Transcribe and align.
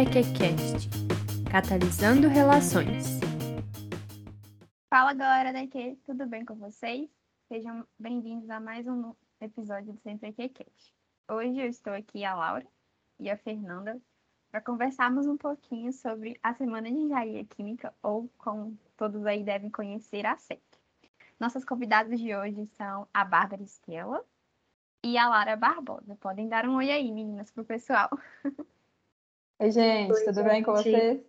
EQCast 0.00 0.88
Catalisando 1.50 2.26
Relações. 2.26 3.20
Fala 4.88 5.12
galera 5.12 5.52
da 5.52 5.62
EQ, 5.62 5.98
tudo 6.06 6.26
bem 6.26 6.42
com 6.42 6.54
vocês? 6.54 7.10
Sejam 7.48 7.86
bem-vindos 7.98 8.48
a 8.48 8.58
mais 8.58 8.86
um 8.88 9.14
episódio 9.42 9.92
do 9.92 10.00
Sempre 10.00 10.30
EQCast. 10.30 10.94
Hoje 11.30 11.60
eu 11.60 11.66
estou 11.66 11.92
aqui 11.92 12.24
a 12.24 12.34
Laura 12.34 12.66
e 13.18 13.28
a 13.28 13.36
Fernanda 13.36 14.00
para 14.50 14.62
conversarmos 14.62 15.26
um 15.26 15.36
pouquinho 15.36 15.92
sobre 15.92 16.40
a 16.42 16.54
Semana 16.54 16.90
de 16.90 16.96
Engenharia 16.96 17.44
Química, 17.44 17.92
ou 18.02 18.30
como 18.38 18.78
todos 18.96 19.26
aí 19.26 19.44
devem 19.44 19.68
conhecer, 19.68 20.24
a 20.24 20.34
SEC. 20.38 20.62
Nossas 21.38 21.62
convidadas 21.62 22.18
de 22.18 22.34
hoje 22.34 22.64
são 22.68 23.06
a 23.12 23.22
Bárbara 23.22 23.62
Estela 23.62 24.24
e 25.04 25.18
a 25.18 25.28
Lara 25.28 25.56
Barbosa. 25.56 26.16
Podem 26.16 26.48
dar 26.48 26.66
um 26.66 26.76
oi 26.76 26.90
aí, 26.90 27.12
meninas, 27.12 27.50
pro 27.50 27.66
pessoal. 27.66 28.08
Oi, 29.60 29.70
gente, 29.72 30.12
Oi, 30.14 30.24
tudo 30.24 30.36
gente. 30.36 30.48
bem 30.48 30.62
com 30.62 30.72
vocês? 30.72 31.20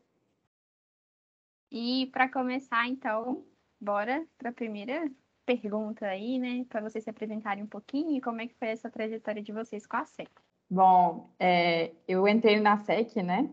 E 1.70 2.05
para 2.13 2.30
começar, 2.30 2.88
então, 2.88 3.44
bora 3.77 4.26
para 4.38 4.52
a 4.52 4.54
primeira 4.54 5.12
pergunta 5.45 6.05
aí, 6.05 6.40
né? 6.40 6.66
Para 6.70 6.80
vocês 6.80 7.04
se 7.04 7.09
apresentarem 7.09 7.62
um 7.62 7.67
pouquinho 7.67 8.16
e 8.16 8.21
como 8.21 8.40
é 8.40 8.48
que 8.48 8.55
foi 8.55 8.70
essa 8.70 8.90
trajetória 8.90 9.44
de 9.44 9.52
vocês 9.52 9.85
com 9.85 9.98
a 9.98 10.05
SEC. 10.05 10.30
Bom, 10.70 11.30
é, 11.38 11.91
eu 12.07 12.26
entrei 12.26 12.57
na 12.62 12.77
SEC, 12.77 13.21
né? 13.21 13.49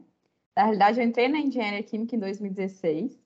Na 0.56 0.62
realidade, 0.62 1.00
eu 1.00 1.04
entrei 1.04 1.26
na 1.26 1.40
Engenharia 1.40 1.82
Química 1.82 2.14
em 2.14 2.20
2016. 2.20 3.18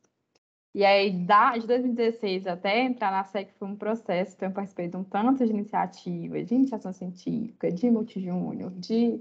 E 0.75 0.87
aí, 0.87 1.11
da, 1.27 1.59
de 1.59 1.66
2016 1.66 2.47
até 2.47 2.80
entrar 2.80 3.11
na 3.11 3.25
SEC 3.25 3.53
foi 3.59 3.69
um 3.69 3.77
processo, 3.77 4.37
então 4.37 4.48
eu 4.48 4.55
participei 4.55 4.89
de 4.89 4.97
um 4.97 5.05
tanto 5.05 5.45
de 5.45 5.50
iniciativa, 5.53 6.42
de 6.42 6.55
iniciação 6.55 6.95
científica, 6.95 7.70
de 7.70 7.91
multijúnior, 7.91 8.70
de 8.70 9.20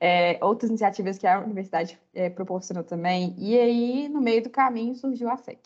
é, 0.00 0.42
outras 0.44 0.70
iniciativas 0.70 1.18
que 1.18 1.26
a 1.26 1.40
universidade 1.40 1.98
é, 2.14 2.30
proporcionou 2.30 2.84
também. 2.84 3.34
E 3.38 3.58
aí, 3.58 4.08
no 4.08 4.20
meio 4.20 4.42
do 4.42 4.50
caminho, 4.50 4.94
surgiu 4.94 5.28
a 5.30 5.36
SEC. 5.36 5.58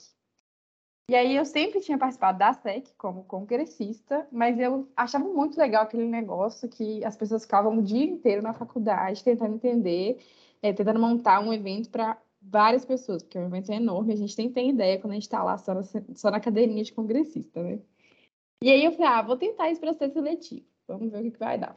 E 1.11 1.15
aí, 1.15 1.37
eu 1.37 1.45
sempre 1.45 1.81
tinha 1.81 1.99
participado 1.99 2.39
da 2.39 2.53
SEC 2.55 2.95
como 2.97 3.25
congressista, 3.25 4.27
mas 4.33 4.59
eu 4.59 4.89
achava 4.97 5.25
muito 5.25 5.59
legal 5.59 5.83
aquele 5.83 6.07
negócio 6.07 6.69
que 6.69 7.05
as 7.05 7.17
pessoas 7.17 7.43
ficavam 7.43 7.79
o 7.79 7.83
dia 7.83 8.05
inteiro 8.05 8.43
na 8.43 8.55
faculdade 8.55 9.23
tentando 9.23 9.55
entender, 9.57 10.19
é, 10.63 10.73
tentando 10.73 11.01
montar 11.01 11.41
um 11.41 11.53
evento 11.53 11.91
para 11.91 12.19
várias 12.41 12.85
pessoas, 12.85 13.23
porque 13.23 13.39
o 13.39 13.45
evento 13.45 13.71
é 13.71 13.77
enorme, 13.77 14.13
a 14.13 14.17
gente 14.17 14.35
tem 14.35 14.49
que 14.49 14.55
ter 14.55 14.67
ideia 14.67 14.99
quando 14.99 15.13
a 15.13 15.15
gente 15.15 15.25
está 15.25 15.43
lá 15.43 15.57
só 15.59 15.75
na, 15.75 15.83
só 16.15 16.31
na 16.31 16.41
cadeirinha 16.41 16.83
de 16.83 16.93
congressista, 16.93 17.63
né? 17.63 17.79
E 18.63 18.71
aí 18.71 18.85
eu 18.85 18.93
falei, 18.93 19.07
ah, 19.09 19.23
vou 19.23 19.37
tentar 19.37 19.71
esse 19.71 19.81
processo 19.81 20.15
seletivo, 20.15 20.65
vamos 20.87 21.11
ver 21.11 21.19
o 21.19 21.23
que, 21.23 21.31
que 21.33 21.39
vai 21.39 21.59
dar. 21.59 21.77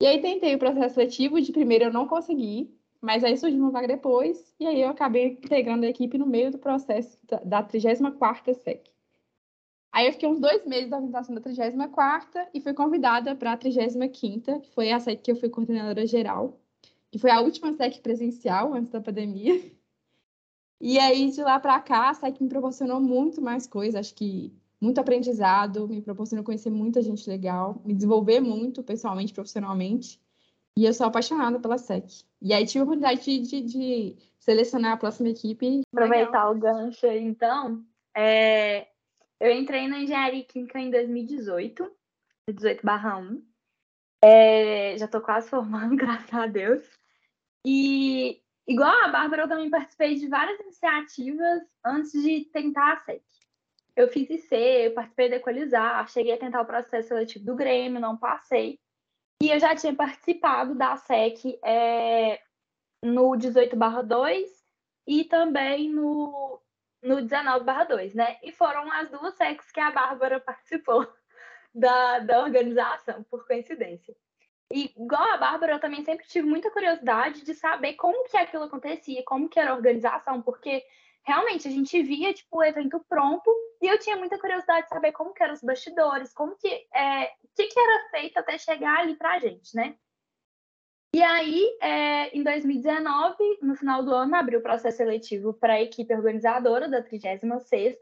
E 0.00 0.06
aí 0.06 0.20
tentei 0.22 0.54
o 0.54 0.58
processo 0.58 0.94
seletivo, 0.94 1.40
de 1.40 1.52
primeiro 1.52 1.84
eu 1.84 1.92
não 1.92 2.08
consegui, 2.08 2.74
mas 3.02 3.22
aí 3.22 3.36
surgiu 3.36 3.60
uma 3.60 3.70
vaga 3.70 3.86
depois, 3.86 4.54
e 4.58 4.66
aí 4.66 4.80
eu 4.80 4.88
acabei 4.88 5.26
integrando 5.26 5.84
a 5.84 5.90
equipe 5.90 6.16
no 6.16 6.26
meio 6.26 6.50
do 6.50 6.58
processo 6.58 7.18
da, 7.26 7.36
da 7.40 7.62
34ª 7.62 8.54
SEC. 8.54 8.90
Aí 9.92 10.06
eu 10.06 10.12
fiquei 10.12 10.28
uns 10.28 10.40
dois 10.40 10.64
meses 10.64 10.88
da 10.88 10.96
organização 10.96 11.34
da 11.34 11.40
34ª 11.42 12.48
e 12.54 12.60
fui 12.60 12.72
convidada 12.72 13.34
para 13.34 13.52
a 13.52 13.58
35ª, 13.58 14.60
que 14.60 14.70
foi 14.70 14.90
a 14.90 15.00
SEC 15.00 15.20
que 15.20 15.32
eu 15.32 15.36
fui 15.36 15.50
coordenadora 15.50 16.06
geral, 16.06 16.58
que 17.10 17.18
foi 17.18 17.30
a 17.30 17.40
última 17.40 17.72
SEC 17.74 18.00
presencial 18.00 18.72
antes 18.72 18.90
da 18.90 19.00
pandemia. 19.00 19.60
E 20.82 20.98
aí, 20.98 21.30
de 21.30 21.42
lá 21.42 21.60
para 21.60 21.78
cá, 21.78 22.08
a 22.08 22.14
SEC 22.14 22.40
me 22.40 22.48
proporcionou 22.48 22.98
muito 23.02 23.42
mais 23.42 23.66
coisas, 23.66 23.96
acho 23.96 24.14
que 24.14 24.50
muito 24.80 24.98
aprendizado, 24.98 25.86
me 25.86 26.00
proporcionou 26.00 26.44
conhecer 26.44 26.70
muita 26.70 27.02
gente 27.02 27.28
legal, 27.28 27.82
me 27.84 27.94
desenvolver 27.94 28.40
muito 28.40 28.82
pessoalmente, 28.82 29.34
profissionalmente. 29.34 30.20
E 30.76 30.84
eu 30.84 30.94
sou 30.94 31.06
apaixonada 31.06 31.60
pela 31.60 31.76
SEC. 31.76 32.24
E 32.40 32.54
aí 32.54 32.64
tive 32.66 32.80
a 32.80 32.82
oportunidade 32.84 33.20
de, 33.22 33.40
de, 33.40 33.60
de 33.62 34.16
selecionar 34.38 34.92
a 34.92 34.96
próxima 34.96 35.28
equipe. 35.28 35.82
Aproveitar 35.92 36.48
legal. 36.48 36.52
o 36.52 36.58
gancho 36.58 37.06
aí, 37.06 37.22
então. 37.22 37.84
É... 38.16 38.88
Eu 39.38 39.52
entrei 39.52 39.88
na 39.88 40.00
Engenharia 40.00 40.44
Química 40.44 40.78
em 40.78 40.90
2018, 40.90 41.90
18 42.48 42.86
1. 42.86 43.42
É... 44.22 44.96
Já 44.96 45.04
estou 45.04 45.20
quase 45.20 45.50
formando, 45.50 45.96
graças 45.96 46.32
a 46.32 46.46
Deus. 46.46 46.82
E 47.66 48.40
igual 48.66 49.04
a 49.04 49.08
Bárbara, 49.08 49.42
eu 49.42 49.48
também 49.48 49.68
participei 49.68 50.14
de 50.14 50.28
várias 50.28 50.58
iniciativas 50.60 51.62
antes 51.84 52.12
de 52.12 52.46
tentar 52.46 52.94
a 52.94 52.96
SEC. 53.04 53.22
Eu 54.00 54.08
fiz 54.08 54.30
IC, 54.30 54.54
eu 54.54 54.94
participei 54.94 55.28
da 55.28 55.36
Equalizar, 55.36 56.08
cheguei 56.08 56.32
a 56.32 56.38
tentar 56.38 56.62
o 56.62 56.66
processo 56.66 57.08
seletivo 57.08 57.44
do 57.44 57.54
Grêmio, 57.54 58.00
não 58.00 58.16
passei. 58.16 58.80
E 59.42 59.50
eu 59.50 59.58
já 59.58 59.76
tinha 59.76 59.94
participado 59.94 60.74
da 60.74 60.96
SEC 60.96 61.58
é, 61.62 62.40
no 63.04 63.32
18/2 63.32 64.48
e 65.06 65.24
também 65.24 65.90
no, 65.90 66.62
no 67.02 67.16
19/2, 67.16 68.14
né? 68.14 68.38
E 68.42 68.50
foram 68.52 68.90
as 68.90 69.10
duas 69.10 69.34
SECs 69.34 69.70
que 69.70 69.80
a 69.80 69.90
Bárbara 69.90 70.40
participou 70.40 71.06
da, 71.74 72.20
da 72.20 72.40
organização, 72.40 73.22
por 73.24 73.46
coincidência. 73.46 74.16
E 74.72 74.94
igual 74.96 75.32
a 75.32 75.36
Bárbara, 75.36 75.72
eu 75.72 75.80
também 75.80 76.02
sempre 76.04 76.26
tive 76.26 76.48
muita 76.48 76.70
curiosidade 76.70 77.44
de 77.44 77.54
saber 77.54 77.94
como 77.94 78.24
que 78.28 78.36
aquilo 78.36 78.64
acontecia, 78.64 79.22
como 79.24 79.48
que 79.48 79.60
era 79.60 79.72
a 79.72 79.74
organização, 79.74 80.40
porque 80.40 80.82
realmente 81.24 81.68
a 81.68 81.70
gente 81.70 82.02
via 82.02 82.32
tipo 82.32 82.58
o 82.58 82.64
evento 82.64 83.04
pronto 83.08 83.50
e 83.80 83.86
eu 83.86 83.98
tinha 83.98 84.16
muita 84.16 84.38
curiosidade 84.38 84.82
de 84.82 84.88
saber 84.88 85.12
como 85.12 85.32
que 85.32 85.42
eram 85.42 85.54
os 85.54 85.62
bastidores, 85.62 86.32
como 86.32 86.56
que 86.56 86.68
é, 86.94 87.32
que, 87.54 87.66
que 87.66 87.80
era 87.80 88.10
feito 88.10 88.38
até 88.38 88.58
chegar 88.58 89.00
ali 89.00 89.16
para 89.16 89.34
a 89.34 89.38
gente, 89.38 89.74
né? 89.74 89.96
E 91.12 91.22
aí, 91.22 91.76
é, 91.82 92.36
em 92.36 92.42
2019, 92.42 93.58
no 93.62 93.74
final 93.74 94.04
do 94.04 94.14
ano, 94.14 94.36
abriu 94.36 94.60
o 94.60 94.62
processo 94.62 94.98
seletivo 94.98 95.52
para 95.52 95.74
a 95.74 95.82
equipe 95.82 96.14
organizadora 96.14 96.88
da 96.88 97.02
36ª, 97.02 97.96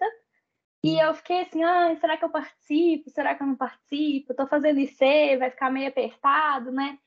e 0.84 0.98
eu 0.98 1.14
fiquei 1.14 1.40
assim, 1.40 1.64
ah, 1.64 1.96
será 1.96 2.16
que 2.16 2.24
eu 2.24 2.30
participo? 2.30 3.10
Será 3.10 3.34
que 3.34 3.42
eu 3.42 3.46
não 3.46 3.56
participo? 3.56 4.32
Estou 4.32 4.46
fazendo 4.46 4.78
IC, 4.78 5.36
vai 5.38 5.50
ficar 5.50 5.70
meio 5.70 5.88
apertado, 5.88 6.70
né? 6.70 6.98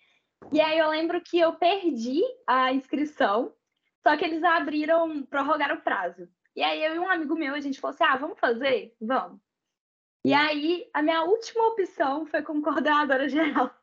E 0.51 0.59
aí 0.59 0.77
eu 0.77 0.89
lembro 0.89 1.21
que 1.21 1.39
eu 1.39 1.53
perdi 1.53 2.21
a 2.47 2.73
inscrição, 2.73 3.53
só 4.03 4.17
que 4.17 4.25
eles 4.25 4.43
abriram, 4.43 5.23
prorrogaram 5.23 5.75
o 5.75 5.81
prazo. 5.81 6.27
E 6.55 6.63
aí 6.63 6.83
eu 6.83 6.95
e 6.95 6.99
um 6.99 7.09
amigo 7.09 7.35
meu, 7.35 7.55
a 7.55 7.59
gente 7.59 7.79
falou 7.79 7.93
assim: 7.93 8.03
ah, 8.03 8.17
vamos 8.17 8.39
fazer? 8.39 8.95
Vamos. 8.99 9.39
E 10.23 10.33
aí 10.33 10.89
a 10.93 11.01
minha 11.01 11.23
última 11.23 11.67
opção 11.67 12.25
foi 12.25 12.41
como 12.41 12.61
coordenadora 12.61 13.27
geral. 13.29 13.71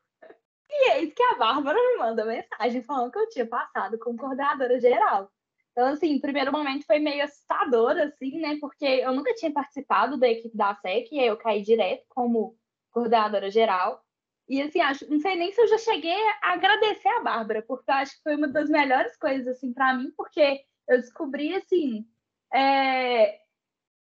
E 0.71 0.91
eis 0.93 1.15
que 1.15 1.23
a 1.23 1.35
Bárbara 1.35 1.79
me 1.79 1.97
manda 1.97 2.27
mensagem 2.27 2.83
falando 2.83 3.11
que 3.11 3.19
eu 3.19 3.29
tinha 3.31 3.47
passado 3.47 3.99
como 3.99 4.19
coordenadora 4.19 4.79
geral. 4.79 5.33
Então, 5.73 5.87
assim, 5.89 6.17
o 6.17 6.21
primeiro 6.21 6.53
momento 6.53 6.85
foi 6.85 6.99
meio 6.99 7.25
assustador, 7.25 7.93
assim, 7.93 8.39
né? 8.39 8.59
Porque 8.61 8.85
eu 8.85 9.15
nunca 9.15 9.33
tinha 9.35 9.51
participado 9.51 10.19
da 10.19 10.29
equipe 10.29 10.55
da 10.55 10.75
SEC, 10.75 11.09
e 11.11 11.21
aí 11.21 11.27
eu 11.29 11.39
caí 11.39 11.63
direto 11.63 12.05
como 12.09 12.55
coordenadora 12.91 13.51
geral. 13.51 14.05
E 14.49 14.63
assim, 14.63 14.81
acho, 14.81 15.09
não 15.11 15.21
sei 15.21 15.37
nem 15.37 15.53
se 15.53 15.61
eu 15.61 15.69
já 15.69 15.79
cheguei 15.79 16.17
a 16.43 16.55
agradecer 16.55 17.09
a 17.09 17.21
Bárbara, 17.21 17.63
porque 17.63 17.91
eu 17.91 17.95
acho 17.95 18.17
que 18.17 18.23
foi 18.23 18.37
uma 18.37 18.49
das 18.49 18.71
melhores 18.71 19.15
coisas 19.17 19.47
assim 19.47 19.73
para 19.73 19.93
mim, 19.95 20.11
porque 20.17 20.65
eu 20.89 20.97
descobri 20.97 21.55
assim, 21.55 22.07
é... 22.53 23.41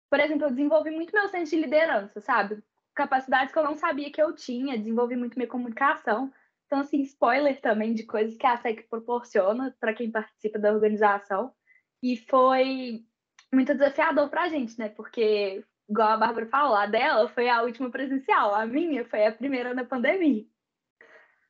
por 0.09 0.19
exemplo, 0.19 0.45
eu 0.45 0.49
desenvolvi 0.49 0.89
muito 0.89 1.13
meu 1.13 1.29
senso 1.29 1.51
de 1.51 1.61
liderança, 1.61 2.19
sabe? 2.19 2.63
Capacidades 2.95 3.53
que 3.53 3.59
eu 3.59 3.63
não 3.63 3.75
sabia 3.75 4.11
que 4.11 4.21
eu 4.21 4.33
tinha, 4.33 4.77
desenvolvi 4.77 5.15
muito 5.15 5.35
minha 5.37 5.47
comunicação. 5.47 6.31
Então, 6.65 6.79
assim, 6.79 7.01
spoiler 7.01 7.61
também 7.61 7.93
de 7.93 8.03
coisas 8.03 8.35
que 8.35 8.47
a 8.47 8.57
SEC 8.57 8.87
proporciona 8.89 9.75
para 9.79 9.93
quem 9.93 10.09
participa 10.09 10.57
da 10.57 10.71
organização. 10.71 11.53
E 12.01 12.17
foi 12.17 13.05
muito 13.53 13.73
desafiador 13.73 14.29
para 14.29 14.43
a 14.43 14.49
gente, 14.49 14.77
né? 14.79 14.89
Porque 14.89 15.63
igual 15.93 16.09
a 16.09 16.17
Bárbara 16.17 16.47
falou, 16.47 16.75
a 16.75 16.87
dela 16.87 17.29
foi 17.29 17.47
a 17.47 17.61
última 17.61 17.89
presencial, 17.89 18.53
a 18.55 18.65
minha 18.65 19.05
foi 19.05 19.25
a 19.25 19.31
primeira 19.31 19.73
na 19.73 19.85
pandemia. 19.85 20.43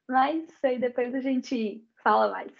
Mas 0.07 0.45
aí 0.63 0.77
depois 0.77 1.15
a 1.15 1.21
gente 1.21 1.83
fala 2.03 2.29
mais. 2.29 2.51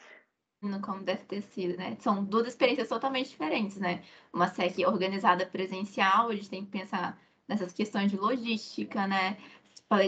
Como 0.82 1.04
deve 1.04 1.26
ter 1.26 1.42
sido, 1.42 1.78
né? 1.78 1.98
São 2.00 2.24
duas 2.24 2.48
experiências 2.48 2.88
totalmente 2.88 3.30
diferentes, 3.30 3.78
né? 3.78 4.02
Uma 4.32 4.48
SEC 4.48 4.88
organizada 4.88 5.46
presencial, 5.46 6.30
a 6.30 6.36
gente 6.36 6.50
tem 6.50 6.64
que 6.64 6.72
pensar 6.72 7.20
nessas 7.50 7.74
questões 7.74 8.10
de 8.10 8.18
logística, 8.18 9.06
né? 9.06 9.38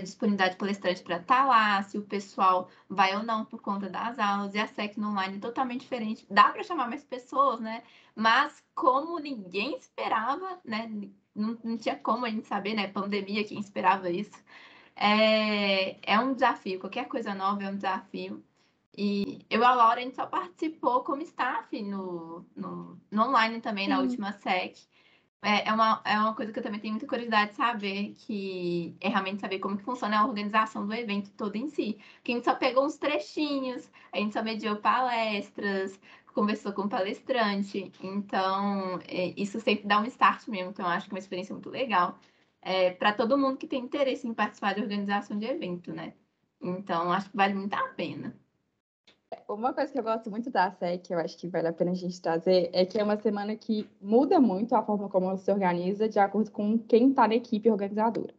disponibilidade 0.02 0.54
de 0.54 0.58
palestrante 0.58 1.04
para 1.04 1.18
estar 1.18 1.42
tá 1.42 1.46
lá, 1.46 1.84
se 1.84 1.98
o 1.98 2.02
pessoal 2.02 2.70
vai 2.90 3.16
ou 3.16 3.22
não 3.22 3.46
por 3.46 3.62
conta 3.62 3.88
das 3.88 4.18
aulas, 4.18 4.56
e 4.56 4.60
a 4.60 4.66
SEC 4.66 4.98
no 4.98 5.10
online 5.10 5.38
é 5.38 5.40
totalmente 5.40 5.82
diferente. 5.82 6.26
Dá 6.30 6.50
para 6.50 6.64
chamar 6.64 6.90
mais 6.90 7.04
pessoas, 7.04 7.60
né? 7.60 7.84
Mas 8.16 8.64
como 8.74 9.20
ninguém 9.20 9.78
esperava, 9.78 10.60
né? 10.66 10.90
Não, 11.36 11.58
não 11.64 11.78
tinha 11.78 11.96
como 11.96 12.26
a 12.26 12.30
gente 12.30 12.48
saber, 12.48 12.74
né? 12.74 12.88
Pandemia, 12.88 13.44
quem 13.44 13.60
esperava 13.60 14.10
isso. 14.10 14.44
É, 14.96 15.98
é 16.14 16.20
um 16.20 16.34
desafio, 16.34 16.80
qualquer 16.80 17.08
coisa 17.08 17.36
nova 17.36 17.64
é 17.64 17.70
um 17.70 17.76
desafio. 17.76 18.44
E 18.98 19.46
eu 19.50 19.62
e 19.62 19.64
a 19.64 19.74
Laura, 19.74 20.00
a 20.00 20.04
gente 20.04 20.16
só 20.16 20.26
participou 20.26 21.04
como 21.04 21.22
staff 21.22 21.82
no, 21.82 22.46
no, 22.56 22.98
no 23.12 23.24
online 23.24 23.60
também, 23.60 23.86
Sim. 23.86 23.90
na 23.90 24.00
última 24.00 24.32
SEC. 24.32 24.78
É, 25.42 25.70
é, 25.70 25.74
uma, 25.74 26.02
é 26.06 26.18
uma 26.18 26.34
coisa 26.34 26.52
que 26.52 26.58
eu 26.58 26.64
também 26.64 26.80
tenho 26.80 26.94
muita 26.94 27.06
curiosidade 27.06 27.52
de 27.52 27.58
saber, 27.58 28.16
que 28.18 28.96
é 29.00 29.10
realmente 29.10 29.42
saber 29.42 29.60
como 29.60 29.78
que 29.78 29.84
funciona 29.84 30.20
a 30.20 30.26
organização 30.26 30.88
do 30.88 30.94
evento 30.94 31.30
todo 31.32 31.56
em 31.56 31.68
si. 31.68 32.00
Porque 32.16 32.32
a 32.32 32.36
gente 32.36 32.46
só 32.46 32.56
pegou 32.56 32.86
uns 32.86 32.98
trechinhos, 32.98 33.92
a 34.12 34.18
gente 34.18 34.34
só 34.34 34.42
mediou 34.42 34.78
palestras, 34.78 36.00
conversou 36.36 36.74
com 36.74 36.88
palestrante. 36.88 37.92
Então, 38.04 39.00
é, 39.08 39.34
isso 39.38 39.60
sempre 39.62 39.88
dá 39.88 40.00
um 40.02 40.06
start 40.06 40.48
mesmo. 40.50 40.72
Então, 40.72 40.86
eu 40.86 40.92
acho 40.92 41.08
que 41.08 41.14
é 41.14 41.16
uma 41.16 41.20
experiência 41.20 41.54
muito 41.54 41.70
legal 41.70 42.20
é, 42.62 42.92
para 42.92 43.14
todo 43.14 43.38
mundo 43.38 43.58
que 43.58 43.66
tem 43.66 43.82
interesse 43.82 44.28
em 44.28 44.34
participar 44.34 44.76
de 44.76 44.82
organização 44.82 45.40
de 45.40 45.46
evento, 45.46 45.94
né? 45.94 46.14
Então, 46.62 47.12
acho 47.12 47.30
que 47.30 47.38
vale 47.38 47.54
muito 47.54 47.74
a 47.74 47.88
pena. 47.90 48.36
Uma 49.48 49.74
coisa 49.74 49.92
que 49.92 50.00
eu 50.00 50.04
gosto 50.04 50.30
muito 50.30 50.50
da 50.50 50.72
SEC, 50.72 51.12
eu 51.12 51.20
acho 51.20 51.38
que 51.38 51.48
vale 51.48 51.68
a 51.68 51.74
pena 51.74 51.92
a 51.92 51.96
gente 51.96 52.22
trazer, 52.22 52.70
é 52.74 52.86
que 52.86 53.00
é 53.00 53.04
uma 53.04 53.18
semana 53.18 53.56
que 53.56 53.90
muda 54.02 54.40
muito 54.40 54.76
a 54.76 54.84
forma 54.84 55.10
como 55.10 55.28
ela 55.28 55.38
se 55.38 55.52
organiza 55.52 56.10
de 56.10 56.20
acordo 56.20 56.52
com 56.52 56.78
quem 56.78 57.10
está 57.10 57.28
na 57.28 57.36
equipe 57.36 57.70
organizadora. 57.70 58.34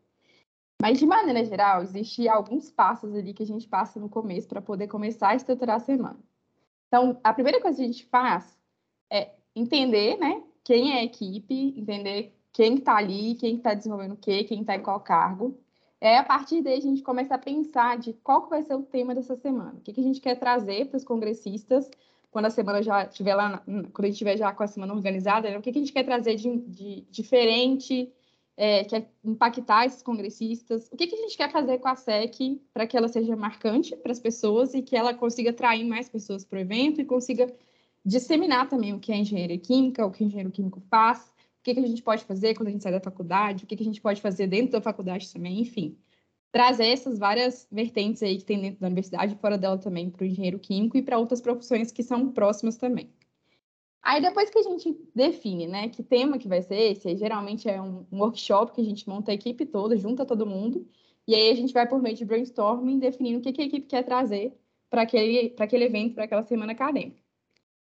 Mas, 0.81 0.99
de 0.99 1.07
maneira 1.07 1.45
geral, 1.45 1.83
existem 1.83 2.29
alguns 2.29 2.71
passos 2.71 3.15
ali 3.15 3.33
que 3.33 3.43
a 3.43 3.47
gente 3.47 3.67
passa 3.67 3.99
no 3.99 4.09
começo 4.09 4.47
para 4.49 4.61
poder 4.61 4.89
começar 4.89 5.31
a 5.31 5.35
estruturar 5.35 5.77
a 5.77 5.81
semana. 5.81 6.19
Então, 6.89 7.21
a 7.23 7.33
primeira 7.33 7.61
coisa 7.61 7.77
que 7.77 7.85
a 7.85 7.87
gente 7.87 8.07
faz 8.07 8.57
é 9.11 9.31
entender, 9.55 10.17
né, 10.19 10.43
quem 10.65 10.93
é 10.93 11.01
a 11.01 11.05
equipe, 11.05 11.75
entender 11.77 12.35
quem 12.53 12.77
está 12.77 12.97
ali, 12.97 13.35
quem 13.35 13.57
está 13.57 13.75
desenvolvendo 13.75 14.13
o 14.13 14.17
quê, 14.17 14.45
quem 14.45 14.61
está 14.61 14.75
em 14.75 14.83
qual 14.83 15.01
cargo. 15.01 15.59
É 16.01 16.19
a 16.19 16.25
partir 16.25 16.63
daí 16.63 16.79
a 16.79 16.81
gente 16.81 17.03
começa 17.03 17.35
a 17.35 17.39
pensar 17.39 17.99
de 17.99 18.13
qual 18.13 18.49
vai 18.49 18.63
ser 18.63 18.75
o 18.75 18.83
tema 18.83 19.15
dessa 19.15 19.37
semana, 19.37 19.75
o 19.79 19.81
que, 19.81 19.93
que 19.93 20.01
a 20.01 20.05
gente 20.05 20.21
quer 20.21 20.39
trazer 20.39 20.87
para 20.87 20.97
os 20.97 21.05
congressistas 21.05 21.91
quando 22.31 22.47
a 22.47 22.51
semana 22.51 22.83
já 22.83 23.05
estiver 23.05 23.35
lá, 23.35 23.63
quando 23.65 24.01
a 24.01 24.07
gente 24.07 24.13
estiver 24.13 24.37
já 24.37 24.53
com 24.53 24.63
a 24.63 24.67
semana 24.67 24.93
organizada, 24.93 25.49
né? 25.49 25.59
o 25.59 25.63
que, 25.63 25.73
que 25.73 25.79
a 25.79 25.81
gente 25.81 25.93
quer 25.93 26.05
trazer 26.05 26.35
de, 26.35 26.59
de 26.59 27.01
diferente, 27.11 28.13
é, 28.57 28.85
quer 28.85 29.11
impactar 29.25 29.87
esses 29.87 30.03
congressistas, 30.03 30.89
o 30.91 30.97
que, 30.97 31.07
que 31.07 31.15
a 31.15 31.19
gente 31.19 31.37
quer 31.37 31.51
fazer 31.51 31.79
com 31.79 31.89
a 31.89 31.97
SEC 31.97 32.61
para 32.73 32.87
que 32.87 32.97
ela 32.97 33.09
seja 33.09 33.37
marcante 33.37 33.95
para 33.97 34.13
as 34.13 34.21
pessoas 34.21 34.75
e 34.75 34.83
que 34.83 34.97
ela 34.97 35.13
consiga 35.13 35.51
atrair 35.51 35.85
mais 35.85 36.09
pessoas 36.09 36.45
para 36.45 36.59
o 36.59 36.61
evento 36.61 37.01
e 37.01 37.05
consiga 37.05 37.53
disseminar 38.05 38.69
também 38.69 38.95
o 38.95 39.01
que 39.01 39.13
é 39.13 39.17
engenharia 39.17 39.59
química, 39.59 40.07
o 40.07 40.11
que 40.11 40.23
o 40.23 40.27
engenheiro 40.27 40.51
químico 40.51 40.81
faz, 40.89 41.31
que, 41.67 41.75
que 41.75 41.81
a 41.81 41.89
gente 41.89 42.03
pode 42.03 42.25
fazer 42.25 42.55
quando 42.55 42.69
a 42.69 42.71
gente 42.71 42.83
sai 42.83 42.93
da 42.93 43.01
faculdade, 43.01 43.65
o 43.65 43.67
que, 43.67 43.75
que 43.75 43.83
a 43.83 43.87
gente 43.87 44.01
pode 44.01 44.21
fazer 44.21 44.47
dentro 44.47 44.73
da 44.73 44.81
faculdade 44.81 45.33
também, 45.33 45.61
enfim. 45.61 45.99
Trazer 46.53 46.87
essas 46.87 47.19
várias 47.19 47.67
vertentes 47.73 48.23
aí 48.23 48.39
que 48.39 48.45
tem 48.45 48.61
dentro 48.61 48.81
da 48.81 48.87
universidade 48.87 49.35
e 49.35 49.39
fora 49.39 49.59
dela 49.59 49.77
também 49.77 50.09
para 50.09 50.23
o 50.23 50.27
engenheiro 50.27 50.61
químico 50.61 50.97
e 50.97 51.03
para 51.03 51.19
outras 51.19 51.41
profissões 51.41 51.91
que 51.91 52.05
são 52.05 52.31
próximas 52.33 52.77
também. 52.77 53.11
Aí 54.07 54.23
depois 54.23 54.49
que 54.49 54.59
a 54.61 54.63
gente 54.63 54.97
define, 55.13 55.67
né, 55.67 55.89
que 55.89 56.01
tema 56.01 56.39
que 56.39 56.47
vai 56.47 56.63
ser 56.63 56.93
esse, 56.93 57.09
aí, 57.09 57.17
geralmente 57.17 57.69
é 57.69 57.83
um, 57.83 58.07
um 58.13 58.21
workshop 58.21 58.71
que 58.71 58.81
a 58.81 58.85
gente 58.85 59.09
monta 59.09 59.33
a 59.33 59.35
equipe 59.35 59.67
toda, 59.67 59.97
junta 59.97 60.25
todo 60.25 60.47
mundo, 60.47 60.87
e 61.27 61.35
aí 61.35 61.51
a 61.51 61.57
gente 61.57 61.75
vai 61.75 61.89
por 61.89 62.01
meio 62.01 62.15
de 62.15 62.25
brainstorming 62.25 63.01
definindo 63.01 63.41
o 63.41 63.43
que, 63.43 63.53
que 63.53 63.63
a 63.63 63.65
equipe 63.65 63.89
quer 63.89 64.05
trazer 64.05 64.57
para 64.89 65.03
aquele, 65.03 65.53
aquele 65.59 65.85
evento, 65.87 66.15
para 66.15 66.23
aquela 66.23 66.45
semana 66.45 66.71
acadêmica. 66.71 67.21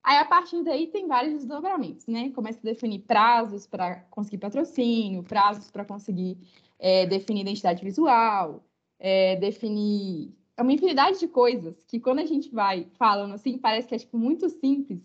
Aí, 0.04 0.18
a 0.18 0.26
partir 0.26 0.64
daí, 0.64 0.88
tem 0.88 1.08
vários 1.08 1.34
desdobramentos, 1.36 2.08
né? 2.08 2.32
Começa 2.32 2.58
a 2.58 2.64
definir 2.64 3.02
prazos 3.02 3.68
para 3.68 3.98
conseguir 4.10 4.40
patrocínio, 4.40 5.22
prazos 5.24 5.70
para 5.70 5.86
conseguir 5.86 6.40
é, 6.80 7.06
definir 7.06 7.42
identidade 7.42 7.84
visual, 7.84 8.64
é, 8.98 9.36
definir 9.36 10.34
uma 10.60 10.74
infinidade 10.74 11.20
de 11.20 11.28
coisas 11.28 11.84
que, 11.88 12.00
quando 12.00 12.20
a 12.20 12.26
gente 12.26 12.50
vai 12.50 12.88
falando 12.98 13.36
assim, 13.36 13.60
parece 13.60 13.88
que 13.88 13.94
é 13.94 14.00
tipo, 14.00 14.18
muito 14.18 14.50
simples, 14.50 15.04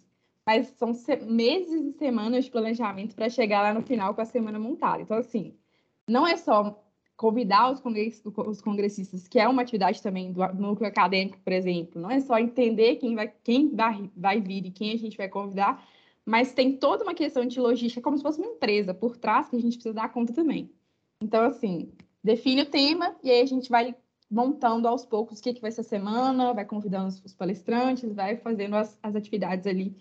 mas 0.51 0.67
são 0.77 0.93
meses 1.29 1.95
e 1.95 1.97
semanas 1.97 2.45
de 2.45 2.51
planejamento 2.51 3.15
para 3.15 3.31
chegar 3.31 3.63
lá 3.63 3.73
no 3.73 3.83
final 3.83 4.13
com 4.17 4.21
a 4.21 4.25
semana 4.25 4.59
montada. 4.59 5.01
Então, 5.01 5.17
assim, 5.17 5.55
não 6.09 6.27
é 6.27 6.37
só 6.37 6.83
convidar 7.17 7.71
os, 7.71 7.79
congress, 7.79 8.21
os 8.25 8.61
congressistas, 8.61 9.29
que 9.29 9.39
é 9.39 9.47
uma 9.47 9.63
atividade 9.63 10.03
também 10.03 10.33
do 10.33 10.41
núcleo 10.55 10.89
acadêmico, 10.89 11.39
por 11.39 11.53
exemplo, 11.53 12.03
não 12.03 12.11
é 12.11 12.19
só 12.19 12.37
entender 12.37 12.97
quem 12.97 13.15
vai, 13.15 13.33
quem 13.45 13.69
vai, 13.69 14.11
vai 14.17 14.41
vir 14.41 14.67
e 14.67 14.73
quem 14.73 14.93
a 14.93 14.99
gente 14.99 15.17
vai 15.17 15.29
convidar, 15.29 15.87
mas 16.27 16.53
tem 16.53 16.77
toda 16.77 17.05
uma 17.05 17.15
questão 17.15 17.47
de 17.47 17.61
logística, 17.61 18.03
como 18.03 18.17
se 18.17 18.23
fosse 18.23 18.41
uma 18.41 18.51
empresa 18.51 18.93
por 18.93 19.17
trás, 19.17 19.49
que 19.49 19.55
a 19.55 19.61
gente 19.61 19.75
precisa 19.75 19.95
dar 19.95 20.13
conta 20.13 20.33
também. 20.33 20.69
Então, 21.23 21.45
assim, 21.45 21.93
define 22.25 22.63
o 22.63 22.67
tema 22.67 23.15
e 23.23 23.31
aí 23.31 23.41
a 23.41 23.47
gente 23.47 23.71
vai 23.71 23.95
montando 24.29 24.89
aos 24.89 25.07
poucos 25.07 25.39
o 25.39 25.43
que, 25.43 25.55
que 25.55 25.61
vai 25.61 25.71
ser 25.71 25.83
a 25.83 25.85
semana, 25.85 26.53
vai 26.53 26.65
convidando 26.65 27.09
os 27.25 27.35
palestrantes, 27.35 28.13
vai 28.13 28.37
fazendo 28.37 28.75
as, 28.75 28.99
as 29.01 29.15
atividades 29.15 29.65
ali 29.65 29.97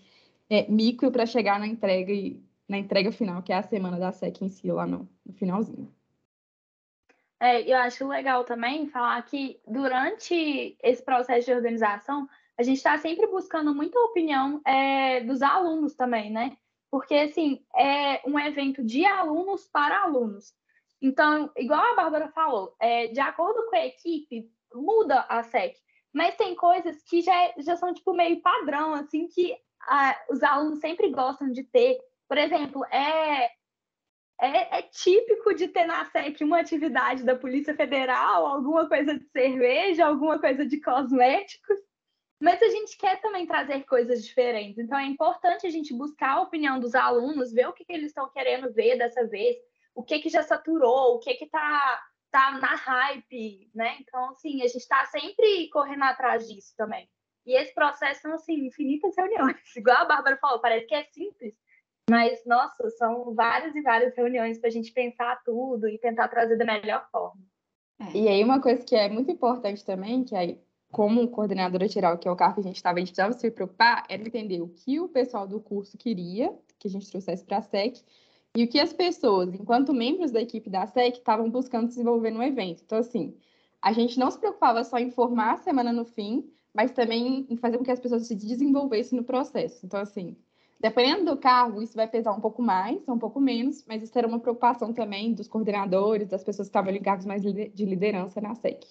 é, 0.50 0.68
micro 0.68 1.12
para 1.12 1.24
chegar 1.24 1.60
na 1.60 1.66
entrega 1.66 2.12
e 2.12 2.42
na 2.68 2.76
entrega 2.76 3.12
final, 3.12 3.42
que 3.42 3.52
é 3.52 3.56
a 3.56 3.62
semana 3.62 3.98
da 3.98 4.12
SEC 4.12 4.42
em 4.42 4.48
si, 4.48 4.70
lá 4.70 4.86
no, 4.86 5.08
no 5.24 5.32
finalzinho. 5.32 5.92
É, 7.40 7.62
eu 7.62 7.78
acho 7.78 8.06
legal 8.06 8.44
também 8.44 8.86
falar 8.86 9.22
que 9.22 9.60
durante 9.66 10.76
esse 10.82 11.02
processo 11.02 11.46
de 11.46 11.54
organização, 11.54 12.28
a 12.58 12.62
gente 12.62 12.76
está 12.76 12.98
sempre 12.98 13.26
buscando 13.28 13.74
muita 13.74 13.98
opinião 14.00 14.60
é, 14.66 15.22
dos 15.22 15.40
alunos 15.40 15.94
também, 15.94 16.30
né? 16.30 16.56
Porque, 16.90 17.14
assim, 17.14 17.64
é 17.74 18.20
um 18.28 18.38
evento 18.38 18.84
de 18.84 19.06
alunos 19.06 19.66
para 19.68 20.02
alunos. 20.02 20.52
Então, 21.00 21.50
igual 21.56 21.80
a 21.80 21.96
Bárbara 21.96 22.28
falou, 22.28 22.74
é, 22.78 23.06
de 23.06 23.20
acordo 23.20 23.64
com 23.70 23.76
a 23.76 23.86
equipe, 23.86 24.52
muda 24.74 25.24
a 25.28 25.42
SEC. 25.42 25.76
Mas 26.12 26.36
tem 26.36 26.54
coisas 26.54 27.02
que 27.04 27.22
já, 27.22 27.54
já 27.58 27.76
são, 27.76 27.94
tipo, 27.94 28.12
meio 28.12 28.42
padrão, 28.42 28.92
assim, 28.92 29.28
que 29.28 29.56
a, 29.82 30.16
os 30.30 30.42
alunos 30.42 30.80
sempre 30.80 31.10
gostam 31.10 31.50
de 31.50 31.64
ter. 31.64 31.98
Por 32.28 32.38
exemplo, 32.38 32.84
é 32.86 33.50
é, 34.40 34.78
é, 34.78 34.82
típico 34.82 35.54
de 35.54 35.68
ter 35.68 35.84
na 35.84 36.04
SEC 36.06 36.40
uma 36.40 36.60
atividade 36.60 37.22
da 37.22 37.36
Polícia 37.36 37.74
Federal, 37.74 38.46
alguma 38.46 38.88
coisa 38.88 39.18
de 39.18 39.28
cerveja, 39.28 40.06
alguma 40.06 40.38
coisa 40.38 40.64
de 40.64 40.80
cosméticos, 40.80 41.78
mas 42.40 42.62
a 42.62 42.68
gente 42.68 42.96
quer 42.96 43.20
também 43.20 43.46
trazer 43.46 43.84
coisas 43.84 44.24
diferentes. 44.24 44.78
Então 44.78 44.98
é 44.98 45.04
importante 45.04 45.66
a 45.66 45.70
gente 45.70 45.92
buscar 45.92 46.38
a 46.38 46.40
opinião 46.40 46.80
dos 46.80 46.94
alunos, 46.94 47.52
ver 47.52 47.68
o 47.68 47.72
que, 47.74 47.84
que 47.84 47.92
eles 47.92 48.06
estão 48.06 48.30
querendo 48.30 48.72
ver 48.72 48.96
dessa 48.96 49.26
vez, 49.26 49.56
o 49.94 50.02
que, 50.02 50.18
que 50.20 50.30
já 50.30 50.42
saturou, 50.42 51.16
o 51.16 51.18
que 51.18 51.34
que 51.34 51.46
tá, 51.46 52.02
tá 52.30 52.52
na 52.52 52.74
hype, 52.76 53.70
né? 53.74 53.98
Então, 54.00 54.30
assim, 54.30 54.62
a 54.62 54.66
gente 54.66 54.78
está 54.78 55.04
sempre 55.06 55.68
correndo 55.68 56.04
atrás 56.04 56.48
disso 56.48 56.72
também. 56.78 57.06
E 57.46 57.56
esse 57.56 57.74
processo 57.74 58.22
são, 58.22 58.34
assim, 58.34 58.66
infinitas 58.66 59.14
reuniões. 59.16 59.56
Igual 59.76 59.98
a 59.98 60.04
Bárbara 60.04 60.36
falou, 60.36 60.60
parece 60.60 60.86
que 60.86 60.94
é 60.94 61.04
simples, 61.04 61.54
mas, 62.08 62.44
nossa, 62.44 62.90
são 62.90 63.34
várias 63.34 63.74
e 63.74 63.82
várias 63.82 64.16
reuniões 64.16 64.58
para 64.58 64.68
a 64.68 64.72
gente 64.72 64.92
pensar 64.92 65.40
tudo 65.44 65.88
e 65.88 65.98
tentar 65.98 66.28
trazer 66.28 66.56
da 66.56 66.64
melhor 66.64 67.06
forma. 67.10 67.40
É. 68.00 68.16
E 68.16 68.28
aí, 68.28 68.42
uma 68.42 68.60
coisa 68.60 68.84
que 68.84 68.96
é 68.96 69.08
muito 69.08 69.30
importante 69.30 69.84
também, 69.84 70.24
que 70.24 70.34
aí, 70.34 70.60
como 70.90 71.28
coordenadora 71.28 71.86
geral, 71.86 72.18
que 72.18 72.26
é 72.26 72.30
o 72.30 72.36
cargo 72.36 72.54
que 72.54 72.60
a 72.60 72.64
gente 72.64 72.76
estava, 72.76 72.96
a 72.96 73.00
gente 73.00 73.08
precisava 73.08 73.32
se 73.32 73.50
preocupar, 73.50 74.04
era 74.08 74.22
entender 74.22 74.60
o 74.60 74.68
que 74.68 74.98
o 74.98 75.08
pessoal 75.08 75.46
do 75.46 75.60
curso 75.60 75.96
queria 75.96 76.52
que 76.78 76.88
a 76.88 76.90
gente 76.90 77.10
trouxesse 77.10 77.44
para 77.44 77.58
a 77.58 77.62
SEC 77.62 78.02
e 78.56 78.64
o 78.64 78.68
que 78.68 78.80
as 78.80 78.92
pessoas, 78.92 79.54
enquanto 79.54 79.92
membros 79.92 80.32
da 80.32 80.40
equipe 80.40 80.68
da 80.68 80.86
SEC, 80.86 81.18
estavam 81.18 81.48
buscando 81.48 81.86
desenvolver 81.86 82.30
no 82.30 82.42
evento. 82.42 82.82
Então, 82.84 82.98
assim, 82.98 83.36
a 83.80 83.92
gente 83.92 84.18
não 84.18 84.30
se 84.30 84.38
preocupava 84.38 84.82
só 84.82 84.98
em 84.98 85.10
formar 85.10 85.52
a 85.52 85.56
semana 85.58 85.92
no 85.92 86.04
fim, 86.04 86.50
mas 86.74 86.92
também 86.92 87.46
em 87.48 87.56
fazer 87.56 87.78
com 87.78 87.84
que 87.84 87.90
as 87.90 88.00
pessoas 88.00 88.26
se 88.26 88.34
desenvolvessem 88.34 89.18
no 89.18 89.24
processo. 89.24 89.84
Então, 89.84 90.00
assim, 90.00 90.36
Dependendo 90.80 91.26
do 91.26 91.36
cargo, 91.36 91.82
isso 91.82 91.94
vai 91.94 92.08
pesar 92.08 92.32
um 92.32 92.40
pouco 92.40 92.62
mais 92.62 93.06
um 93.06 93.18
pouco 93.18 93.38
menos, 93.38 93.84
mas 93.86 94.02
isso 94.02 94.18
era 94.18 94.26
uma 94.26 94.40
preocupação 94.40 94.94
também 94.94 95.34
dos 95.34 95.46
coordenadores, 95.46 96.26
das 96.26 96.42
pessoas 96.42 96.68
que 96.68 96.70
estavam 96.70 96.98
cargos 97.02 97.26
mais 97.26 97.42
de 97.42 97.84
liderança 97.84 98.40
na 98.40 98.54
SEC. 98.54 98.86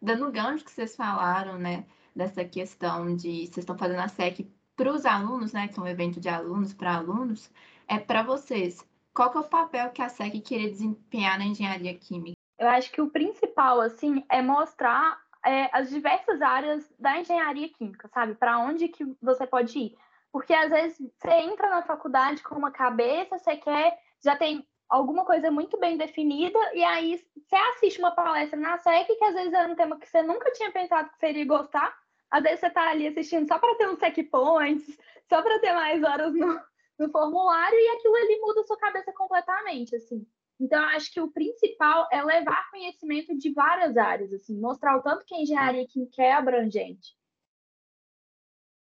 Dando 0.00 0.32
gancho 0.32 0.64
que 0.64 0.70
vocês 0.70 0.96
falaram, 0.96 1.58
né, 1.58 1.84
dessa 2.16 2.42
questão 2.46 3.14
de 3.14 3.46
vocês 3.46 3.58
estão 3.58 3.76
fazendo 3.76 4.00
a 4.00 4.08
SEC 4.08 4.50
para 4.74 4.90
os 4.90 5.04
alunos, 5.04 5.52
né, 5.52 5.68
que 5.68 5.78
é 5.78 5.82
um 5.82 5.86
evento 5.86 6.18
de 6.18 6.30
alunos 6.30 6.72
para 6.72 6.96
alunos, 6.96 7.50
é 7.86 7.98
para 7.98 8.22
vocês. 8.22 8.82
Qual 9.12 9.30
que 9.30 9.36
é 9.36 9.40
o 9.40 9.44
papel 9.44 9.90
que 9.90 10.00
a 10.00 10.08
SEC 10.08 10.40
queria 10.40 10.70
desempenhar 10.70 11.38
na 11.38 11.44
engenharia 11.44 11.92
química? 11.92 12.39
Eu 12.60 12.68
acho 12.68 12.92
que 12.92 13.00
o 13.00 13.08
principal, 13.08 13.80
assim, 13.80 14.22
é 14.28 14.42
mostrar 14.42 15.18
é, 15.44 15.70
as 15.72 15.88
diversas 15.88 16.42
áreas 16.42 16.92
da 16.98 17.18
engenharia 17.18 17.70
química, 17.70 18.06
sabe? 18.08 18.34
Para 18.34 18.58
onde 18.58 18.86
que 18.86 19.02
você 19.22 19.46
pode 19.46 19.78
ir. 19.78 19.98
Porque 20.30 20.52
às 20.52 20.68
vezes 20.68 20.98
você 21.16 21.30
entra 21.30 21.70
na 21.70 21.82
faculdade 21.82 22.42
com 22.42 22.54
uma 22.54 22.70
cabeça, 22.70 23.38
você 23.38 23.56
quer, 23.56 23.98
já 24.22 24.36
tem 24.36 24.68
alguma 24.90 25.24
coisa 25.24 25.50
muito 25.50 25.78
bem 25.78 25.96
definida, 25.96 26.58
e 26.74 26.84
aí 26.84 27.24
você 27.34 27.56
assiste 27.56 27.98
uma 27.98 28.10
palestra 28.10 28.60
na 28.60 28.76
SEC, 28.76 29.06
que 29.06 29.24
às 29.24 29.34
vezes 29.34 29.54
é 29.54 29.66
um 29.66 29.74
tema 29.74 29.98
que 29.98 30.06
você 30.06 30.22
nunca 30.22 30.52
tinha 30.52 30.70
pensado 30.70 31.08
que 31.08 31.18
seria 31.18 31.46
gostar, 31.46 31.96
às 32.30 32.42
vezes 32.42 32.60
você 32.60 32.66
está 32.66 32.90
ali 32.90 33.08
assistindo 33.08 33.48
só 33.48 33.58
para 33.58 33.74
ter 33.76 33.88
uns 33.88 33.98
SEC 33.98 34.24
points, 34.24 34.98
só 35.30 35.40
para 35.40 35.58
ter 35.60 35.72
mais 35.72 36.02
horas 36.02 36.34
no, 36.34 36.60
no 36.98 37.10
formulário, 37.10 37.78
e 37.78 37.88
aquilo 37.96 38.16
ali 38.16 38.38
muda 38.40 38.60
a 38.60 38.64
sua 38.64 38.76
cabeça 38.76 39.10
completamente, 39.14 39.96
assim. 39.96 40.26
Então, 40.60 40.82
acho 40.90 41.10
que 41.12 41.20
o 41.20 41.30
principal 41.30 42.06
é 42.12 42.22
levar 42.22 42.70
conhecimento 42.70 43.36
de 43.36 43.50
várias 43.50 43.96
áreas, 43.96 44.30
assim, 44.32 44.60
mostrar 44.60 44.96
o 44.98 45.02
tanto 45.02 45.24
que 45.24 45.34
a 45.34 45.40
engenharia 45.40 45.86
química 45.86 46.22
é 46.22 46.32
abrangente. 46.32 47.16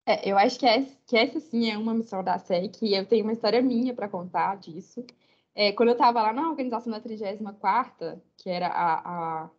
É, 0.04 0.28
eu 0.28 0.37
acho 0.37 0.58
que, 0.58 0.66
essa, 0.66 0.99
que 1.06 1.16
essa 1.16 1.38
sim 1.38 1.70
é 1.70 1.78
uma 1.78 1.94
missão 1.94 2.25
da 2.25 2.38
SEC, 2.38 2.82
e 2.82 2.94
eu 2.94 3.06
tenho 3.06 3.25
uma 3.25 3.32
história 3.32 3.62
minha 3.62 3.94
para 3.94 4.08
contar 4.08 4.56
disso. 4.56 5.06
É, 5.54 5.70
quando 5.73 5.90
eu 5.90 5.92
estava 5.92 6.23
lá 6.23 6.32
na 6.32 6.49
organização 6.49 6.92
da 6.92 7.00
34 7.00 8.20
que 8.37 8.49
era 8.49 8.68
a, 8.68 9.42
a, 9.44 9.50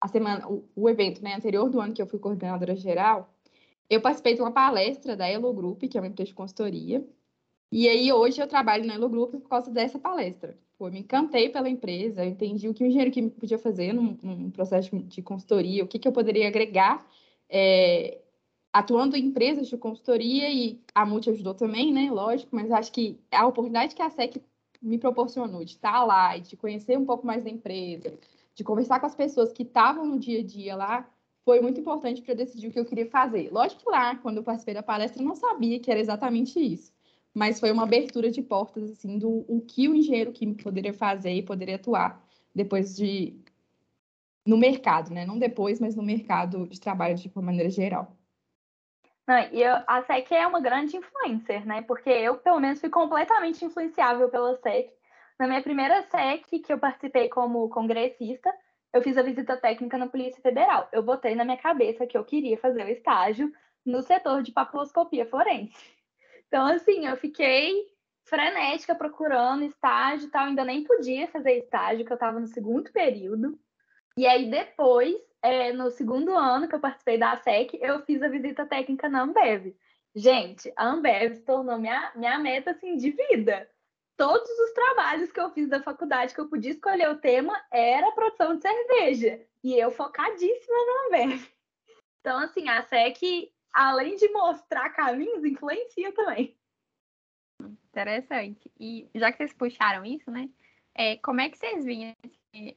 a 0.00 0.08
semana, 0.08 0.48
o, 0.48 0.68
o 0.74 0.88
evento 0.88 1.22
né, 1.22 1.34
anterior 1.34 1.68
do 1.68 1.80
ano 1.80 1.92
que 1.94 2.02
eu 2.02 2.06
fui 2.06 2.18
coordenadora 2.18 2.74
geral, 2.74 3.32
eu 3.88 4.00
participei 4.00 4.34
de 4.34 4.40
uma 4.40 4.50
palestra 4.50 5.16
da 5.16 5.28
Elo 5.28 5.52
Group, 5.52 5.82
que 5.84 5.96
é 5.96 6.00
uma 6.00 6.08
empresa 6.08 6.30
de 6.30 6.34
consultoria, 6.34 7.06
e 7.70 7.88
aí 7.88 8.12
hoje 8.12 8.40
eu 8.40 8.46
trabalho 8.46 8.86
na 8.86 8.94
Elo 8.94 9.08
Group 9.08 9.32
por 9.32 9.48
causa 9.48 9.70
dessa 9.70 9.98
palestra. 9.98 10.56
Pô, 10.78 10.90
me 10.90 11.00
encantei 11.00 11.48
pela 11.48 11.68
empresa, 11.70 12.24
eu 12.24 12.28
entendi 12.28 12.68
o 12.68 12.74
que 12.74 12.84
o 12.84 12.86
engenheiro 12.86 13.10
químico 13.10 13.40
podia 13.40 13.58
fazer 13.58 13.92
num, 13.92 14.16
num 14.22 14.50
processo 14.50 14.96
de 14.98 15.22
consultoria, 15.22 15.82
o 15.82 15.88
que, 15.88 15.98
que 15.98 16.06
eu 16.06 16.12
poderia 16.12 16.48
agregar 16.48 17.06
é, 17.48 18.18
atuando 18.72 19.16
em 19.16 19.26
empresas 19.26 19.68
de 19.68 19.76
consultoria 19.78 20.50
e 20.50 20.80
a 20.94 21.06
Multi 21.06 21.30
ajudou 21.30 21.54
também, 21.54 21.92
né? 21.92 22.10
Lógico, 22.10 22.54
mas 22.54 22.70
acho 22.70 22.92
que 22.92 23.18
a 23.30 23.46
oportunidade 23.46 23.94
que 23.94 24.02
a 24.02 24.10
SEC 24.10 24.42
me 24.82 24.98
proporcionou 24.98 25.64
de 25.64 25.72
estar 25.72 26.04
lá 26.04 26.36
e 26.36 26.42
de 26.42 26.56
conhecer 26.56 26.98
um 26.98 27.06
pouco 27.06 27.26
mais 27.26 27.42
da 27.42 27.50
empresa, 27.50 28.18
de 28.54 28.62
conversar 28.64 29.00
com 29.00 29.06
as 29.06 29.14
pessoas 29.14 29.52
que 29.52 29.62
estavam 29.62 30.04
no 30.04 30.18
dia 30.18 30.40
a 30.40 30.42
dia 30.42 30.76
lá, 30.76 31.08
foi 31.44 31.60
muito 31.60 31.80
importante 31.80 32.20
para 32.20 32.34
decidir 32.34 32.68
o 32.68 32.72
que 32.72 32.78
eu 32.78 32.84
queria 32.84 33.08
fazer. 33.08 33.50
Lógico 33.50 33.82
que 33.82 33.90
lá, 33.90 34.16
quando 34.16 34.38
eu 34.38 34.42
participei 34.42 34.74
da 34.74 34.82
palestra, 34.82 35.22
eu 35.22 35.26
não 35.26 35.34
sabia 35.34 35.80
que 35.80 35.90
era 35.90 36.00
exatamente 36.00 36.60
isso, 36.60 36.92
mas 37.36 37.60
foi 37.60 37.70
uma 37.70 37.82
abertura 37.82 38.30
de 38.30 38.40
portas 38.40 38.90
assim 38.90 39.18
do 39.18 39.44
o 39.46 39.60
que 39.60 39.86
o 39.90 39.94
engenheiro 39.94 40.32
químico 40.32 40.62
poderia 40.62 40.94
fazer 40.94 41.34
e 41.34 41.42
poderia 41.42 41.76
atuar 41.76 42.18
depois 42.54 42.96
de 42.96 43.38
no 44.46 44.56
mercado, 44.56 45.12
né? 45.12 45.26
Não 45.26 45.38
depois, 45.38 45.78
mas 45.78 45.94
no 45.94 46.02
mercado 46.02 46.66
de 46.66 46.80
trabalho 46.80 47.14
de 47.14 47.30
uma 47.34 47.44
maneira 47.44 47.68
geral. 47.68 48.16
Não, 49.28 49.38
e 49.52 49.62
eu, 49.62 49.74
a 49.86 50.02
SEC 50.04 50.32
é 50.32 50.46
uma 50.46 50.60
grande 50.60 50.96
influencer, 50.96 51.66
né? 51.66 51.82
Porque 51.82 52.08
eu, 52.08 52.38
pelo 52.38 52.60
menos, 52.60 52.80
fui 52.80 52.88
completamente 52.88 53.62
influenciável 53.62 54.30
pela 54.30 54.56
SEC. 54.56 54.88
Na 55.38 55.46
minha 55.46 55.62
primeira 55.62 56.04
SEC, 56.04 56.60
que 56.60 56.72
eu 56.72 56.78
participei 56.78 57.28
como 57.28 57.68
congressista, 57.68 58.50
eu 58.94 59.02
fiz 59.02 59.18
a 59.18 59.22
visita 59.22 59.58
técnica 59.58 59.98
na 59.98 60.06
Polícia 60.06 60.40
Federal. 60.40 60.88
Eu 60.90 61.02
botei 61.02 61.34
na 61.34 61.44
minha 61.44 61.58
cabeça 61.58 62.06
que 62.06 62.16
eu 62.16 62.24
queria 62.24 62.56
fazer 62.56 62.82
o 62.82 62.88
estágio 62.88 63.52
no 63.84 64.00
setor 64.00 64.42
de 64.42 64.52
papiloscopia 64.52 65.26
forense. 65.26 65.95
Então, 66.48 66.66
assim, 66.66 67.06
eu 67.06 67.16
fiquei 67.16 67.86
frenética 68.24 68.94
procurando 68.94 69.64
estágio 69.64 70.26
e 70.26 70.30
tal. 70.30 70.46
Ainda 70.46 70.64
nem 70.64 70.84
podia 70.84 71.28
fazer 71.28 71.52
estágio, 71.58 72.04
que 72.04 72.12
eu 72.12 72.16
estava 72.16 72.38
no 72.38 72.46
segundo 72.46 72.90
período. 72.90 73.58
E 74.16 74.26
aí, 74.26 74.50
depois, 74.50 75.16
é, 75.42 75.72
no 75.72 75.90
segundo 75.90 76.34
ano 76.34 76.68
que 76.68 76.74
eu 76.74 76.80
participei 76.80 77.18
da 77.18 77.36
SEC, 77.36 77.78
eu 77.80 78.00
fiz 78.02 78.22
a 78.22 78.28
visita 78.28 78.66
técnica 78.66 79.08
na 79.08 79.22
Ambev. 79.22 79.74
Gente, 80.14 80.72
a 80.76 80.88
Ambev 80.88 81.34
se 81.34 81.44
tornou 81.44 81.78
minha, 81.78 82.12
minha 82.14 82.38
meta 82.38 82.70
assim, 82.70 82.96
de 82.96 83.10
vida. 83.10 83.68
Todos 84.16 84.48
os 84.48 84.72
trabalhos 84.72 85.30
que 85.30 85.38
eu 85.38 85.50
fiz 85.50 85.68
da 85.68 85.82
faculdade, 85.82 86.34
que 86.34 86.40
eu 86.40 86.48
podia 86.48 86.70
escolher 86.70 87.10
o 87.10 87.18
tema, 87.18 87.54
era 87.70 88.12
produção 88.12 88.56
de 88.56 88.62
cerveja. 88.62 89.40
E 89.62 89.78
eu 89.78 89.90
focadíssima 89.90 90.76
na 90.86 91.06
Ambev. 91.06 91.46
Então, 92.20 92.38
assim, 92.38 92.68
a 92.68 92.82
SEC, 92.82 93.52
além 93.76 94.16
de 94.16 94.26
mostrar 94.30 94.88
caminhos, 94.90 95.44
influencia 95.44 96.10
também. 96.12 96.56
Interessante. 97.60 98.70
E 98.80 99.08
já 99.14 99.30
que 99.30 99.36
vocês 99.36 99.52
puxaram 99.52 100.04
isso, 100.04 100.30
né? 100.30 100.48
É, 100.94 101.16
como 101.18 101.42
é 101.42 101.50
que 101.50 101.58
vocês 101.58 101.84
vinham, 101.84 102.14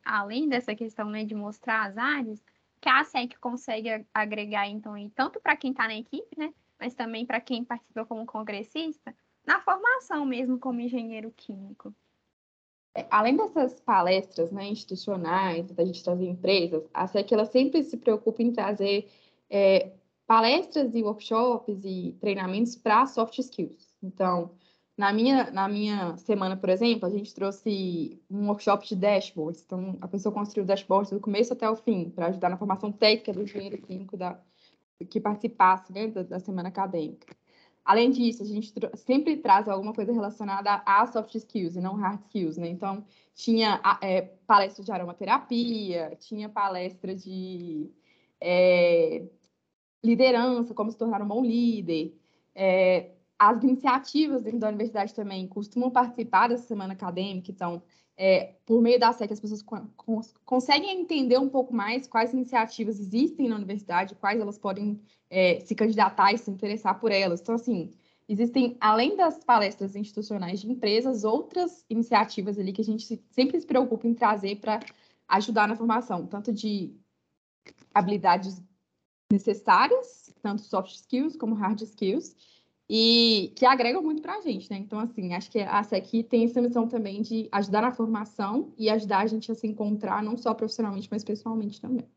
além 0.04 0.50
dessa 0.50 0.76
questão 0.76 1.10
né, 1.10 1.24
de 1.24 1.34
mostrar 1.34 1.88
as 1.88 1.98
áreas, 1.98 2.44
que 2.82 2.90
a 2.90 3.04
SEC 3.06 3.38
consegue 3.40 4.06
agregar, 4.14 4.68
então, 4.68 4.94
tanto 5.16 5.40
para 5.40 5.56
quem 5.56 5.72
está 5.72 5.88
na 5.88 5.96
equipe, 5.96 6.38
né, 6.38 6.54
mas 6.78 6.94
também 6.94 7.26
para 7.26 7.40
quem 7.40 7.64
participa 7.64 8.06
como 8.06 8.26
congressista, 8.26 9.16
na 9.46 9.62
formação 9.62 10.26
mesmo 10.26 10.60
como 10.60 10.82
engenheiro 10.82 11.32
químico. 11.32 11.94
É, 12.94 13.08
além 13.10 13.38
dessas 13.38 13.80
palestras 13.80 14.52
né, 14.52 14.68
institucionais, 14.68 15.72
da 15.72 15.86
gente 15.86 16.04
trazer 16.04 16.26
empresas, 16.26 16.90
a 16.94 17.08
SEC 17.08 17.32
ela 17.32 17.46
sempre 17.46 17.84
se 17.84 17.98
preocupa 17.98 18.42
em 18.42 18.52
trazer 18.52 19.10
é, 19.50 19.94
palestras 20.30 20.94
e 20.94 21.02
workshops 21.02 21.84
e 21.84 22.16
treinamentos 22.22 22.76
para 22.76 23.08
soft 23.08 23.40
skills. 23.40 23.98
Então, 24.04 24.52
na 24.96 25.12
minha, 25.12 25.50
na 25.50 25.68
minha 25.68 26.16
semana, 26.18 26.56
por 26.56 26.70
exemplo, 26.70 27.08
a 27.08 27.10
gente 27.10 27.34
trouxe 27.34 28.22
um 28.30 28.46
workshop 28.46 28.88
de 28.88 28.96
dashboards. 28.96 29.64
Então, 29.66 29.98
a 30.00 30.08
pessoa 30.08 30.32
construiu 30.32 30.68
dashboards 30.68 31.10
do 31.12 31.20
começo 31.20 31.52
até 31.52 31.68
o 31.68 31.76
fim, 31.76 32.12
para 32.12 32.28
ajudar 32.28 32.48
na 32.48 32.58
formação 32.58 32.92
técnica 32.92 33.34
do 33.34 33.42
engenheiro 33.42 33.82
químico 33.82 34.16
da, 34.16 34.40
que 35.10 35.20
participasse 35.20 35.92
né, 35.92 36.10
da, 36.10 36.22
da, 36.22 36.40
semana 36.40 36.70
acadêmica. 36.70 37.36
Além 37.84 38.12
disso, 38.12 38.44
a 38.44 38.46
gente 38.46 38.72
sempre 38.98 39.36
traz 39.36 39.68
alguma 39.68 39.96
coisa 39.96 40.14
relacionada 40.14 40.84
a 40.86 41.08
soft 41.08 41.34
skills 41.34 41.76
e 41.76 41.82
não 41.82 41.96
hard 41.96 42.22
skills, 42.26 42.56
né? 42.56 42.68
Então, 42.68 43.04
tinha 43.34 43.82
é, 44.00 44.22
palestra 44.46 44.84
de 44.84 44.92
aromaterapia, 44.92 46.16
tinha 46.20 46.48
palestra 46.48 47.16
de 47.16 47.90
é, 48.40 49.24
liderança, 50.04 50.74
como 50.74 50.92
se 50.92 50.98
tornar 50.98 51.22
um 51.22 51.28
bom 51.28 51.44
líder, 51.44 52.14
é, 52.56 53.12
as 53.38 53.64
iniciativas 53.64 54.44
dentro 54.44 54.60
da 54.60 54.68
universidade 54.68 55.14
também 55.14 55.48
costumam 55.48 55.90
participar 55.90 56.50
dessa 56.50 56.68
semana 56.68 56.94
acadêmica, 56.94 57.52
então, 57.52 57.82
é, 58.18 58.56
por 58.66 58.82
meio 58.82 59.00
da 59.00 59.14
SEC, 59.14 59.32
as 59.32 59.40
pessoas 59.40 59.64
conseguem 60.44 61.00
entender 61.00 61.38
um 61.38 61.48
pouco 61.48 61.74
mais 61.74 62.06
quais 62.06 62.34
iniciativas 62.34 63.00
existem 63.00 63.48
na 63.48 63.56
universidade, 63.56 64.14
quais 64.16 64.42
elas 64.42 64.58
podem 64.58 65.00
é, 65.30 65.62
se 65.62 65.74
candidatar 65.74 66.34
e 66.34 66.38
se 66.38 66.52
interessar 66.52 67.00
por 67.00 67.14
elas. 67.14 67.40
Então, 67.40 67.56
assim, 67.56 67.92
existem, 68.28 68.76
além 68.82 69.16
das 69.16 69.42
palestras 69.42 69.96
institucionais 69.96 70.60
de 70.60 70.70
empresas, 70.70 71.24
outras 71.24 71.86
iniciativas 71.90 72.60
ali 72.60 72.74
que 72.74 72.82
a 72.82 72.86
gente 72.86 73.24
sempre 73.32 73.58
se 73.58 73.66
preocupa 73.66 74.06
em 74.06 74.14
trazer 74.14 74.58
para 74.58 74.82
ajudar 75.30 75.66
na 75.68 75.78
formação, 75.78 76.28
tanto 76.28 76.52
de 76.52 76.94
habilidades 77.94 78.62
necessárias, 79.32 80.34
tanto 80.42 80.62
soft 80.62 80.94
skills 80.96 81.36
como 81.36 81.56
hard 81.56 81.82
skills, 81.82 82.36
e 82.90 83.54
que 83.56 83.66
agregam 83.66 84.02
muito 84.02 84.22
para 84.22 84.38
a 84.38 84.42
gente, 84.42 84.70
né? 84.72 84.78
Então, 84.78 85.00
assim, 85.00 85.36
acho 85.36 85.52
que 85.52 85.60
a 85.60 85.84
SEC 85.84 86.24
tem 86.24 86.46
essa 86.46 86.60
missão 86.60 86.88
também 86.88 87.22
de 87.22 87.48
ajudar 87.52 87.84
na 87.84 87.92
formação 87.92 88.74
e 88.78 88.90
ajudar 88.90 89.20
a 89.20 89.28
gente 89.28 89.52
a 89.52 89.56
se 89.56 89.68
encontrar, 89.68 90.24
não 90.24 90.36
só 90.36 90.56
profissionalmente, 90.56 91.08
mas 91.12 91.24
pessoalmente 91.24 91.80
também. 91.80 92.10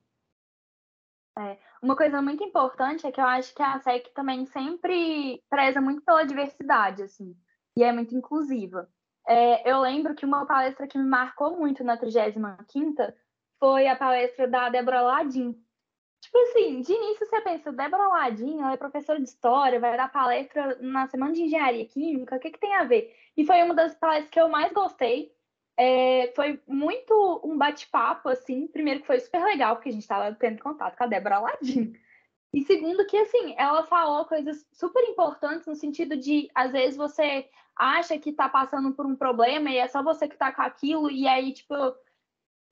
É, 1.39 1.59
uma 1.83 1.95
coisa 1.95 2.23
muito 2.23 2.43
importante 2.43 3.07
é 3.07 3.13
que 3.13 3.21
eu 3.21 3.27
acho 3.27 3.55
que 3.55 3.63
a 3.63 3.79
SEC 3.81 4.13
também 4.15 4.47
sempre 4.47 5.43
preza 5.51 5.81
muito 5.81 6.03
pela 6.03 6.25
diversidade, 6.25 7.03
assim, 7.03 7.37
e 7.77 7.83
é 7.83 7.93
muito 7.93 8.15
inclusiva. 8.15 8.89
É, 9.27 9.71
eu 9.71 9.81
lembro 9.81 10.15
que 10.15 10.25
uma 10.25 10.47
palestra 10.47 10.87
que 10.87 10.99
me 10.99 11.05
marcou 11.05 11.57
muito 11.57 11.85
na 11.85 11.99
35ª 11.99 13.15
foi 13.59 13.87
a 13.89 13.97
palestra 13.97 14.49
da 14.49 14.69
Débora 14.71 15.03
Ladim, 15.03 15.55
Tipo 16.23 16.39
assim, 16.39 16.81
de 16.81 16.93
início 16.93 17.27
você 17.27 17.41
pensa, 17.41 17.73
Débora 17.73 18.07
Ladinho, 18.07 18.61
ela 18.61 18.75
é 18.75 18.77
professora 18.77 19.19
de 19.19 19.29
história, 19.29 19.81
vai 19.81 19.97
dar 19.97 20.11
palestra 20.11 20.79
na 20.81 21.09
semana 21.09 21.33
de 21.33 21.43
engenharia 21.43 21.85
química, 21.85 22.37
o 22.37 22.39
que, 22.39 22.53
que 22.53 22.61
tem 22.61 22.73
a 22.75 22.85
ver? 22.85 23.13
E 23.37 23.45
foi 23.45 23.61
uma 23.61 23.75
das 23.75 23.97
palestras 23.97 24.31
que 24.31 24.41
eu 24.41 24.49
mais 24.49 24.73
gostei. 24.73 25.35
É, 25.77 26.33
foi 26.37 26.63
muito 26.65 27.41
um 27.43 27.59
bate-papo, 27.59 28.29
assim. 28.29 28.69
Primeiro 28.69 29.01
que 29.01 29.07
foi 29.07 29.19
super 29.19 29.43
legal, 29.43 29.75
porque 29.75 29.89
a 29.89 29.93
gente 29.93 30.03
estava 30.03 30.33
tendo 30.33 30.63
contato 30.63 30.97
com 30.97 31.03
a 31.03 31.09
Débora 31.09 31.41
Ladinho. 31.41 31.93
E 32.55 32.63
segundo 32.63 33.05
que, 33.07 33.17
assim, 33.17 33.55
ela 33.59 33.83
falou 33.83 34.25
coisas 34.27 34.65
super 34.73 35.03
importantes 35.09 35.67
no 35.67 35.75
sentido 35.75 36.17
de, 36.17 36.49
às 36.55 36.71
vezes, 36.71 36.97
você 36.97 37.49
acha 37.75 38.17
que 38.17 38.31
está 38.31 38.49
passando 38.49 38.93
por 38.93 39.07
um 39.07 39.17
problema 39.17 39.71
e 39.71 39.79
é 39.79 39.89
só 39.89 40.05
você 40.05 40.29
que 40.29 40.35
está 40.35 40.53
com 40.53 40.63
aquilo, 40.63 41.11
e 41.11 41.27
aí, 41.27 41.53
tipo, 41.53 41.75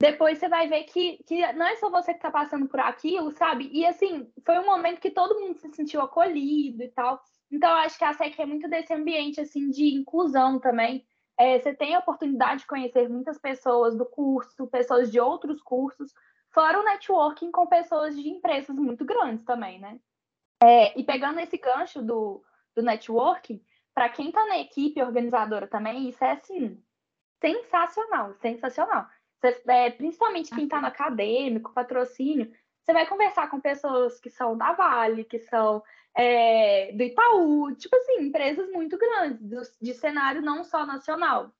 depois 0.01 0.39
você 0.39 0.49
vai 0.49 0.67
ver 0.67 0.83
que, 0.85 1.23
que 1.27 1.53
não 1.53 1.67
é 1.67 1.75
só 1.75 1.87
você 1.91 2.11
que 2.11 2.17
está 2.17 2.31
passando 2.31 2.67
por 2.67 2.79
aquilo, 2.79 3.31
sabe? 3.31 3.69
E 3.71 3.85
assim, 3.85 4.27
foi 4.43 4.57
um 4.57 4.65
momento 4.65 4.99
que 4.99 5.11
todo 5.11 5.39
mundo 5.39 5.59
se 5.59 5.69
sentiu 5.69 6.01
acolhido 6.01 6.81
e 6.81 6.89
tal. 6.89 7.21
Então, 7.51 7.69
eu 7.69 7.75
acho 7.77 7.99
que 7.99 8.03
a 8.03 8.11
SEC 8.11 8.39
é 8.39 8.45
muito 8.45 8.67
desse 8.67 8.91
ambiente 8.91 9.39
assim 9.39 9.69
de 9.69 9.93
inclusão 9.93 10.59
também. 10.59 11.05
É, 11.37 11.59
você 11.59 11.73
tem 11.75 11.93
a 11.93 11.99
oportunidade 11.99 12.61
de 12.61 12.67
conhecer 12.67 13.07
muitas 13.09 13.37
pessoas 13.37 13.95
do 13.95 14.05
curso, 14.05 14.67
pessoas 14.67 15.11
de 15.11 15.19
outros 15.19 15.61
cursos, 15.61 16.11
fora 16.49 16.79
o 16.79 16.83
networking 16.83 17.51
com 17.51 17.67
pessoas 17.67 18.15
de 18.15 18.27
empresas 18.27 18.75
muito 18.75 19.05
grandes 19.05 19.45
também, 19.45 19.79
né? 19.79 19.99
É, 20.63 20.99
e 20.99 21.03
pegando 21.03 21.39
esse 21.39 21.57
gancho 21.57 22.01
do, 22.01 22.43
do 22.75 22.81
networking, 22.81 23.61
para 23.93 24.09
quem 24.09 24.29
está 24.29 24.45
na 24.47 24.57
equipe 24.57 25.01
organizadora 25.01 25.67
também, 25.67 26.09
isso 26.09 26.23
é 26.23 26.31
assim, 26.31 26.81
sensacional, 27.39 28.33
sensacional. 28.35 29.05
Você, 29.41 29.61
é, 29.67 29.89
principalmente 29.89 30.53
quem 30.53 30.65
está 30.65 30.79
no 30.79 30.87
acadêmico, 30.87 31.73
patrocínio, 31.73 32.51
você 32.83 32.93
vai 32.93 33.07
conversar 33.07 33.49
com 33.49 33.59
pessoas 33.59 34.19
que 34.19 34.29
são 34.29 34.57
da 34.57 34.73
Vale, 34.73 35.23
que 35.23 35.39
são 35.39 35.83
é, 36.15 36.91
do 36.91 37.03
Itaú, 37.03 37.73
tipo 37.75 37.95
assim, 37.95 38.23
empresas 38.23 38.69
muito 38.71 38.97
grandes, 38.97 39.41
do, 39.41 39.61
de 39.81 39.93
cenário 39.93 40.41
não 40.41 40.63
só 40.63 40.85
nacional. 40.85 41.51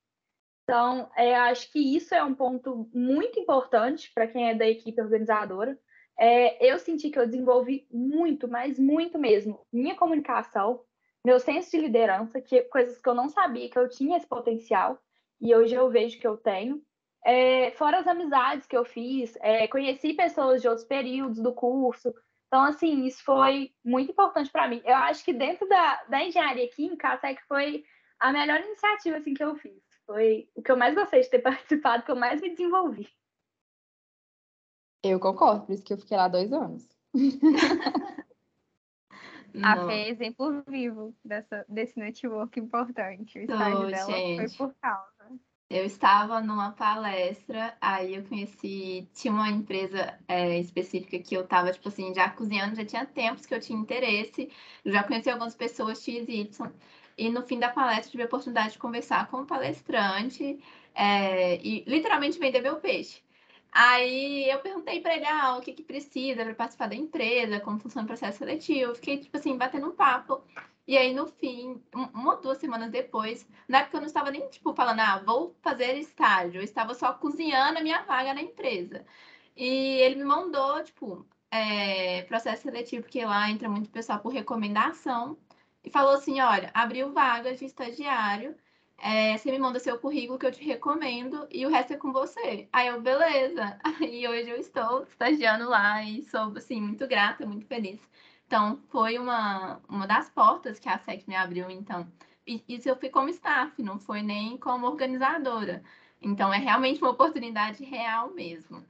Então, 0.63 1.09
é, 1.15 1.35
acho 1.35 1.71
que 1.71 1.95
isso 1.95 2.13
é 2.13 2.23
um 2.23 2.35
ponto 2.35 2.89
muito 2.93 3.39
importante 3.39 4.11
para 4.13 4.27
quem 4.27 4.49
é 4.49 4.55
da 4.55 4.67
equipe 4.67 5.01
organizadora. 5.01 5.77
É, 6.17 6.71
eu 6.71 6.77
senti 6.77 7.09
que 7.09 7.17
eu 7.17 7.25
desenvolvi 7.25 7.87
muito, 7.91 8.47
mas 8.47 8.77
muito 8.77 9.17
mesmo, 9.17 9.65
minha 9.71 9.95
comunicação, 9.95 10.83
meu 11.25 11.39
senso 11.39 11.71
de 11.71 11.77
liderança, 11.77 12.41
que 12.41 12.61
coisas 12.63 13.01
que 13.01 13.09
eu 13.09 13.13
não 13.13 13.29
sabia 13.29 13.69
que 13.69 13.77
eu 13.77 13.89
tinha 13.89 14.17
esse 14.17 14.27
potencial, 14.27 14.99
e 15.39 15.55
hoje 15.55 15.73
eu 15.73 15.89
vejo 15.89 16.19
que 16.19 16.27
eu 16.27 16.37
tenho. 16.37 16.81
É, 17.25 17.71
fora 17.71 17.99
as 17.99 18.07
amizades 18.07 18.65
que 18.65 18.75
eu 18.75 18.83
fiz, 18.83 19.37
é, 19.41 19.67
conheci 19.67 20.13
pessoas 20.13 20.61
de 20.61 20.67
outros 20.67 20.85
períodos 20.85 21.39
do 21.39 21.53
curso. 21.53 22.13
Então, 22.47 22.63
assim, 22.63 23.05
isso 23.05 23.23
foi 23.23 23.71
muito 23.83 24.11
importante 24.11 24.51
para 24.51 24.67
mim. 24.67 24.81
Eu 24.83 24.95
acho 24.95 25.23
que 25.23 25.31
dentro 25.31 25.67
da, 25.69 26.03
da 26.05 26.23
engenharia 26.23 26.67
química, 26.69 27.09
a 27.09 27.17
SEC 27.17 27.41
foi 27.47 27.85
a 28.19 28.31
melhor 28.31 28.59
iniciativa 28.59 29.17
assim, 29.17 29.33
que 29.33 29.43
eu 29.43 29.55
fiz. 29.55 29.81
Foi 30.05 30.49
o 30.55 30.61
que 30.61 30.71
eu 30.71 30.77
mais 30.77 30.93
gostei 30.93 31.21
de 31.21 31.29
ter 31.29 31.39
participado, 31.43 32.03
que 32.03 32.11
eu 32.11 32.15
mais 32.15 32.41
me 32.41 32.49
desenvolvi. 32.49 33.07
Eu 35.03 35.19
concordo, 35.19 35.65
por 35.65 35.73
isso 35.73 35.83
que 35.83 35.93
eu 35.93 35.97
fiquei 35.97 36.15
lá 36.17 36.27
dois 36.27 36.51
anos. 36.53 36.87
a 39.63 39.85
Fê 39.87 39.93
é 39.93 40.09
exemplo 40.09 40.61
vivo 40.67 41.15
dessa, 41.25 41.65
desse 41.67 41.97
network 41.97 42.59
importante. 42.59 43.39
O 43.39 43.41
estágio 43.41 43.87
dela 43.87 44.11
gente. 44.11 44.55
foi 44.55 44.67
por 44.67 44.75
causa. 44.79 45.20
Eu 45.71 45.85
estava 45.85 46.41
numa 46.41 46.71
palestra, 46.73 47.77
aí 47.79 48.15
eu 48.15 48.23
conheci, 48.25 49.07
tinha 49.13 49.33
uma 49.33 49.49
empresa 49.49 50.19
é, 50.27 50.59
específica 50.59 51.17
que 51.19 51.33
eu 51.33 51.43
estava, 51.43 51.71
tipo 51.71 51.87
assim, 51.87 52.13
já 52.13 52.29
cozinhando, 52.29 52.75
já 52.75 52.83
tinha 52.83 53.05
tempos 53.05 53.45
que 53.45 53.53
eu 53.55 53.59
tinha 53.61 53.79
interesse, 53.79 54.51
já 54.85 55.01
conheci 55.01 55.29
algumas 55.29 55.55
pessoas 55.55 56.03
X 56.03 56.27
e 56.27 56.41
Y, 56.41 56.71
e 57.17 57.29
no 57.29 57.41
fim 57.43 57.57
da 57.57 57.69
palestra 57.69 58.11
tive 58.11 58.23
a 58.23 58.25
oportunidade 58.25 58.73
de 58.73 58.79
conversar 58.79 59.29
com 59.29 59.43
o 59.43 59.45
palestrante 59.45 60.59
é, 60.93 61.55
e 61.65 61.85
literalmente 61.87 62.37
vender 62.37 62.61
meu 62.61 62.75
peixe. 62.81 63.21
Aí 63.71 64.49
eu 64.49 64.59
perguntei 64.59 64.99
para 64.99 65.15
ele 65.15 65.25
ah, 65.25 65.57
o 65.57 65.61
que, 65.61 65.71
que 65.71 65.83
precisa 65.83 66.43
para 66.43 66.53
participar 66.53 66.87
da 66.87 66.95
empresa, 66.95 67.61
como 67.61 67.79
funciona 67.79 68.03
o 68.03 68.07
processo 68.07 68.39
seletivo. 68.39 68.93
Fiquei, 68.95 69.19
tipo 69.19 69.37
assim, 69.37 69.57
batendo 69.57 69.87
um 69.87 69.95
papo. 69.95 70.43
E 70.87 70.97
aí, 70.97 71.13
no 71.13 71.27
fim, 71.27 71.81
uma 71.93 72.35
ou 72.35 72.41
duas 72.41 72.57
semanas 72.57 72.89
depois, 72.91 73.47
na 73.67 73.79
época 73.79 73.97
eu 73.97 74.01
não 74.01 74.07
estava 74.07 74.31
nem, 74.31 74.47
tipo, 74.49 74.73
falando, 74.73 74.99
ah, 74.99 75.19
vou 75.25 75.55
fazer 75.61 75.95
estágio. 75.97 76.59
Eu 76.59 76.63
estava 76.63 76.93
só 76.93 77.13
cozinhando 77.13 77.79
a 77.79 77.81
minha 77.81 78.01
vaga 78.03 78.33
na 78.33 78.41
empresa. 78.41 79.05
E 79.55 79.65
ele 80.01 80.15
me 80.15 80.23
mandou, 80.25 80.83
tipo, 80.83 81.25
é, 81.51 82.23
processo 82.23 82.63
seletivo, 82.63 83.03
porque 83.03 83.23
lá 83.25 83.49
entra 83.49 83.69
muito 83.69 83.89
pessoal 83.89 84.19
por 84.19 84.33
recomendação. 84.33 85.37
E 85.83 85.89
falou 85.89 86.13
assim, 86.15 86.39
olha, 86.41 86.71
abriu 86.73 87.11
vaga 87.13 87.55
de 87.55 87.65
estagiário 87.65 88.55
é, 89.01 89.35
você 89.37 89.51
me 89.51 89.57
manda 89.59 89.79
seu 89.79 89.97
currículo 89.99 90.37
que 90.37 90.45
eu 90.45 90.51
te 90.51 90.63
recomendo 90.63 91.47
e 91.49 91.65
o 91.65 91.69
resto 91.69 91.93
é 91.93 91.97
com 91.97 92.11
você. 92.13 92.69
Aí 92.71 92.87
eu, 92.87 93.01
beleza. 93.01 93.79
Aí 93.99 94.27
hoje 94.27 94.49
eu 94.49 94.57
estou 94.57 95.03
estagiando 95.03 95.67
lá 95.67 96.03
e 96.03 96.21
sou, 96.23 96.53
assim, 96.55 96.79
muito 96.79 97.07
grata, 97.07 97.45
muito 97.45 97.65
feliz. 97.65 97.99
Então, 98.51 98.77
foi 98.89 99.17
uma, 99.17 99.79
uma 99.87 100.05
das 100.05 100.29
portas 100.29 100.77
que 100.77 100.89
a 100.89 100.97
SEC 100.97 101.25
me 101.25 101.37
abriu, 101.37 101.69
então. 101.69 102.05
E 102.45 102.61
isso 102.67 102.89
eu 102.89 102.97
fui 102.97 103.07
como 103.07 103.29
staff, 103.29 103.81
não 103.81 103.97
foi 103.97 104.21
nem 104.21 104.57
como 104.57 104.87
organizadora. 104.87 105.81
Então, 106.21 106.53
é 106.53 106.57
realmente 106.57 107.01
uma 107.01 107.11
oportunidade 107.11 107.81
real 107.85 108.33
mesmo. 108.33 108.85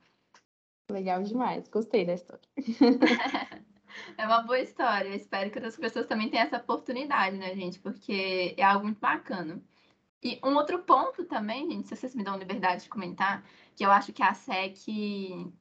Legal 0.90 1.22
demais, 1.22 1.68
gostei 1.68 2.04
da 2.04 2.16
história. 2.16 2.42
é 4.18 4.26
uma 4.26 4.42
boa 4.42 4.60
história. 4.60 5.10
Eu 5.10 5.14
espero 5.14 5.52
que 5.52 5.60
outras 5.60 5.78
pessoas 5.78 6.08
também 6.08 6.28
tenham 6.28 6.48
essa 6.48 6.58
oportunidade, 6.58 7.38
né, 7.38 7.54
gente? 7.54 7.78
Porque 7.78 8.56
é 8.58 8.64
algo 8.64 8.86
muito 8.86 9.00
bacana. 9.00 9.62
E 10.24 10.40
um 10.44 10.56
outro 10.56 10.80
ponto 10.80 11.24
também, 11.26 11.70
gente, 11.70 11.88
se 11.88 11.96
vocês 11.96 12.16
me 12.16 12.24
dão 12.24 12.36
liberdade 12.36 12.82
de 12.82 12.90
comentar, 12.90 13.44
que 13.76 13.86
eu 13.86 13.92
acho 13.92 14.12
que 14.12 14.24
a 14.24 14.34
SEC 14.34 14.88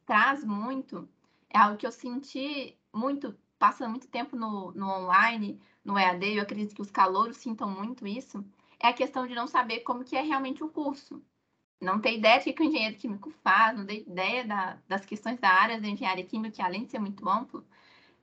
traz 0.07 0.43
muito, 0.43 1.07
é 1.51 1.59
algo 1.59 1.77
que 1.77 1.87
eu 1.87 1.93
senti 1.93 2.79
muito, 2.95 3.37
passando 3.61 3.91
muito 3.91 4.09
tempo 4.09 4.35
no, 4.35 4.73
no 4.73 4.89
online, 4.89 5.61
no 5.85 5.99
EAD, 5.99 6.37
eu 6.37 6.43
acredito 6.43 6.75
que 6.75 6.81
os 6.83 6.91
calouros 6.91 7.37
sintam 7.37 7.71
muito 7.71 8.07
isso, 8.07 8.43
é 8.81 8.89
a 8.89 8.93
questão 8.93 9.27
de 9.27 9.35
não 9.35 9.47
saber 9.47 9.81
como 9.81 10.03
que 10.03 10.17
é 10.17 10.23
realmente 10.23 10.65
o 10.65 10.69
curso. 10.69 11.23
Não 11.81 12.01
ter 12.01 12.17
ideia 12.17 12.39
do 12.41 12.53
que 12.53 12.63
o 12.63 12.65
engenheiro 12.65 12.97
químico 12.97 13.31
faz, 13.43 13.77
não 13.77 13.87
ter 13.87 14.01
ideia 14.01 14.47
da, 14.47 14.79
das 14.89 15.05
questões 15.05 15.39
da 15.39 15.51
área 15.51 15.81
da 15.81 15.89
engenharia 15.89 16.25
química, 16.25 16.57
que 16.57 16.63
além 16.63 16.85
de 16.85 16.91
ser 16.91 16.99
muito 16.99 17.29
amplo, 17.29 17.65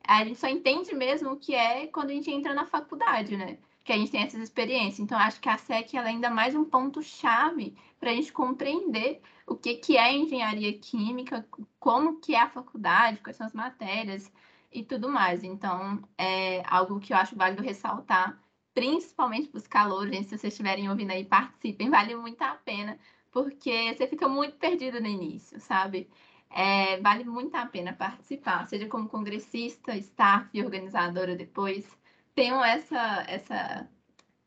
a 0.07 0.25
gente 0.25 0.39
só 0.39 0.47
entende 0.47 0.93
mesmo 0.95 1.31
o 1.31 1.37
que 1.37 1.53
é 1.53 1.87
quando 1.87 2.09
a 2.09 2.13
gente 2.13 2.31
entra 2.31 2.53
na 2.53 2.65
faculdade, 2.65 3.37
né? 3.37 3.59
que 3.87 3.93
a 3.93 3.97
gente 3.97 4.11
tem 4.11 4.21
essas 4.21 4.41
experiências. 4.41 4.99
Então, 4.99 5.17
acho 5.17 5.39
que 5.39 5.47
a 5.47 5.57
SEC 5.57 5.95
é 5.95 5.99
ainda 5.99 6.29
mais 6.29 6.53
um 6.53 6.65
ponto-chave 6.65 7.73
para 7.97 8.11
a 8.11 8.13
gente 8.13 8.33
compreender 8.33 9.21
o 9.47 9.55
que, 9.55 9.75
que 9.75 9.95
é 9.95 10.13
engenharia 10.13 10.77
química, 10.77 11.47
como 11.79 12.19
que 12.19 12.35
é 12.35 12.41
a 12.41 12.49
faculdade, 12.49 13.21
quais 13.21 13.37
são 13.37 13.47
as 13.47 13.53
matérias 13.53 14.29
e 14.71 14.83
tudo 14.83 15.09
mais. 15.09 15.43
Então, 15.43 16.01
é 16.17 16.63
algo 16.67 16.99
que 16.99 17.13
eu 17.13 17.17
acho 17.17 17.35
válido 17.35 17.63
ressaltar, 17.63 18.39
principalmente 18.73 19.49
para 19.49 19.57
os 19.57 19.67
calores, 19.67 20.13
gente, 20.13 20.25
se 20.25 20.37
vocês 20.37 20.53
estiverem 20.53 20.89
ouvindo 20.89 21.11
aí, 21.11 21.25
participem, 21.25 21.89
vale 21.91 22.15
muito 22.15 22.41
a 22.41 22.55
pena, 22.55 22.97
porque 23.31 23.93
você 23.93 24.07
fica 24.07 24.27
muito 24.27 24.57
perdido 24.57 24.99
no 24.99 25.07
início, 25.07 25.59
sabe? 25.59 26.09
É, 26.49 26.99
vale 27.01 27.23
muito 27.25 27.55
a 27.55 27.65
pena 27.65 27.93
participar, 27.93 28.67
seja 28.67 28.87
como 28.87 29.09
congressista, 29.09 29.95
staff, 29.97 30.61
organizadora 30.61 31.35
depois 31.35 31.97
tenham 32.37 32.63
essa, 32.63 33.25
essa, 33.27 33.89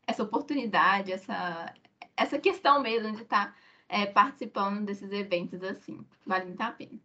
essa 0.07 0.23
oportunidade, 0.23 1.11
essa, 1.11 1.73
essa 2.15 2.39
questão 2.39 2.81
mesmo 2.81 3.11
de 3.11 3.23
estar 3.23 3.47
tá, 3.47 3.55
é, 3.89 4.05
participando 4.05 4.85
desses 4.85 5.11
eventos 5.11 5.61
assim. 5.61 6.07
Vale 6.25 6.45
muito 6.45 6.61
a 6.61 6.71
pena. 6.71 6.97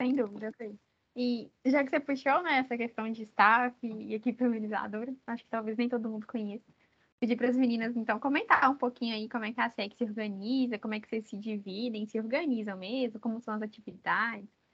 Sem 0.00 0.14
dúvida, 0.14 0.52
Fê. 0.58 0.74
E 1.16 1.50
já 1.64 1.84
que 1.84 1.90
você 1.90 2.00
puxou 2.00 2.42
né, 2.42 2.58
essa 2.58 2.76
questão 2.76 3.10
de 3.10 3.22
staff 3.22 3.76
e 3.82 4.14
equipe 4.14 4.42
organizadora, 4.42 5.14
acho 5.26 5.44
que 5.44 5.50
talvez 5.50 5.76
nem 5.76 5.88
todo 5.88 6.08
mundo 6.08 6.26
conheça, 6.26 6.64
pedir 7.20 7.36
para 7.36 7.48
as 7.48 7.56
meninas, 7.56 7.96
então, 7.96 8.18
comentar 8.18 8.68
um 8.68 8.76
pouquinho 8.76 9.14
aí 9.14 9.28
como 9.28 9.44
é 9.44 9.52
que 9.52 9.60
a 9.60 9.70
SEC 9.70 9.94
se 9.96 10.04
organiza, 10.04 10.78
como 10.78 10.94
é 10.94 11.00
que 11.00 11.08
vocês 11.08 11.28
se 11.28 11.36
dividem, 11.38 12.06
se 12.06 12.18
organizam 12.18 12.76
mesmo, 12.76 13.20
como 13.20 13.40
são 13.40 13.54
as 13.54 13.62
atividades. 13.62 14.48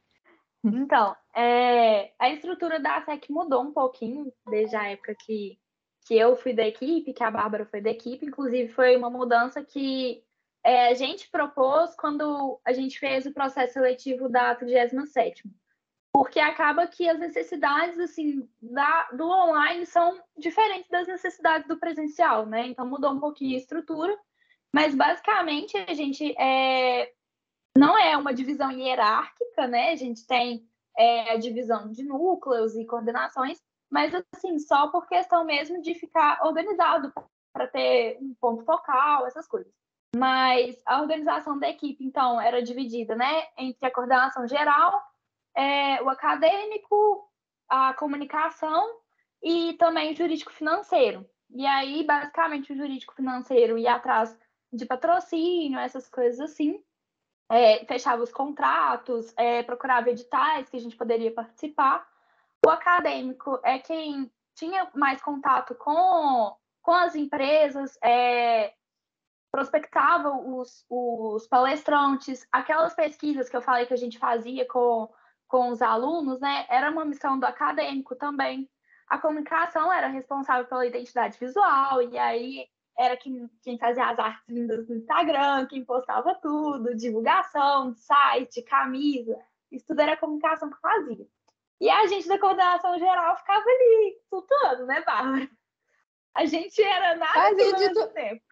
Então, 0.62 1.16
é, 1.34 2.12
a 2.18 2.28
estrutura 2.28 2.78
da 2.78 3.00
SEC 3.00 3.30
mudou 3.30 3.62
um 3.62 3.72
pouquinho 3.72 4.30
desde 4.46 4.76
a 4.76 4.90
época 4.90 5.14
que, 5.14 5.58
que 6.06 6.14
eu 6.14 6.36
fui 6.36 6.52
da 6.52 6.66
equipe, 6.66 7.14
que 7.14 7.24
a 7.24 7.30
Bárbara 7.30 7.64
foi 7.64 7.80
da 7.80 7.88
equipe. 7.88 8.26
Inclusive, 8.26 8.68
foi 8.68 8.94
uma 8.94 9.08
mudança 9.08 9.64
que 9.64 10.22
é, 10.62 10.88
a 10.88 10.94
gente 10.94 11.30
propôs 11.30 11.94
quando 11.96 12.60
a 12.62 12.74
gente 12.74 12.98
fez 12.98 13.24
o 13.24 13.32
processo 13.32 13.72
seletivo 13.72 14.28
da 14.28 14.54
37 14.54 15.48
porque 16.12 16.40
acaba 16.40 16.86
que 16.86 17.08
as 17.08 17.18
necessidades 17.18 17.98
assim 17.98 18.48
da, 18.60 19.08
do 19.12 19.28
online 19.28 19.86
são 19.86 20.20
diferentes 20.36 20.90
das 20.90 21.06
necessidades 21.06 21.68
do 21.68 21.78
presencial, 21.78 22.46
né? 22.46 22.66
Então 22.68 22.86
mudou 22.86 23.12
um 23.12 23.20
pouquinho 23.20 23.54
a 23.54 23.58
estrutura, 23.58 24.16
mas 24.72 24.94
basicamente 24.94 25.76
a 25.76 25.94
gente 25.94 26.34
é, 26.38 27.12
não 27.76 27.96
é 27.96 28.16
uma 28.16 28.34
divisão 28.34 28.70
hierárquica, 28.70 29.66
né? 29.68 29.92
A 29.92 29.96
gente 29.96 30.26
tem 30.26 30.68
é, 30.98 31.32
a 31.32 31.36
divisão 31.36 31.90
de 31.90 32.02
núcleos 32.02 32.74
e 32.74 32.84
coordenações, 32.84 33.58
mas 33.90 34.12
assim, 34.32 34.58
só 34.58 34.88
por 34.88 35.06
questão 35.06 35.44
mesmo 35.44 35.80
de 35.80 35.94
ficar 35.94 36.40
organizado 36.44 37.12
para 37.52 37.66
ter 37.66 38.18
um 38.20 38.34
ponto 38.40 38.64
focal, 38.64 39.26
essas 39.26 39.46
coisas. 39.46 39.72
Mas 40.16 40.80
a 40.86 41.00
organização 41.00 41.58
da 41.58 41.68
equipe, 41.68 42.04
então, 42.04 42.40
era 42.40 42.62
dividida, 42.62 43.14
né, 43.14 43.44
entre 43.56 43.86
a 43.86 43.92
coordenação 43.92 44.46
geral, 44.46 45.00
é, 45.60 46.02
o 46.02 46.08
acadêmico, 46.08 47.28
a 47.68 47.92
comunicação 47.92 48.98
e 49.42 49.74
também 49.74 50.12
o 50.12 50.16
jurídico 50.16 50.50
financeiro. 50.50 51.28
E 51.50 51.66
aí, 51.66 52.02
basicamente, 52.02 52.72
o 52.72 52.76
jurídico 52.76 53.14
financeiro 53.14 53.76
ia 53.76 53.94
atrás 53.94 54.34
de 54.72 54.86
patrocínio, 54.86 55.78
essas 55.78 56.08
coisas 56.08 56.40
assim, 56.40 56.82
é, 57.50 57.84
fechava 57.84 58.22
os 58.22 58.32
contratos, 58.32 59.34
é, 59.36 59.62
procurava 59.62 60.08
editais 60.08 60.70
que 60.70 60.78
a 60.78 60.80
gente 60.80 60.96
poderia 60.96 61.30
participar. 61.30 62.08
O 62.64 62.70
acadêmico 62.70 63.60
é 63.62 63.78
quem 63.78 64.32
tinha 64.54 64.88
mais 64.94 65.20
contato 65.20 65.74
com, 65.74 66.56
com 66.80 66.92
as 66.92 67.14
empresas, 67.14 67.98
é, 68.02 68.72
prospectava 69.52 70.30
os, 70.30 70.86
os 70.88 71.46
palestrantes, 71.48 72.46
aquelas 72.50 72.94
pesquisas 72.94 73.48
que 73.48 73.56
eu 73.56 73.62
falei 73.62 73.84
que 73.84 73.94
a 73.94 73.98
gente 73.98 74.18
fazia 74.18 74.66
com, 74.66 75.08
com 75.50 75.70
os 75.70 75.82
alunos, 75.82 76.40
né? 76.40 76.64
Era 76.68 76.90
uma 76.90 77.04
missão 77.04 77.38
do 77.38 77.44
acadêmico 77.44 78.14
também. 78.14 78.70
A 79.08 79.18
comunicação 79.18 79.92
era 79.92 80.06
responsável 80.06 80.64
pela 80.66 80.86
identidade 80.86 81.36
visual, 81.38 82.00
e 82.00 82.16
aí 82.16 82.66
era 82.96 83.16
quem, 83.16 83.50
quem 83.62 83.76
fazia 83.76 84.08
as 84.08 84.18
artes 84.18 84.48
lindas 84.48 84.88
no 84.88 84.94
Instagram, 84.94 85.66
quem 85.66 85.84
postava 85.84 86.34
tudo, 86.36 86.94
divulgação, 86.94 87.92
site, 87.96 88.62
camisa, 88.62 89.36
isso 89.72 89.86
tudo 89.88 90.00
era 90.00 90.12
a 90.12 90.16
comunicação 90.16 90.70
que 90.70 90.80
fazia. 90.80 91.26
E 91.80 91.90
a 91.90 92.06
gente 92.06 92.28
da 92.28 92.38
coordenação 92.38 92.96
geral 92.98 93.36
ficava 93.36 93.64
ali, 93.64 94.16
flutuando, 94.28 94.86
né, 94.86 95.02
Bárbara? 95.02 95.48
A 96.34 96.44
gente 96.44 96.80
era 96.80 97.16
nada 97.16 97.32
fazia 97.32 97.72
de 97.72 97.92
tu... 97.92 98.06
tempo. 98.08 98.42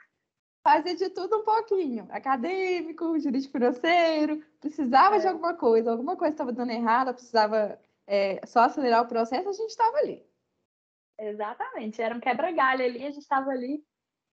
Fazia 0.69 0.95
de 0.95 1.09
tudo 1.09 1.39
um 1.39 1.45
pouquinho. 1.45 2.07
Acadêmico, 2.11 3.19
jurídico 3.19 3.53
financeiro, 3.53 4.45
precisava 4.61 5.17
é. 5.17 5.19
de 5.19 5.27
alguma 5.27 5.55
coisa, 5.55 5.91
alguma 5.91 6.15
coisa 6.15 6.35
estava 6.35 6.53
dando 6.53 6.71
errado, 6.73 7.15
precisava 7.15 7.81
é, 8.07 8.45
só 8.45 8.61
acelerar 8.61 9.03
o 9.03 9.09
processo, 9.09 9.49
a 9.49 9.53
gente 9.53 9.71
estava 9.71 9.97
ali. 9.97 10.23
Exatamente, 11.19 12.03
era 12.03 12.15
um 12.15 12.21
quebra-galho 12.21 12.85
ali, 12.85 12.99
a 12.99 13.11
gente 13.11 13.23
estava 13.23 13.49
ali 13.49 13.83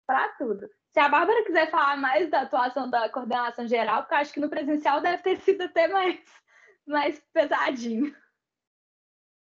para 0.04 0.28
tudo. 0.30 0.68
Se 0.92 0.98
a 0.98 1.08
Bárbara 1.08 1.44
quiser 1.44 1.70
falar 1.70 1.96
mais 1.98 2.28
da 2.28 2.40
atuação 2.40 2.90
da 2.90 3.08
coordenação 3.08 3.68
geral, 3.68 4.02
porque 4.02 4.14
eu 4.14 4.18
acho 4.18 4.32
que 4.32 4.40
no 4.40 4.50
presencial 4.50 5.00
deve 5.00 5.22
ter 5.22 5.36
sido 5.36 5.62
até 5.62 5.86
mais, 5.86 6.18
mais 6.84 7.22
pesadinho. 7.32 8.12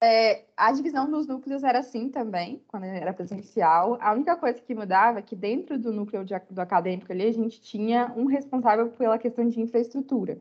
É, 0.01 0.45
a 0.57 0.71
divisão 0.71 1.11
dos 1.11 1.27
núcleos 1.27 1.65
era 1.65 1.81
assim 1.81 2.09
também, 2.09 2.63
quando 2.69 2.85
era 2.85 3.13
presencial. 3.13 3.99
A 4.01 4.13
única 4.13 4.37
coisa 4.37 4.61
que 4.61 4.75
mudava 4.75 5.19
é 5.19 5.23
que 5.23 5.35
dentro 5.35 5.79
do 5.79 5.93
núcleo 5.93 6.25
de, 6.25 6.35
do 6.51 6.61
acadêmico 6.61 7.11
ali, 7.11 7.25
a 7.25 7.33
gente 7.33 7.61
tinha 7.61 8.13
um 8.17 8.27
responsável 8.27 8.91
pela 8.91 9.19
questão 9.19 9.49
de 9.49 9.61
infraestrutura. 9.61 10.39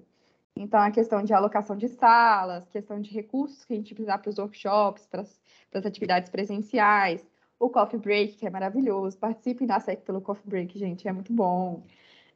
Então, 0.56 0.80
a 0.80 0.92
questão 0.92 1.24
de 1.24 1.34
alocação 1.34 1.76
de 1.76 1.88
salas, 1.88 2.68
questão 2.70 3.00
de 3.02 3.12
recursos 3.12 3.66
que 3.66 3.74
a 3.74 3.76
gente 3.76 3.94
precisava 3.94 4.22
para 4.22 4.30
os 4.30 4.38
workshops, 4.38 5.08
para 5.08 5.22
as 5.22 5.86
atividades 5.86 6.30
presenciais, 6.30 7.26
o 7.60 7.70
coffee 7.70 8.00
break, 8.00 8.38
que 8.38 8.48
é 8.48 8.50
maravilhoso. 8.50 9.18
Participem 9.18 9.68
da 9.68 9.80
SEC 9.80 10.02
pelo 10.04 10.22
coffee 10.22 10.48
break, 10.48 10.78
gente, 10.78 11.08
é 11.08 11.14
muito 11.14 11.34
bom. 11.34 11.84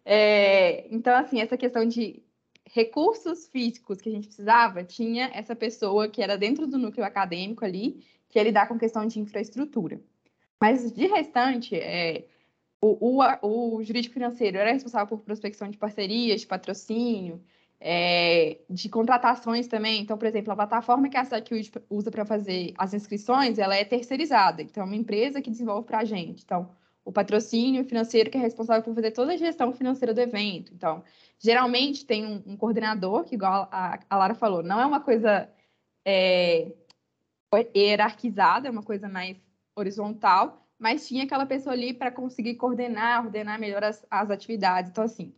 É, 0.06 0.88
então, 0.94 1.16
assim, 1.16 1.40
essa 1.42 1.58
questão 1.58 1.86
de 1.86 2.24
recursos 2.72 3.48
físicos 3.48 4.00
que 4.00 4.10
a 4.10 4.12
gente 4.12 4.28
precisava, 4.28 4.84
tinha 4.84 5.30
essa 5.34 5.56
pessoa 5.56 6.08
que 6.08 6.22
era 6.22 6.38
dentro 6.38 6.66
do 6.66 6.78
núcleo 6.78 7.06
acadêmico 7.06 7.66
ali, 7.66 8.04
que 8.30 8.40
ia 8.40 8.44
lidar 8.44 8.68
com 8.68 8.80
questão 8.80 9.06
de 9.06 9.20
infraestrutura. 9.20 10.02
Mas, 10.60 10.92
de 10.92 11.06
restante, 11.08 11.76
é, 11.76 12.26
o, 12.80 13.20
o, 13.20 13.76
o 13.78 13.84
jurídico 13.84 14.14
financeiro 14.14 14.58
era 14.58 14.72
responsável 14.72 15.18
por 15.18 15.24
prospecção 15.24 15.70
de 15.70 15.78
parcerias, 15.78 16.42
de 16.42 16.48
patrocínio, 16.48 17.44
é, 17.80 18.60
de 18.70 18.88
contratações 18.88 19.68
também. 19.68 20.02
Então, 20.02 20.18
por 20.18 20.28
exemplo, 20.28 20.54
a 20.54 20.56
plataforma 20.56 21.10
que 21.10 21.18
a 21.18 21.26
SEC 21.26 21.50
usa 21.90 22.10
para 22.10 22.26
fazer 22.26 22.74
as 22.78 22.94
inscrições, 22.94 23.60
ela 23.60 23.76
é 23.76 23.84
terceirizada. 23.84 24.62
Então, 24.62 24.84
é 24.84 24.86
uma 24.86 24.96
empresa 24.96 25.42
que 25.42 25.50
desenvolve 25.50 25.86
para 25.86 26.00
a 26.00 26.06
gente. 26.06 26.44
Então, 26.44 26.70
o 27.04 27.12
patrocínio 27.12 27.84
financeiro 27.86 28.30
que 28.30 28.38
é 28.38 28.42
responsável 28.42 28.84
por 28.84 28.94
fazer 28.96 29.12
toda 29.12 29.34
a 29.34 29.38
gestão 29.38 29.74
financeira 29.74 30.14
do 30.14 30.22
evento. 30.22 30.74
Então, 30.74 31.04
geralmente 31.40 32.06
tem 32.06 32.26
um, 32.26 32.44
um 32.46 32.58
coordenador, 32.58 33.24
que 33.24 33.36
igual 33.36 33.68
a, 33.72 34.00
a, 34.10 34.18
Lara 34.18 34.36
falou, 34.36 34.62
não 34.62 34.80
é 34.80 34.86
uma 34.86 35.00
coisa 35.00 35.50
é, 36.06 36.72
hierarquizada, 37.76 38.68
é 38.68 38.72
uma 38.72 38.84
coisa 38.84 39.10
mais 39.10 39.38
horizontal, 39.76 40.68
mas 40.78 41.08
tinha 41.08 41.24
aquela 41.24 41.46
pessoa 41.46 41.74
ali 41.74 41.94
para 41.94 42.12
conseguir 42.12 42.56
coordenar, 42.56 43.26
ordenar 43.26 43.60
melhor 43.60 43.84
as, 43.84 44.06
as 44.10 44.30
atividades. 44.30 44.92
Então, 44.92 45.04
assim, 45.04 45.34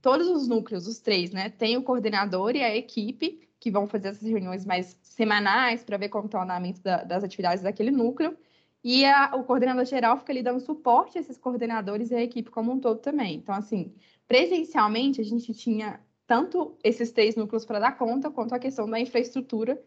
todos 0.00 0.28
os 0.28 0.48
núcleos, 0.48 0.86
os 0.86 0.98
três, 0.98 1.30
né? 1.30 1.50
Tem 1.50 1.76
o 1.76 1.82
coordenador 1.82 2.56
e 2.56 2.62
a 2.62 2.74
equipe, 2.74 3.48
que 3.62 3.70
vão 3.70 3.86
fazer 3.86 4.08
essas 4.08 4.28
reuniões 4.28 4.66
mais 4.66 4.98
semanais 5.02 5.84
para 5.84 5.96
ver 5.96 6.08
como 6.08 6.26
está 6.26 6.40
o 6.40 6.42
andamento 6.42 6.82
da, 6.82 7.04
das 7.04 7.22
atividades 7.22 7.62
daquele 7.62 7.92
núcleo. 7.92 8.36
E 8.84 9.04
a, 9.04 9.36
o 9.36 9.44
coordenador 9.44 9.84
geral 9.84 10.18
fica 10.18 10.32
ali 10.32 10.42
dando 10.42 10.60
suporte 10.60 11.16
a 11.16 11.20
esses 11.20 11.38
coordenadores 11.38 12.10
e 12.10 12.14
a 12.14 12.22
equipe 12.22 12.50
como 12.50 12.72
um 12.72 12.80
todo 12.80 12.98
também. 13.00 13.36
Então, 13.36 13.54
assim, 13.54 13.94
presencialmente, 14.26 15.20
a 15.20 15.24
gente 15.24 15.54
tinha 15.54 16.00
tanto 16.26 16.76
esses 16.82 17.12
três 17.12 17.36
núcleos 17.36 17.64
para 17.64 17.78
dar 17.78 17.96
conta, 17.96 18.30
quanto 18.30 18.54
a 18.54 18.58
questão 18.58 18.88
da 18.88 18.98
infraestrutura, 18.98 19.80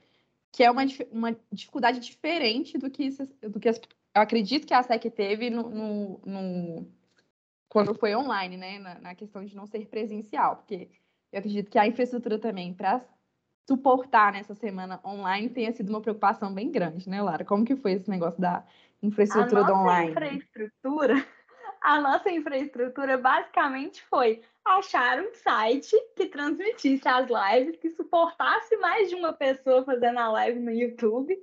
que 0.51 0.63
é 0.63 0.71
uma, 0.71 0.83
uma 1.11 1.37
dificuldade 1.51 1.99
diferente 1.99 2.77
do 2.77 2.89
que, 2.89 3.09
do 3.41 3.59
que 3.59 3.67
as, 3.67 3.77
eu 4.15 4.21
acredito 4.21 4.65
que 4.65 4.73
a 4.73 4.81
SEC 4.81 5.11
teve 5.11 5.49
no, 5.49 5.69
no, 5.69 6.21
no 6.25 6.87
quando 7.67 7.93
foi 7.93 8.15
online, 8.15 8.55
né? 8.55 8.79
Na, 8.79 8.99
na, 8.99 9.15
questão 9.15 9.43
de 9.43 9.53
não 9.53 9.65
ser 9.65 9.85
presencial, 9.87 10.55
porque 10.55 10.89
eu 11.33 11.39
acredito 11.39 11.69
que 11.69 11.77
a 11.77 11.85
infraestrutura 11.85 12.39
também 12.39 12.73
para 12.73 13.05
suportar 13.67 14.31
nessa 14.31 14.53
semana 14.53 14.99
online 15.03 15.49
tenha 15.49 15.71
sido 15.71 15.89
uma 15.89 16.01
preocupação 16.01 16.53
bem 16.53 16.71
grande, 16.71 17.09
né, 17.09 17.21
Lara? 17.21 17.43
Como 17.43 17.65
que 17.65 17.75
foi 17.75 17.93
esse 17.93 18.09
negócio 18.09 18.39
da 18.39 18.63
infraestrutura 19.01 19.63
do 19.63 19.73
online? 19.73 20.11
Infraestrutura, 20.11 21.13
a 21.81 21.99
nossa 21.99 22.31
infraestrutura 22.31 23.17
basicamente 23.17 24.03
foi 24.03 24.41
achar 24.63 25.19
um 25.19 25.33
site 25.33 25.95
que 26.15 26.27
transmitisse 26.27 27.07
as 27.07 27.27
lives, 27.27 27.77
que 27.77 27.91
suportasse 27.91 28.75
mais 28.77 29.09
de 29.09 29.15
uma 29.15 29.33
pessoa 29.33 29.83
fazendo 29.83 30.17
a 30.19 30.31
live 30.31 30.59
no 30.59 30.71
YouTube 30.71 31.37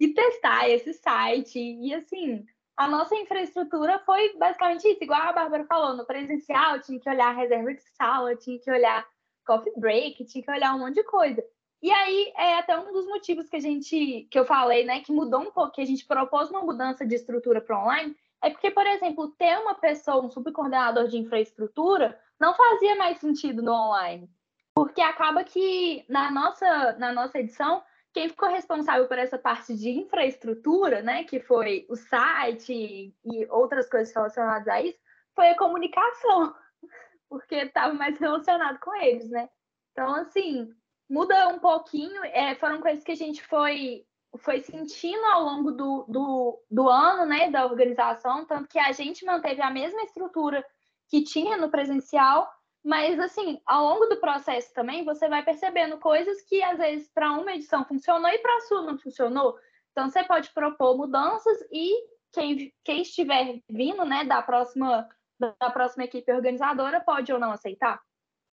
e 0.00 0.08
testar 0.08 0.68
esse 0.68 0.92
site. 0.92 1.58
E 1.58 1.94
assim, 1.94 2.44
a 2.76 2.88
nossa 2.88 3.14
infraestrutura 3.14 4.00
foi 4.00 4.36
basicamente 4.36 4.88
isso, 4.88 5.02
igual 5.02 5.22
a 5.22 5.32
Bárbara 5.32 5.64
falou, 5.64 5.96
no 5.96 6.04
presencial 6.04 6.80
tinha 6.80 6.98
que 6.98 7.08
olhar 7.08 7.34
reserva 7.34 7.72
de 7.72 7.82
sala, 7.96 8.34
tinha 8.36 8.58
que 8.58 8.70
olhar 8.70 9.06
coffee 9.46 9.72
break, 9.76 10.24
tinha 10.24 10.42
que 10.42 10.50
olhar 10.50 10.74
um 10.74 10.80
monte 10.80 10.94
de 10.94 11.04
coisa. 11.04 11.44
E 11.84 11.92
aí 11.92 12.32
é 12.34 12.54
até 12.60 12.78
um 12.78 12.94
dos 12.94 13.06
motivos 13.06 13.46
que 13.46 13.56
a 13.56 13.60
gente, 13.60 14.26
que 14.30 14.38
eu 14.38 14.46
falei, 14.46 14.86
né, 14.86 15.00
que 15.00 15.12
mudou 15.12 15.42
um 15.42 15.50
pouco, 15.50 15.72
que 15.72 15.82
a 15.82 15.84
gente 15.84 16.06
propôs 16.06 16.48
uma 16.48 16.62
mudança 16.62 17.04
de 17.04 17.14
estrutura 17.14 17.60
para 17.60 17.78
online, 17.78 18.16
é 18.42 18.48
porque, 18.48 18.70
por 18.70 18.86
exemplo, 18.86 19.28
ter 19.32 19.58
uma 19.58 19.74
pessoa, 19.74 20.24
um 20.24 20.30
subcoordenador 20.30 21.08
de 21.08 21.18
infraestrutura, 21.18 22.18
não 22.40 22.54
fazia 22.54 22.96
mais 22.96 23.18
sentido 23.18 23.62
no 23.62 23.70
online. 23.70 24.30
Porque 24.74 25.02
acaba 25.02 25.44
que 25.44 26.06
na 26.08 26.30
nossa, 26.30 26.94
na 26.94 27.12
nossa 27.12 27.38
edição 27.38 27.82
quem 28.14 28.30
ficou 28.30 28.48
responsável 28.48 29.06
por 29.06 29.18
essa 29.18 29.36
parte 29.36 29.76
de 29.76 29.90
infraestrutura, 29.90 31.02
né, 31.02 31.24
que 31.24 31.38
foi 31.38 31.84
o 31.90 31.96
site 31.96 33.14
e 33.22 33.46
outras 33.50 33.90
coisas 33.90 34.14
relacionadas 34.14 34.68
a 34.68 34.80
isso, 34.80 34.98
foi 35.34 35.50
a 35.50 35.58
comunicação, 35.58 36.54
porque 37.28 37.56
estava 37.56 37.92
mais 37.92 38.18
relacionado 38.18 38.80
com 38.80 38.94
eles, 38.94 39.28
né? 39.28 39.50
Então, 39.92 40.14
assim, 40.14 40.74
muda 41.08 41.48
um 41.48 41.58
pouquinho, 41.58 42.24
é, 42.24 42.54
foram 42.56 42.80
coisas 42.80 43.04
que 43.04 43.12
a 43.12 43.16
gente 43.16 43.42
foi, 43.46 44.04
foi 44.38 44.60
sentindo 44.60 45.24
ao 45.26 45.42
longo 45.42 45.72
do, 45.72 46.04
do, 46.08 46.62
do 46.70 46.88
ano, 46.88 47.26
né, 47.26 47.50
da 47.50 47.64
organização, 47.66 48.44
tanto 48.46 48.68
que 48.68 48.78
a 48.78 48.92
gente 48.92 49.24
manteve 49.24 49.60
a 49.62 49.70
mesma 49.70 50.02
estrutura 50.02 50.64
que 51.08 51.22
tinha 51.22 51.56
no 51.56 51.70
presencial, 51.70 52.50
mas, 52.84 53.18
assim, 53.18 53.60
ao 53.64 53.82
longo 53.82 54.06
do 54.06 54.20
processo 54.20 54.72
também, 54.74 55.04
você 55.04 55.26
vai 55.26 55.42
percebendo 55.42 55.98
coisas 55.98 56.42
que, 56.42 56.62
às 56.62 56.76
vezes, 56.76 57.10
para 57.14 57.32
uma 57.32 57.54
edição 57.54 57.84
funcionou 57.84 58.30
e 58.30 58.38
para 58.38 58.56
a 58.56 58.60
sua 58.60 58.82
não 58.82 58.98
funcionou. 58.98 59.58
Então, 59.90 60.10
você 60.10 60.22
pode 60.24 60.52
propor 60.52 60.96
mudanças 60.96 61.58
e 61.72 61.90
quem, 62.30 62.74
quem 62.84 63.00
estiver 63.00 63.62
vindo, 63.70 64.04
né, 64.04 64.24
da 64.24 64.42
próxima, 64.42 65.08
da 65.38 65.70
próxima 65.70 66.04
equipe 66.04 66.30
organizadora 66.30 67.00
pode 67.00 67.32
ou 67.32 67.38
não 67.38 67.52
aceitar. 67.52 68.02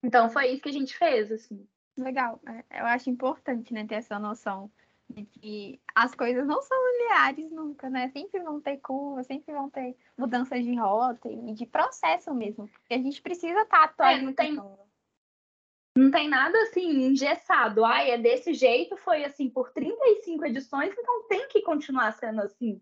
Então, 0.04 0.30
foi 0.30 0.48
isso 0.48 0.62
que 0.62 0.70
a 0.70 0.74
gente 0.74 0.98
fez, 0.98 1.32
assim. 1.32 1.66
Legal. 1.98 2.40
É, 2.70 2.82
eu 2.82 2.86
acho 2.86 3.10
importante, 3.10 3.74
né, 3.74 3.86
ter 3.86 3.96
essa 3.96 4.20
noção 4.20 4.72
de 5.10 5.26
que 5.26 5.82
as 5.96 6.14
coisas 6.14 6.46
não 6.46 6.62
são 6.62 6.78
lineares 6.94 7.52
nunca, 7.52 7.90
né? 7.90 8.10
Sempre 8.10 8.42
vão 8.42 8.60
ter 8.60 8.78
curvas, 8.78 9.26
sempre 9.26 9.54
vão 9.54 9.70
ter 9.70 9.96
mudanças 10.18 10.64
de 10.64 10.76
rota 10.76 11.30
e 11.30 11.54
de 11.54 11.66
processo 11.66 12.34
mesmo. 12.34 12.70
E 12.90 12.94
a 12.94 12.98
gente 12.98 13.22
precisa 13.22 13.62
estar 13.62 13.80
tá 13.80 13.84
atualizando. 13.86 14.22
É, 14.22 14.26
não 14.26 14.34
tem, 14.34 14.78
não 15.96 16.12
tem 16.12 16.30
nada 16.30 16.62
assim 16.64 17.06
engessado. 17.06 17.86
Ai, 17.86 18.12
é 18.12 18.18
desse 18.18 18.54
jeito, 18.54 18.98
foi 18.98 19.24
assim 19.24 19.50
por 19.50 19.72
35 19.72 20.46
edições, 20.46 20.94
então 20.98 21.28
tem 21.28 21.48
que 21.48 21.62
continuar 21.62 22.12
sendo 22.14 22.42
assim. 22.42 22.82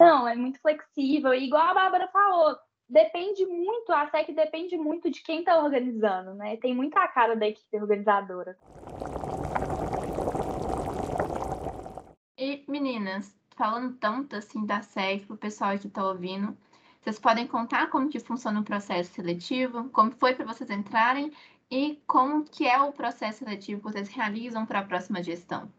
Não, 0.00 0.26
é 0.26 0.34
muito 0.34 0.60
flexível. 0.60 1.32
E 1.34 1.44
igual 1.44 1.68
a 1.68 1.74
Bárbara 1.74 2.08
falou, 2.08 2.58
depende 2.88 3.44
muito, 3.46 3.92
a 3.92 4.08
SEC 4.08 4.32
depende 4.34 4.76
muito 4.76 5.10
de 5.10 5.22
quem 5.22 5.40
está 5.40 5.62
organizando, 5.62 6.34
né? 6.34 6.56
Tem 6.56 6.74
muita 6.74 7.06
cara 7.08 7.34
da 7.34 7.46
equipe 7.46 7.76
organizadora. 7.76 8.56
E 12.38 12.64
meninas, 12.68 13.34
falando 13.56 13.96
tanto 13.96 14.36
assim 14.36 14.64
da 14.64 14.82
SEG 14.82 15.26
para 15.26 15.34
o 15.34 15.38
pessoal 15.38 15.78
que 15.78 15.86
está 15.86 16.06
ouvindo, 16.06 16.56
vocês 17.00 17.18
podem 17.18 17.46
contar 17.46 17.88
como 17.88 18.08
que 18.08 18.20
funciona 18.20 18.60
o 18.60 18.64
processo 18.64 19.12
seletivo, 19.14 19.88
como 19.90 20.10
foi 20.10 20.34
para 20.34 20.44
vocês 20.44 20.68
entrarem 20.70 21.32
e 21.70 22.02
como 22.06 22.44
que 22.44 22.66
é 22.66 22.80
o 22.80 22.92
processo 22.92 23.40
seletivo 23.40 23.80
que 23.80 23.92
vocês 23.92 24.08
realizam 24.08 24.66
para 24.66 24.80
a 24.80 24.84
próxima 24.84 25.22
gestão? 25.22 25.72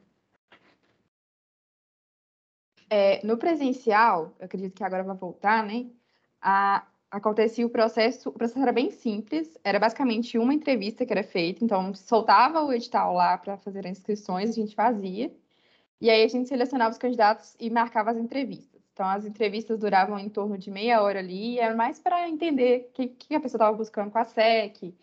É, 2.89 3.25
no 3.25 3.37
presencial, 3.37 4.33
eu 4.39 4.45
acredito 4.45 4.73
que 4.73 4.83
agora 4.83 5.03
vai 5.03 5.15
voltar, 5.15 5.63
né? 5.63 5.89
A, 6.41 6.87
acontecia 7.09 7.65
o 7.65 7.69
processo, 7.69 8.29
o 8.29 8.31
processo 8.31 8.59
era 8.59 8.71
bem 8.71 8.91
simples, 8.91 9.57
era 9.63 9.79
basicamente 9.79 10.37
uma 10.37 10.53
entrevista 10.53 11.05
que 11.05 11.13
era 11.13 11.23
feita, 11.23 11.63
então 11.63 11.93
soltava 11.93 12.61
o 12.63 12.73
edital 12.73 13.13
lá 13.13 13.37
para 13.37 13.57
fazer 13.57 13.85
as 13.85 13.97
inscrições, 13.97 14.49
a 14.49 14.53
gente 14.53 14.75
fazia, 14.75 15.31
e 15.99 16.09
aí 16.09 16.23
a 16.23 16.27
gente 16.27 16.47
selecionava 16.49 16.91
os 16.91 16.97
candidatos 16.97 17.55
e 17.59 17.69
marcava 17.69 18.11
as 18.11 18.17
entrevistas. 18.17 18.81
Então, 18.93 19.07
as 19.07 19.25
entrevistas 19.25 19.77
duravam 19.79 20.17
em 20.19 20.29
torno 20.29 20.57
de 20.57 20.71
meia 20.71 21.01
hora 21.03 21.19
ali, 21.19 21.59
era 21.59 21.75
mais 21.75 21.99
para 21.99 22.27
entender 22.27 22.89
o 22.89 22.93
que, 22.93 23.07
que, 23.07 23.35
a 23.35 23.39
pessoa 23.39 23.59
estava 23.59 23.77
buscando 23.77 24.11
com 24.11 24.17
a 24.17 24.23
SEC, 24.23 24.95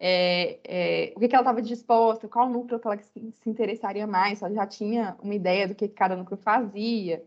é, 0.00 0.58
é, 0.64 1.12
o 1.14 1.20
que, 1.20 1.28
que 1.28 1.34
ela 1.34 1.42
estava 1.42 1.62
disposta, 1.62 2.26
qual 2.28 2.48
núcleo 2.48 2.80
que 2.80 2.86
ela 2.86 2.98
se, 2.98 3.32
interessaria 3.46 4.06
mais, 4.06 4.42
ela 4.42 4.52
já 4.54 4.66
tinha 4.66 5.16
uma 5.22 5.34
ideia 5.34 5.68
do 5.68 5.74
que 5.74 5.86
cada 5.86 6.16
núcleo 6.16 6.38
fazia, 6.38 7.22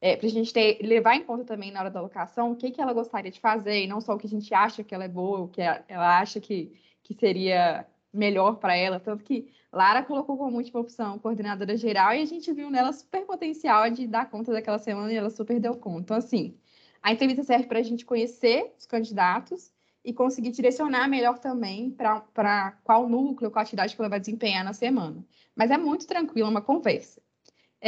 é, 0.00 0.16
para 0.16 0.26
a 0.26 0.30
gente 0.30 0.52
ter, 0.52 0.78
levar 0.82 1.16
em 1.16 1.24
conta 1.24 1.44
também 1.44 1.70
na 1.70 1.80
hora 1.80 1.90
da 1.90 2.00
alocação 2.00 2.52
o 2.52 2.56
que, 2.56 2.70
que 2.70 2.80
ela 2.80 2.92
gostaria 2.92 3.30
de 3.30 3.40
fazer, 3.40 3.84
e 3.84 3.86
não 3.86 4.00
só 4.00 4.14
o 4.14 4.18
que 4.18 4.26
a 4.26 4.30
gente 4.30 4.52
acha 4.54 4.84
que 4.84 4.94
ela 4.94 5.04
é 5.04 5.08
boa, 5.08 5.40
o 5.40 5.48
que 5.48 5.60
ela 5.60 6.18
acha 6.18 6.40
que, 6.40 6.72
que 7.02 7.14
seria 7.14 7.86
melhor 8.12 8.56
para 8.56 8.76
ela, 8.76 8.98
tanto 8.98 9.24
que 9.24 9.50
Lara 9.72 10.02
colocou 10.02 10.38
como 10.38 10.56
última 10.56 10.80
opção 10.80 11.18
coordenadora 11.18 11.76
geral 11.76 12.14
e 12.14 12.22
a 12.22 12.24
gente 12.24 12.50
viu 12.52 12.70
nela 12.70 12.92
super 12.92 13.26
potencial 13.26 13.90
de 13.90 14.06
dar 14.06 14.30
conta 14.30 14.52
daquela 14.52 14.78
semana 14.78 15.12
e 15.12 15.16
ela 15.16 15.28
super 15.28 15.60
deu 15.60 15.76
conta. 15.76 16.00
Então, 16.00 16.16
assim, 16.16 16.56
a 17.02 17.12
entrevista 17.12 17.42
serve 17.42 17.66
para 17.66 17.78
a 17.78 17.82
gente 17.82 18.04
conhecer 18.04 18.74
os 18.78 18.86
candidatos 18.86 19.72
e 20.04 20.12
conseguir 20.12 20.50
direcionar 20.50 21.08
melhor 21.08 21.38
também 21.38 21.90
para 21.90 22.78
qual 22.84 23.08
núcleo, 23.08 23.50
qual 23.50 23.62
atividade 23.62 23.94
que 23.94 24.00
ela 24.00 24.08
vai 24.08 24.20
desempenhar 24.20 24.64
na 24.64 24.72
semana. 24.72 25.24
Mas 25.54 25.70
é 25.70 25.76
muito 25.76 26.06
tranquilo, 26.06 26.48
uma 26.48 26.62
conversa. 26.62 27.20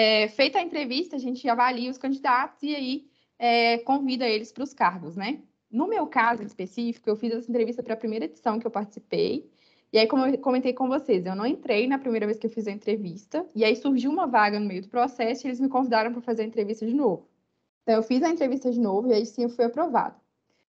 É, 0.01 0.29
feita 0.29 0.61
a 0.61 0.63
entrevista, 0.63 1.17
a 1.17 1.19
gente 1.19 1.49
avalia 1.49 1.91
os 1.91 1.99
candidatos 1.99 2.63
e 2.63 2.73
aí 2.73 3.11
é, 3.37 3.79
convida 3.79 4.29
eles 4.29 4.53
para 4.53 4.63
os 4.63 4.73
cargos, 4.73 5.17
né? 5.17 5.43
No 5.69 5.89
meu 5.89 6.07
caso 6.07 6.45
específico, 6.45 7.11
eu 7.11 7.17
fiz 7.17 7.33
essa 7.33 7.51
entrevista 7.51 7.83
para 7.83 7.95
a 7.95 7.97
primeira 7.97 8.27
edição 8.27 8.61
que 8.61 8.67
eu 8.67 8.71
participei, 8.71 9.51
e 9.93 9.99
aí, 9.99 10.07
como 10.07 10.25
eu 10.25 10.39
comentei 10.39 10.73
com 10.73 10.87
vocês, 10.87 11.27
eu 11.27 11.35
não 11.35 11.45
entrei 11.45 11.89
na 11.89 11.99
primeira 11.99 12.27
vez 12.27 12.39
que 12.39 12.47
eu 12.47 12.51
fiz 12.51 12.69
a 12.69 12.71
entrevista, 12.71 13.45
e 13.57 13.65
aí 13.65 13.75
surgiu 13.75 14.13
uma 14.13 14.29
vaga 14.29 14.61
no 14.61 14.67
meio 14.67 14.83
do 14.83 14.89
processo 14.89 15.45
e 15.45 15.49
eles 15.49 15.59
me 15.59 15.69
convidaram 15.69 16.13
para 16.13 16.21
fazer 16.21 16.43
a 16.43 16.47
entrevista 16.47 16.87
de 16.87 16.95
novo. 16.95 17.27
Então, 17.83 17.97
eu 17.97 18.03
fiz 18.05 18.23
a 18.23 18.31
entrevista 18.31 18.71
de 18.71 18.79
novo 18.79 19.09
e 19.09 19.15
aí 19.15 19.27
sim 19.27 19.43
eu 19.43 19.49
fui 19.49 19.65
aprovada. 19.65 20.15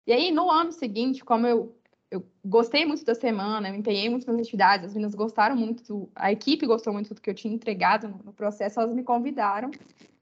E 0.07 0.11
aí, 0.11 0.31
no 0.31 0.49
ano 0.49 0.71
seguinte, 0.71 1.23
como 1.23 1.45
eu, 1.45 1.75
eu 2.11 2.23
gostei 2.43 2.85
muito 2.85 3.05
da 3.05 3.15
semana, 3.15 3.69
eu 3.69 3.75
empenhei 3.75 4.09
muito 4.09 4.27
nas 4.29 4.39
atividades, 4.39 4.87
as 4.87 4.93
meninas 4.93 5.15
gostaram 5.15 5.55
muito, 5.55 6.09
a 6.13 6.31
equipe 6.31 6.67
gostou 6.67 6.91
muito 6.91 7.15
do 7.15 7.21
que 7.21 7.29
eu 7.29 7.33
tinha 7.33 7.53
entregado 7.53 8.09
no, 8.09 8.19
no 8.25 8.33
processo, 8.33 8.79
elas 8.79 8.93
me 8.93 9.01
convidaram 9.01 9.71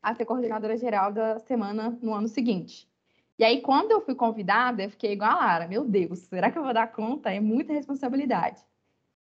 a 0.02 0.14
ser 0.14 0.24
coordenadora 0.26 0.78
geral 0.78 1.12
da 1.12 1.40
semana 1.40 1.98
no 2.02 2.14
ano 2.14 2.28
seguinte. 2.28 2.88
E 3.40 3.44
aí, 3.44 3.62
quando 3.62 3.92
eu 3.92 4.02
fui 4.02 4.14
convidada, 4.14 4.84
eu 4.84 4.90
fiquei 4.90 5.14
igual 5.14 5.32
a 5.32 5.36
Lara. 5.36 5.68
Meu 5.68 5.86
Deus, 5.86 6.20
será 6.20 6.52
que 6.52 6.58
eu 6.58 6.64
vou 6.64 6.74
dar 6.74 6.92
conta? 6.92 7.32
É 7.32 7.40
muita 7.40 7.72
responsabilidade. 7.74 8.62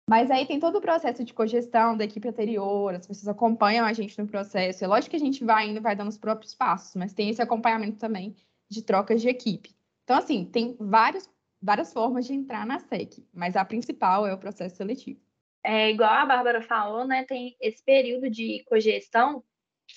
Mas 0.09 0.31
aí 0.31 0.47
tem 0.47 0.61
todo 0.61 0.77
o 0.77 0.81
processo 0.81 1.25
de 1.25 1.33
cogestão 1.33 1.97
da 1.97 2.05
equipe 2.05 2.29
anterior, 2.29 2.95
as 2.95 3.07
pessoas 3.07 3.29
acompanham 3.29 3.87
a 3.87 3.93
gente 3.93 4.19
no 4.21 4.27
processo. 4.27 4.85
É 4.85 4.87
lógico 4.87 5.11
que 5.11 5.17
a 5.17 5.21
gente 5.21 5.45
vai 5.45 5.71
indo, 5.71 5.81
vai 5.81 5.97
dando 5.97 6.09
os 6.09 6.19
próprios 6.19 6.55
passos, 6.55 6.95
mas 6.95 7.15
tem 7.15 7.31
esse 7.31 7.41
acompanhamento 7.41 7.99
também 7.99 8.37
de 8.69 8.83
trocas 8.83 9.23
de 9.23 9.29
equipe. 9.29 9.75
Então, 10.05 10.17
assim, 10.17 10.45
tem 10.45 10.77
vários, 10.79 11.31
várias 11.63 11.93
formas 11.93 12.27
de 12.27 12.35
entrar 12.35 12.67
na 12.67 12.79
SEC, 12.79 13.25
mas 13.33 13.57
a 13.57 13.65
principal 13.65 14.27
é 14.27 14.35
o 14.35 14.39
processo 14.39 14.77
seletivo. 14.77 15.21
É 15.65 15.91
igual 15.91 16.11
a 16.11 16.27
Bárbara 16.27 16.61
falou, 16.61 17.07
né? 17.07 17.25
Tem 17.25 17.57
esse 17.61 17.83
período 17.85 18.29
de 18.29 18.65
cogestão 18.67 19.45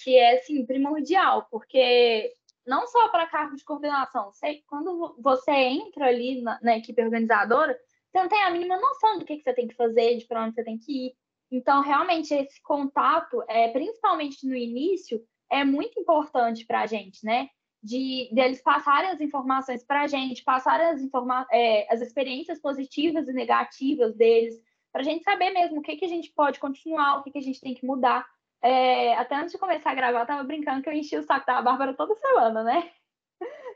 que 0.04 0.16
é 0.16 0.38
assim 0.38 0.66
primordial, 0.66 1.48
porque 1.50 2.32
não 2.66 2.86
só 2.88 3.10
para 3.10 3.28
cargo 3.28 3.56
de 3.56 3.64
coordenação, 3.64 4.32
você, 4.32 4.62
quando 4.68 5.16
você 5.20 5.52
entra 5.52 6.08
ali 6.08 6.42
na, 6.42 6.60
na 6.62 6.78
equipe 6.78 7.02
organizadora, 7.02 7.78
você 8.12 8.22
não 8.22 8.30
tem 8.30 8.44
a 8.44 8.52
mínima 8.52 8.80
noção 8.80 9.18
do 9.18 9.26
que, 9.26 9.38
que 9.38 9.44
você 9.44 9.54
tem 9.54 9.68
que 9.68 9.76
fazer, 9.76 10.18
de 10.18 10.26
para 10.26 10.44
onde 10.44 10.56
você 10.56 10.64
tem 10.64 10.78
que 10.78 11.08
ir. 11.08 11.14
Então, 11.52 11.82
realmente, 11.82 12.34
esse 12.34 12.62
contato, 12.62 13.44
é, 13.48 13.70
principalmente 13.70 14.48
no 14.48 14.56
início, 14.56 15.24
é 15.52 15.64
muito 15.64 16.00
importante 16.00 16.66
para 16.66 16.82
a 16.82 16.86
gente, 16.86 17.24
né? 17.24 17.50
De 17.86 18.30
deles 18.34 18.62
passarem 18.62 19.12
as 19.12 19.22
informações 19.22 19.84
para 19.84 20.02
a 20.02 20.08
gente, 20.08 20.44
passarem 20.44 20.88
as, 20.88 21.02
informa 21.02 21.46
é, 21.52 21.94
as 21.94 22.02
experiências 22.02 22.60
positivas 22.60 23.28
e 23.28 23.34
negativas 23.34 24.16
deles, 24.16 24.56
para 24.92 25.02
a 25.02 25.04
gente 25.04 25.24
saber 25.24 25.52
mesmo 25.52 25.80
o 25.80 25.82
que, 25.82 25.96
que 25.98 26.06
a 26.06 26.10
gente 26.10 26.32
pode 26.32 26.60
continuar, 26.60 27.20
o 27.20 27.24
que, 27.24 27.32
que 27.32 27.38
a 27.38 27.42
gente 27.42 27.62
tem 27.62 27.76
que 27.76 27.86
mudar. 27.86 28.26
É, 28.62 29.14
até 29.16 29.36
antes 29.36 29.52
de 29.52 29.60
começar 29.60 29.92
a 29.92 29.94
gravar, 29.94 30.22
eu 30.22 30.26
tava 30.26 30.44
brincando 30.44 30.82
que 30.82 30.90
eu 30.90 30.94
enchi 30.94 31.18
o 31.18 31.24
saco 31.24 31.46
da 31.46 31.62
Bárbara 31.62 31.94
toda 31.94 32.16
semana, 32.16 32.64
né? 32.64 32.92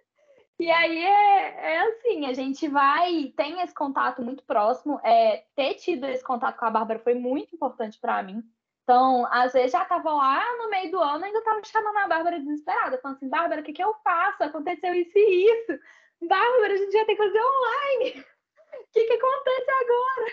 E 0.61 0.69
aí 0.69 0.97
é, 0.97 1.75
é, 1.75 1.79
assim, 1.83 2.25
a 2.25 2.33
gente 2.33 2.67
vai, 2.67 3.33
tem 3.37 3.61
esse 3.61 3.73
contato 3.73 4.21
muito 4.21 4.43
próximo. 4.43 4.99
É, 5.05 5.45
ter 5.55 5.75
tido 5.75 6.05
esse 6.05 6.21
contato 6.21 6.57
com 6.57 6.65
a 6.65 6.69
Bárbara 6.69 6.99
foi 6.99 7.15
muito 7.15 7.55
importante 7.55 7.97
para 7.97 8.21
mim. 8.21 8.43
Então, 8.89 9.27
às 9.29 9.53
vezes 9.53 9.71
já 9.71 9.85
tava 9.85 10.11
lá 10.11 10.43
no 10.57 10.67
meio 10.67 10.89
do 10.89 10.97
ano, 10.97 11.23
ainda 11.23 11.43
tava 11.43 11.63
chamando 11.63 11.95
a 11.95 12.07
Bárbara 12.07 12.39
desesperada, 12.39 12.97
falando 12.97 13.17
assim, 13.17 13.29
Bárbara, 13.29 13.61
o 13.61 13.63
que, 13.63 13.71
que 13.71 13.83
eu 13.83 13.93
faço? 14.03 14.43
Aconteceu 14.43 14.95
isso 14.95 15.11
e 15.15 15.45
isso. 15.45 15.79
Bárbara, 16.27 16.73
a 16.73 16.75
gente 16.75 16.91
já 16.91 17.05
tem 17.05 17.15
que 17.15 17.23
fazer 17.23 17.39
online. 17.39 18.25
O 18.71 18.91
que, 18.91 19.05
que 19.05 19.13
acontece 19.13 19.71
agora? 19.71 20.31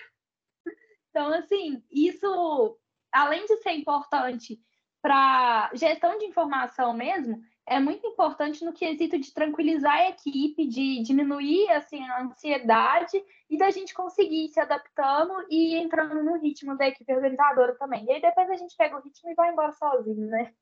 Então, 1.10 1.34
assim, 1.34 1.84
isso, 1.90 2.78
além 3.12 3.44
de 3.44 3.58
ser 3.58 3.72
importante 3.72 4.58
para 5.02 5.70
gestão 5.74 6.16
de 6.16 6.24
informação 6.24 6.94
mesmo, 6.94 7.38
é 7.66 7.80
muito 7.80 8.06
importante 8.06 8.64
no 8.64 8.72
quesito 8.72 9.18
de 9.18 9.32
tranquilizar 9.32 9.94
a 9.94 10.08
equipe, 10.10 10.66
de 10.66 11.02
diminuir 11.02 11.68
assim, 11.72 12.00
a 12.08 12.22
ansiedade 12.22 13.22
e 13.50 13.58
da 13.58 13.70
gente 13.70 13.92
conseguir 13.92 14.46
ir 14.46 14.48
se 14.50 14.60
adaptando 14.60 15.34
e 15.50 15.74
entrando 15.74 16.22
no 16.22 16.38
ritmo 16.38 16.76
da 16.76 16.86
equipe 16.86 17.12
organizadora 17.12 17.74
também. 17.74 18.04
E 18.04 18.12
aí 18.12 18.20
depois 18.20 18.48
a 18.50 18.56
gente 18.56 18.76
pega 18.76 18.96
o 18.96 19.02
ritmo 19.02 19.30
e 19.30 19.34
vai 19.34 19.52
embora 19.52 19.72
sozinho, 19.72 20.28
né? 20.28 20.54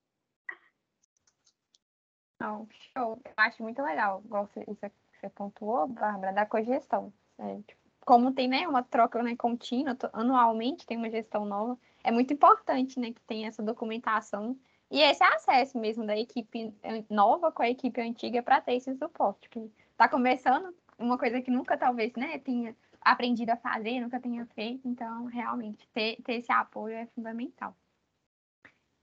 Não, 2.40 2.66
show. 2.70 3.20
Eu 3.24 3.32
acho 3.36 3.62
muito 3.62 3.82
legal, 3.82 4.22
igual 4.24 4.46
você, 4.46 4.64
você 4.64 5.28
pontuou, 5.30 5.86
Bárbara, 5.86 6.32
da 6.32 6.46
cogestão. 6.46 7.12
É, 7.38 7.58
como 8.04 8.32
tem 8.32 8.48
né, 8.48 8.66
uma 8.66 8.82
troca 8.82 9.22
né, 9.22 9.36
contínua, 9.36 9.96
anualmente 10.12 10.86
tem 10.86 10.96
uma 10.96 11.10
gestão 11.10 11.44
nova, 11.44 11.78
é 12.02 12.10
muito 12.10 12.32
importante 12.32 12.98
né, 12.98 13.12
que 13.12 13.20
tenha 13.22 13.48
essa 13.48 13.62
documentação 13.62 14.58
e 14.90 15.00
esse 15.00 15.22
é 15.22 15.34
acesso 15.34 15.78
mesmo 15.78 16.06
da 16.06 16.16
equipe 16.16 16.72
nova 17.10 17.50
com 17.50 17.62
a 17.62 17.68
equipe 17.68 18.00
antiga 18.00 18.42
para 18.42 18.60
ter 18.60 18.74
esse 18.74 18.94
suporte. 18.96 19.48
Que 19.48 19.70
está 19.90 20.08
começando 20.08 20.74
uma 20.98 21.18
coisa 21.18 21.40
que 21.40 21.50
nunca 21.50 21.76
talvez 21.76 22.12
né, 22.14 22.38
tenha 22.38 22.76
aprendido 23.00 23.50
a 23.50 23.56
fazer, 23.56 24.00
nunca 24.00 24.20
tenha 24.20 24.46
feito. 24.54 24.86
Então, 24.86 25.26
realmente, 25.26 25.88
ter, 25.92 26.20
ter 26.22 26.34
esse 26.34 26.52
apoio 26.52 26.94
é 26.94 27.06
fundamental. 27.06 27.76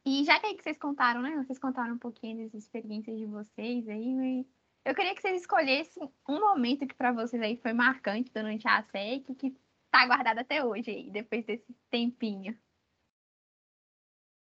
E 0.06 0.24
já 0.24 0.40
que 0.40 0.56
que 0.56 0.64
vocês 0.64 0.78
contaram, 0.78 1.22
né? 1.22 1.36
Vocês 1.38 1.60
contaram 1.60 1.94
um 1.94 2.00
pouquinho 2.00 2.44
das 2.44 2.54
experiências 2.54 3.18
de 3.18 3.26
vocês 3.26 3.88
aí. 3.88 4.48
Eu 4.84 4.96
queria 4.96 5.14
que 5.14 5.22
vocês 5.22 5.42
escolhessem 5.42 6.12
um 6.28 6.40
momento 6.40 6.88
que 6.88 6.96
para 6.96 7.12
vocês 7.12 7.42
aí 7.42 7.58
foi 7.58 7.72
marcante 7.74 8.32
durante 8.34 8.68
a 8.68 8.82
SEC, 8.84 9.36
que 9.36 9.56
tá 9.92 10.08
guardado 10.08 10.40
até 10.40 10.64
hoje 10.66 10.90
aí, 10.90 11.12
depois 11.12 11.46
desse 11.46 11.76
tempinho. 11.92 12.58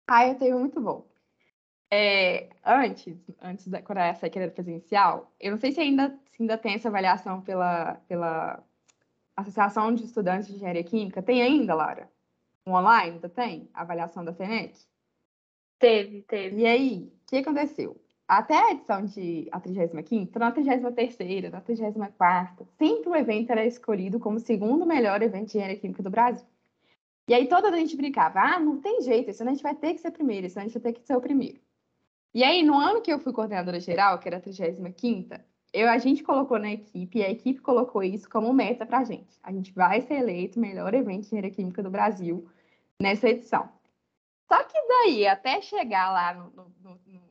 Ah, 0.08 0.28
eu 0.28 0.38
tenho 0.38 0.60
muito 0.60 0.82
bom. 0.82 1.13
É, 1.96 2.50
antes, 2.66 3.16
antes 3.40 3.68
da, 3.68 3.80
quando 3.80 4.00
a 4.00 4.16
SEC 4.16 4.36
era 4.36 4.50
presencial, 4.50 5.32
eu 5.40 5.52
não 5.52 5.60
sei 5.60 5.72
se 5.72 5.80
ainda, 5.80 6.20
se 6.26 6.42
ainda 6.42 6.58
tem 6.58 6.74
essa 6.74 6.90
avaliação 6.90 7.40
pela, 7.42 8.02
pela 8.08 8.64
Associação 9.38 9.94
de 9.94 10.04
Estudantes 10.04 10.48
de 10.48 10.56
Engenharia 10.56 10.84
Química. 10.84 11.22
Tem 11.22 11.44
ainda, 11.44 11.76
Lara? 11.76 12.10
Um 12.66 12.74
online 12.74 13.12
ainda 13.12 13.30
tem? 13.30 13.70
A 13.76 13.82
avaliação 13.82 14.26
da 14.26 14.34
SENEC? 14.34 14.76
Teve, 15.78 16.24
teve. 16.24 16.62
E 16.62 16.66
aí, 16.66 17.14
o 17.26 17.30
que 17.30 17.38
aconteceu? 17.38 17.96
Até 18.28 18.58
a 18.58 18.72
edição 18.72 19.06
de 19.06 19.48
a 19.52 19.60
35 19.60 20.40
na 20.40 20.52
33 20.52 21.52
na 21.52 21.62
34 21.62 22.68
sempre 22.80 23.08
o 23.08 23.16
evento 23.16 23.52
era 23.52 23.68
escolhido 23.68 24.20
como 24.20 24.38
o 24.38 24.40
segundo 24.40 24.84
melhor 24.84 25.22
evento 25.22 25.46
de 25.46 25.58
engenharia 25.58 25.80
química 25.80 26.02
do 26.02 26.10
Brasil. 26.10 26.48
E 27.28 27.36
aí 27.36 27.48
toda 27.48 27.70
a 27.70 27.78
gente 27.78 27.96
brincava, 27.96 28.40
ah, 28.40 28.60
não 28.60 28.82
tem 28.82 29.00
jeito, 29.02 29.30
esse 29.30 29.44
ano 29.44 29.52
a 29.52 29.54
gente 29.54 29.62
vai 29.62 29.76
ter 29.76 29.94
que 29.94 30.02
ser 30.02 30.10
primeiro, 30.10 30.48
esse 30.48 30.58
ano 30.58 30.66
a 30.66 30.68
gente 30.68 30.82
vai 30.82 30.92
ter 30.92 31.00
que 31.00 31.06
ser 31.06 31.16
o 31.16 31.22
primeiro. 31.22 31.62
E 32.34 32.44
aí, 32.44 32.64
no 32.64 32.76
ano 32.76 33.02
que 33.02 33.12
eu 33.14 33.20
fui 33.20 33.32
coordenadora 33.32 33.80
geral, 33.80 34.18
que 34.20 34.28
era 34.28 34.38
a 34.38 34.42
35 34.42 34.82
eu, 35.74 35.90
a 35.90 35.98
gente 35.98 36.24
colocou 36.24 36.60
na 36.60 36.72
equipe, 36.72 37.18
e 37.18 37.24
a 37.24 37.32
equipe 37.32 37.60
colocou 37.60 38.04
isso 38.04 38.30
como 38.30 38.54
meta 38.54 38.86
para 38.86 39.00
a 39.00 39.04
gente. 39.04 39.40
A 39.42 39.52
gente 39.52 39.72
vai 39.74 40.02
ser 40.02 40.16
eleito 40.16 40.60
melhor 40.60 40.94
evento 40.94 41.22
de 41.22 41.28
engenharia 41.28 41.50
química 41.50 41.82
do 41.82 41.90
Brasil 41.90 42.48
nessa 43.02 43.28
edição. 43.28 43.70
Só 44.48 44.64
que 44.64 44.88
daí, 44.88 45.26
até 45.28 45.62
chegar 45.62 46.12
lá 46.12 46.34
no, 46.36 46.52
no, 46.52 46.72
no, 46.80 47.02
no 47.08 47.22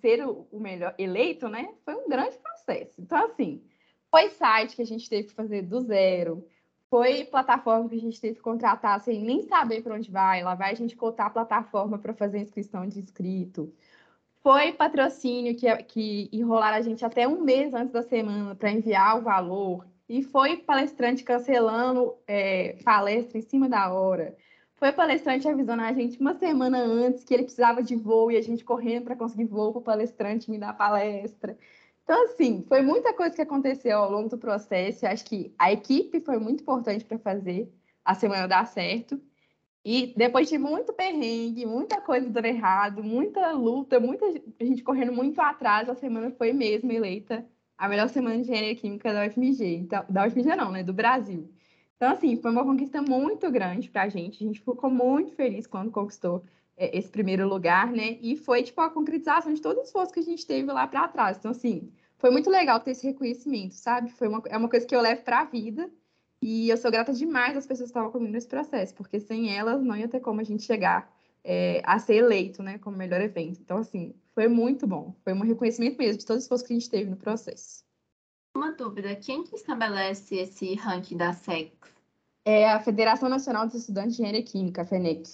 ser 0.00 0.24
o, 0.24 0.46
o, 0.52 0.60
melhor 0.60 0.94
eleito, 0.98 1.48
né, 1.48 1.74
foi 1.84 1.96
um 1.96 2.08
grande 2.08 2.38
processo. 2.38 3.00
Então, 3.00 3.24
assim, 3.24 3.60
foi 4.08 4.28
site 4.30 4.76
que 4.76 4.82
a 4.82 4.86
gente 4.86 5.08
teve 5.08 5.28
que 5.28 5.34
fazer 5.34 5.62
do 5.62 5.80
zero, 5.80 6.46
foi 6.88 7.24
plataforma 7.24 7.88
que 7.88 7.96
a 7.96 8.00
gente 8.00 8.20
teve 8.20 8.36
que 8.36 8.42
contratar 8.42 9.00
sem 9.00 9.20
nem 9.20 9.42
saber 9.42 9.82
para 9.82 9.94
onde 9.94 10.10
vai. 10.10 10.44
Lá 10.44 10.54
vai 10.54 10.72
a 10.72 10.74
gente 10.74 10.94
cotar 10.94 11.26
a 11.28 11.30
plataforma 11.30 11.98
para 11.98 12.12
fazer 12.12 12.38
inscrição 12.38 12.86
de 12.86 12.98
inscrito. 12.98 13.72
Foi 14.42 14.72
patrocínio 14.72 15.54
que, 15.54 15.74
que 15.84 16.28
enrolaram 16.32 16.76
a 16.76 16.82
gente 16.82 17.04
até 17.04 17.28
um 17.28 17.40
mês 17.42 17.72
antes 17.72 17.92
da 17.92 18.02
semana 18.02 18.54
para 18.56 18.72
enviar 18.72 19.18
o 19.18 19.22
valor. 19.22 19.86
E 20.08 20.22
foi 20.22 20.56
palestrante 20.56 21.22
cancelando 21.22 22.16
é, 22.26 22.76
palestra 22.84 23.38
em 23.38 23.42
cima 23.42 23.68
da 23.68 23.92
hora. 23.92 24.36
Foi 24.74 24.90
palestrante 24.92 25.48
avisando 25.48 25.82
a 25.82 25.92
gente 25.92 26.20
uma 26.20 26.34
semana 26.34 26.78
antes 26.78 27.22
que 27.22 27.32
ele 27.32 27.44
precisava 27.44 27.82
de 27.84 27.94
voo 27.94 28.32
e 28.32 28.36
a 28.36 28.42
gente 28.42 28.64
correndo 28.64 29.04
para 29.04 29.16
conseguir 29.16 29.44
voo 29.44 29.70
para 29.70 29.78
o 29.78 29.82
palestrante 29.82 30.50
me 30.50 30.58
dar 30.58 30.76
palestra. 30.76 31.56
Então, 32.02 32.24
assim, 32.24 32.64
foi 32.66 32.82
muita 32.82 33.14
coisa 33.14 33.34
que 33.34 33.42
aconteceu 33.42 33.96
ao 33.96 34.10
longo 34.10 34.28
do 34.28 34.36
processo. 34.36 35.06
Eu 35.06 35.10
acho 35.10 35.24
que 35.24 35.54
a 35.56 35.72
equipe 35.72 36.20
foi 36.20 36.38
muito 36.38 36.62
importante 36.62 37.04
para 37.04 37.16
fazer 37.16 37.72
a 38.04 38.12
semana 38.12 38.48
dar 38.48 38.66
certo. 38.66 39.20
E 39.84 40.14
depois 40.16 40.48
de 40.48 40.58
muito 40.58 40.92
perrengue, 40.92 41.66
muita 41.66 42.00
coisa 42.00 42.28
dando 42.30 42.44
errado, 42.46 43.02
muita 43.02 43.50
luta, 43.50 43.98
muita 43.98 44.26
gente 44.60 44.82
correndo 44.82 45.12
muito 45.12 45.40
atrás, 45.40 45.88
a 45.88 45.94
semana 45.94 46.30
foi 46.30 46.52
mesmo 46.52 46.92
eleita 46.92 47.44
a 47.76 47.88
melhor 47.88 48.08
semana 48.08 48.36
de 48.36 48.42
engenharia 48.42 48.76
química 48.76 49.12
da 49.12 49.26
UFMG. 49.26 49.74
Então, 49.74 50.04
da 50.08 50.24
UFMG 50.26 50.54
não, 50.54 50.70
né? 50.70 50.84
Do 50.84 50.92
Brasil. 50.92 51.50
Então, 51.96 52.12
assim, 52.12 52.36
foi 52.36 52.50
uma 52.52 52.64
conquista 52.64 53.02
muito 53.02 53.50
grande 53.50 53.90
para 53.90 54.02
a 54.02 54.08
gente. 54.08 54.42
A 54.42 54.46
gente 54.46 54.60
ficou 54.60 54.88
muito 54.88 55.32
feliz 55.34 55.66
quando 55.66 55.90
conquistou 55.90 56.44
é, 56.76 56.96
esse 56.96 57.08
primeiro 57.08 57.48
lugar, 57.48 57.90
né? 57.90 58.18
E 58.20 58.36
foi, 58.36 58.62
tipo, 58.62 58.80
a 58.80 58.90
concretização 58.90 59.52
de 59.52 59.60
todo 59.60 59.78
o 59.78 59.82
esforço 59.82 60.12
que 60.12 60.20
a 60.20 60.22
gente 60.22 60.46
teve 60.46 60.70
lá 60.72 60.86
para 60.86 61.08
trás. 61.08 61.38
Então, 61.38 61.50
assim, 61.50 61.92
foi 62.18 62.30
muito 62.30 62.48
legal 62.48 62.78
ter 62.78 62.92
esse 62.92 63.06
reconhecimento, 63.06 63.74
sabe? 63.74 64.10
Foi 64.10 64.28
uma, 64.28 64.40
é 64.46 64.56
uma 64.56 64.68
coisa 64.68 64.86
que 64.86 64.94
eu 64.94 65.00
levo 65.00 65.22
para 65.22 65.40
a 65.40 65.44
vida 65.44 65.90
e 66.42 66.68
eu 66.68 66.76
sou 66.76 66.90
grata 66.90 67.12
demais 67.12 67.56
às 67.56 67.64
pessoas 67.64 67.88
que 67.88 67.92
estavam 67.92 68.10
comigo 68.10 68.32
nesse 68.32 68.48
processo, 68.48 68.92
porque 68.94 69.20
sem 69.20 69.56
elas 69.56 69.80
não 69.80 69.96
ia 69.96 70.08
ter 70.08 70.18
como 70.18 70.40
a 70.40 70.44
gente 70.44 70.64
chegar 70.64 71.08
é, 71.44 71.80
a 71.84 71.98
ser 72.00 72.16
eleito, 72.16 72.62
né, 72.62 72.78
como 72.78 72.96
melhor 72.96 73.20
evento. 73.20 73.60
Então, 73.60 73.78
assim, 73.78 74.12
foi 74.34 74.48
muito 74.48 74.86
bom. 74.86 75.14
Foi 75.22 75.32
um 75.32 75.40
reconhecimento 75.40 75.96
mesmo 75.96 76.18
de 76.18 76.26
todo 76.26 76.36
o 76.36 76.40
esforço 76.40 76.64
que 76.64 76.72
a 76.72 76.76
gente 76.76 76.90
teve 76.90 77.08
no 77.08 77.16
processo. 77.16 77.84
Uma 78.56 78.72
dúvida, 78.72 79.14
quem 79.16 79.44
que 79.44 79.54
estabelece 79.54 80.36
esse 80.36 80.74
ranking 80.74 81.16
da 81.16 81.32
SEX? 81.32 81.72
É 82.44 82.68
a 82.68 82.80
Federação 82.80 83.28
Nacional 83.28 83.66
dos 83.66 83.76
Estudantes 83.76 84.16
de 84.16 84.22
Engenharia 84.22 84.44
Química, 84.44 84.82
a 84.82 84.84
FENEC. 84.84 85.28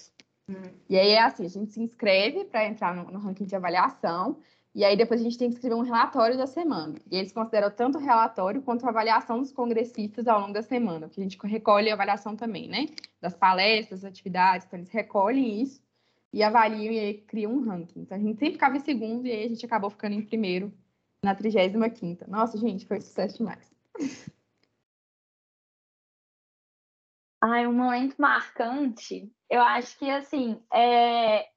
Hum. 0.47 0.53
E 0.87 0.97
aí 0.97 1.09
é 1.09 1.21
assim, 1.21 1.45
a 1.45 1.49
gente 1.49 1.71
se 1.71 1.81
inscreve 1.81 2.45
para 2.45 2.65
entrar 2.65 2.95
no, 2.95 3.11
no 3.11 3.19
ranking 3.19 3.45
de 3.45 3.55
avaliação, 3.55 4.37
e 4.79 4.85
aí 4.85 4.95
depois 4.95 5.19
a 5.19 5.23
gente 5.25 5.37
tem 5.37 5.49
que 5.49 5.55
escrever 5.55 5.75
um 5.75 5.81
relatório 5.81 6.37
da 6.37 6.47
semana. 6.47 6.95
E 7.11 7.17
eles 7.17 7.33
consideram 7.33 7.69
tanto 7.69 7.97
o 7.97 8.01
relatório 8.01 8.61
quanto 8.61 8.85
a 8.85 8.89
avaliação 8.89 9.39
dos 9.39 9.51
congressistas 9.51 10.25
ao 10.25 10.39
longo 10.39 10.53
da 10.53 10.61
semana, 10.61 11.05
porque 11.05 11.19
a 11.19 11.23
gente 11.23 11.37
recolhe 11.45 11.89
a 11.89 11.93
avaliação 11.93 12.33
também, 12.33 12.69
né? 12.69 12.85
Das 13.19 13.35
palestras, 13.35 14.03
das 14.03 14.09
atividades, 14.09 14.65
então 14.65 14.79
eles 14.79 14.89
recolhem 14.89 15.61
isso 15.61 15.83
e 16.31 16.41
avaliam 16.41 16.93
e 16.93 17.15
criam 17.15 17.51
um 17.55 17.61
ranking. 17.61 17.99
Então 17.99 18.17
a 18.17 18.21
gente 18.21 18.39
sempre 18.39 18.53
ficava 18.53 18.77
em 18.77 18.79
segundo 18.79 19.27
e 19.27 19.31
aí 19.33 19.43
a 19.43 19.49
gente 19.49 19.65
acabou 19.65 19.89
ficando 19.89 20.15
em 20.15 20.25
primeiro 20.25 20.73
na 21.21 21.35
35ª. 21.35 22.25
Nossa, 22.29 22.57
gente, 22.57 22.85
foi 22.85 23.01
sucesso 23.01 23.39
demais. 23.39 23.69
Ai, 27.43 27.67
um 27.67 27.73
momento 27.73 28.15
marcante, 28.17 29.29
eu 29.49 29.61
acho 29.61 29.99
que 29.99 30.09
assim, 30.09 30.57
é... 30.73 31.49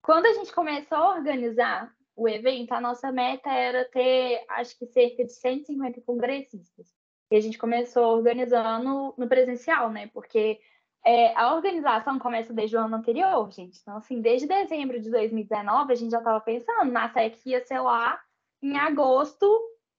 quando 0.00 0.24
a 0.24 0.32
gente 0.32 0.54
começou 0.54 0.96
a 0.96 1.16
organizar 1.16 1.94
o 2.16 2.28
evento, 2.28 2.72
a 2.72 2.80
nossa 2.80 3.10
meta 3.10 3.50
era 3.50 3.84
ter, 3.84 4.44
acho 4.48 4.78
que 4.78 4.86
cerca 4.86 5.24
de 5.24 5.32
150 5.32 6.00
congressistas. 6.02 6.86
E 7.30 7.36
a 7.36 7.40
gente 7.40 7.58
começou 7.58 8.16
organizando 8.16 9.14
no 9.16 9.28
presencial, 9.28 9.90
né? 9.90 10.08
Porque 10.12 10.60
é, 11.04 11.34
a 11.34 11.54
organização 11.54 12.18
começa 12.18 12.52
desde 12.52 12.76
o 12.76 12.80
ano 12.80 12.96
anterior, 12.96 13.50
gente. 13.50 13.78
Então, 13.80 13.96
assim, 13.96 14.20
desde 14.20 14.46
dezembro 14.46 15.00
de 15.00 15.10
2019, 15.10 15.92
a 15.92 15.96
gente 15.96 16.10
já 16.10 16.18
estava 16.18 16.40
pensando 16.40 16.90
na 16.90 17.08
SEC 17.08 17.46
ia 17.46 17.64
ser 17.64 17.78
lá 17.80 18.20
em 18.62 18.76
agosto, 18.76 19.46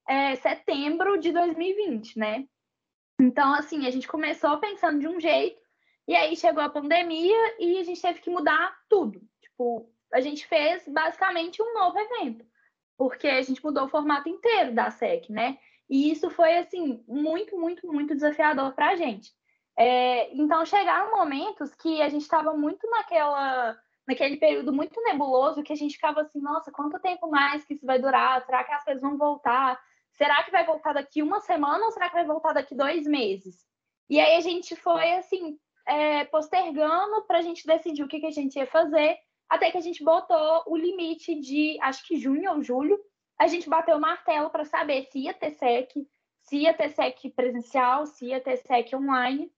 é, 0.08 0.36
setembro 0.36 1.18
de 1.18 1.32
2020, 1.32 2.20
né? 2.20 2.46
Então, 3.20 3.54
assim, 3.54 3.88
a 3.88 3.92
gente 3.92 4.08
começou 4.08 4.60
pensando 4.60 5.00
de 5.00 5.08
um 5.08 5.20
jeito, 5.20 5.62
e 6.08 6.16
aí 6.16 6.36
chegou 6.36 6.62
a 6.62 6.70
pandemia 6.70 7.56
e 7.60 7.80
a 7.80 7.84
gente 7.84 8.02
teve 8.02 8.20
que 8.20 8.30
mudar 8.30 8.76
tudo. 8.90 9.22
Tipo, 9.42 9.91
a 10.14 10.22
gente 10.22 10.46
fez 10.48 10.88
basicamente 10.88 11.62
um 11.62 11.74
novo 11.74 11.98
evento, 11.98 12.46
porque 12.98 13.28
a 13.28 13.42
gente 13.42 13.64
mudou 13.64 13.86
o 13.86 13.90
formato 13.90 14.30
inteiro 14.30 14.74
da 14.74 14.90
SEC, 14.92 15.30
né? 15.30 15.58
E 15.90 16.12
isso 16.12 16.30
foi, 16.30 16.58
assim, 16.58 17.04
muito, 17.08 17.58
muito, 17.58 17.86
muito 17.88 18.16
desafiador 18.16 18.74
para 18.74 18.92
a 18.92 18.96
gente. 18.96 19.32
É, 19.78 20.34
então, 20.34 20.66
chegaram 20.66 21.12
momentos 21.12 21.74
que 21.76 22.02
a 22.02 22.10
gente 22.10 22.22
estava 22.22 22.54
muito 22.54 22.90
naquela, 22.90 23.78
naquele 24.08 24.38
período 24.38 24.72
muito 24.72 25.02
nebuloso, 25.04 25.64
que 25.64 25.74
a 25.74 25.76
gente 25.76 25.96
ficava 25.96 26.22
assim, 26.22 26.40
nossa, 26.40 26.72
quanto 26.72 27.00
tempo 27.00 27.30
mais 27.30 27.66
que 27.66 27.74
isso 27.74 27.86
vai 27.86 28.00
durar? 28.00 28.42
Será 28.46 28.64
que 28.64 28.72
as 28.72 28.84
coisas 28.84 29.02
vão 29.02 29.18
voltar? 29.18 29.80
Será 30.14 30.44
que 30.44 30.52
vai 30.52 30.66
voltar 30.66 30.94
daqui 30.94 31.22
uma 31.22 31.40
semana 31.40 31.84
ou 31.86 31.92
será 31.92 32.08
que 32.10 32.16
vai 32.16 32.26
voltar 32.26 32.54
daqui 32.54 32.76
dois 32.76 33.06
meses? 33.06 33.66
E 34.10 34.20
aí 34.20 34.36
a 34.38 34.42
gente 34.42 34.76
foi, 34.76 35.14
assim, 35.14 35.58
é, 35.88 36.26
postergando 36.26 37.24
para 37.24 37.40
a 37.40 37.42
gente 37.42 37.66
decidir 37.66 38.04
o 38.04 38.08
que, 38.08 38.20
que 38.20 38.28
a 38.28 38.32
gente 38.32 38.56
ia 38.58 38.68
fazer 38.68 39.18
até 39.52 39.70
que 39.70 39.78
a 39.78 39.82
gente 39.82 40.02
botou 40.02 40.64
o 40.66 40.78
limite 40.78 41.36
de, 41.36 41.78
acho 41.82 42.08
que 42.08 42.18
junho 42.18 42.50
ou 42.54 42.64
julho, 42.64 42.98
a 43.38 43.48
gente 43.48 43.70
bateu 43.70 43.98
o 43.98 44.00
martelo 44.00 44.50
para 44.50 44.64
saber 44.64 45.04
se 45.12 45.20
ia 45.20 45.34
ter 45.34 45.52
SEC, 45.52 46.08
se 46.44 46.60
ia 46.60 46.74
ter 46.74 46.88
SEC 46.88 47.30
presencial, 47.36 48.06
se 48.06 48.28
ia 48.28 48.40
ter 48.40 48.56
SEC 48.56 48.94
online. 48.94 49.52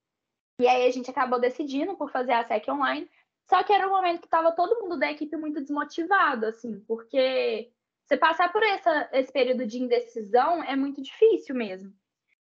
E 0.59 0.67
aí 0.67 0.87
a 0.87 0.91
gente 0.91 1.11
acabou 1.11 1.39
decidindo 1.39 1.95
por 1.95 2.09
fazer 2.09 2.33
a 2.33 2.43
SEC 2.43 2.67
online. 2.69 3.07
Só 3.47 3.61
que 3.61 3.71
era 3.71 3.87
um 3.87 3.91
momento 3.91 4.21
que 4.21 4.25
estava 4.25 4.51
todo 4.51 4.81
mundo 4.81 4.97
da 4.97 5.11
equipe 5.11 5.37
muito 5.37 5.61
desmotivado, 5.61 6.47
assim, 6.47 6.79
porque 6.87 7.71
você 8.03 8.17
passar 8.17 8.51
por 8.51 8.63
essa, 8.63 9.09
esse 9.13 9.31
período 9.31 9.63
de 9.67 9.77
indecisão 9.77 10.63
é 10.63 10.75
muito 10.75 11.03
difícil 11.03 11.53
mesmo. 11.53 11.93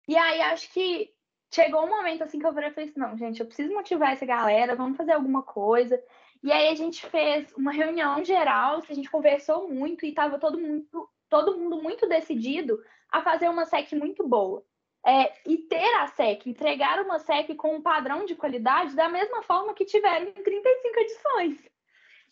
E 0.06 0.16
aí 0.16 0.40
acho 0.40 0.72
que 0.72 1.12
chegou 1.52 1.84
um 1.84 1.90
momento 1.90 2.22
assim 2.22 2.38
que 2.38 2.46
eu 2.46 2.54
falei 2.54 2.68
assim, 2.68 2.92
não, 2.96 3.16
gente, 3.16 3.40
eu 3.40 3.46
preciso 3.46 3.74
motivar 3.74 4.12
essa 4.12 4.24
galera, 4.24 4.76
vamos 4.76 4.96
fazer 4.96 5.12
alguma 5.12 5.42
coisa. 5.42 6.00
E 6.44 6.52
aí 6.52 6.68
a 6.68 6.74
gente 6.74 7.06
fez 7.06 7.50
uma 7.56 7.72
reunião 7.72 8.22
geral, 8.22 8.82
a 8.86 8.92
gente 8.92 9.10
conversou 9.10 9.66
muito 9.66 10.04
e 10.04 10.10
estava 10.10 10.38
todo 10.38 10.60
mundo, 10.60 11.08
todo 11.30 11.56
mundo 11.56 11.82
muito 11.82 12.06
decidido 12.06 12.78
a 13.10 13.22
fazer 13.22 13.48
uma 13.48 13.64
SEC 13.64 13.92
muito 13.94 14.28
boa. 14.28 14.62
É, 15.06 15.32
e 15.46 15.56
ter 15.56 15.94
a 15.94 16.06
SEC, 16.06 16.46
entregar 16.46 17.00
uma 17.00 17.18
SEC 17.18 17.54
com 17.56 17.74
um 17.74 17.80
padrão 17.80 18.26
de 18.26 18.34
qualidade 18.34 18.94
da 18.94 19.08
mesma 19.08 19.42
forma 19.42 19.72
que 19.72 19.86
tiveram 19.86 20.28
em 20.28 20.32
35 20.32 21.00
edições. 21.00 21.70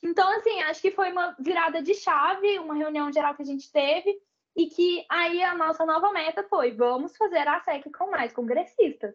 Então, 0.03 0.31
assim, 0.37 0.61
acho 0.61 0.83
que 0.83 0.91
foi 0.91 1.11
uma 1.11 1.35
virada 1.39 1.83
de 1.83 1.95
chave, 1.95 2.59
uma 2.59 2.75
reunião 2.75 3.11
geral 3.11 3.35
que 3.35 3.43
a 3.43 3.47
gente 3.47 3.73
teve, 3.73 4.15
e 4.55 4.67
que 4.67 5.07
aí 5.09 5.43
a 5.43 5.55
nossa 5.55 5.87
nova 5.87 6.13
meta 6.13 6.43
foi: 6.51 6.73
vamos 6.73 7.17
fazer 7.17 7.49
a 7.49 7.61
SEC 7.61 7.91
com 7.91 8.11
mais 8.11 8.31
congressistas. 8.31 9.15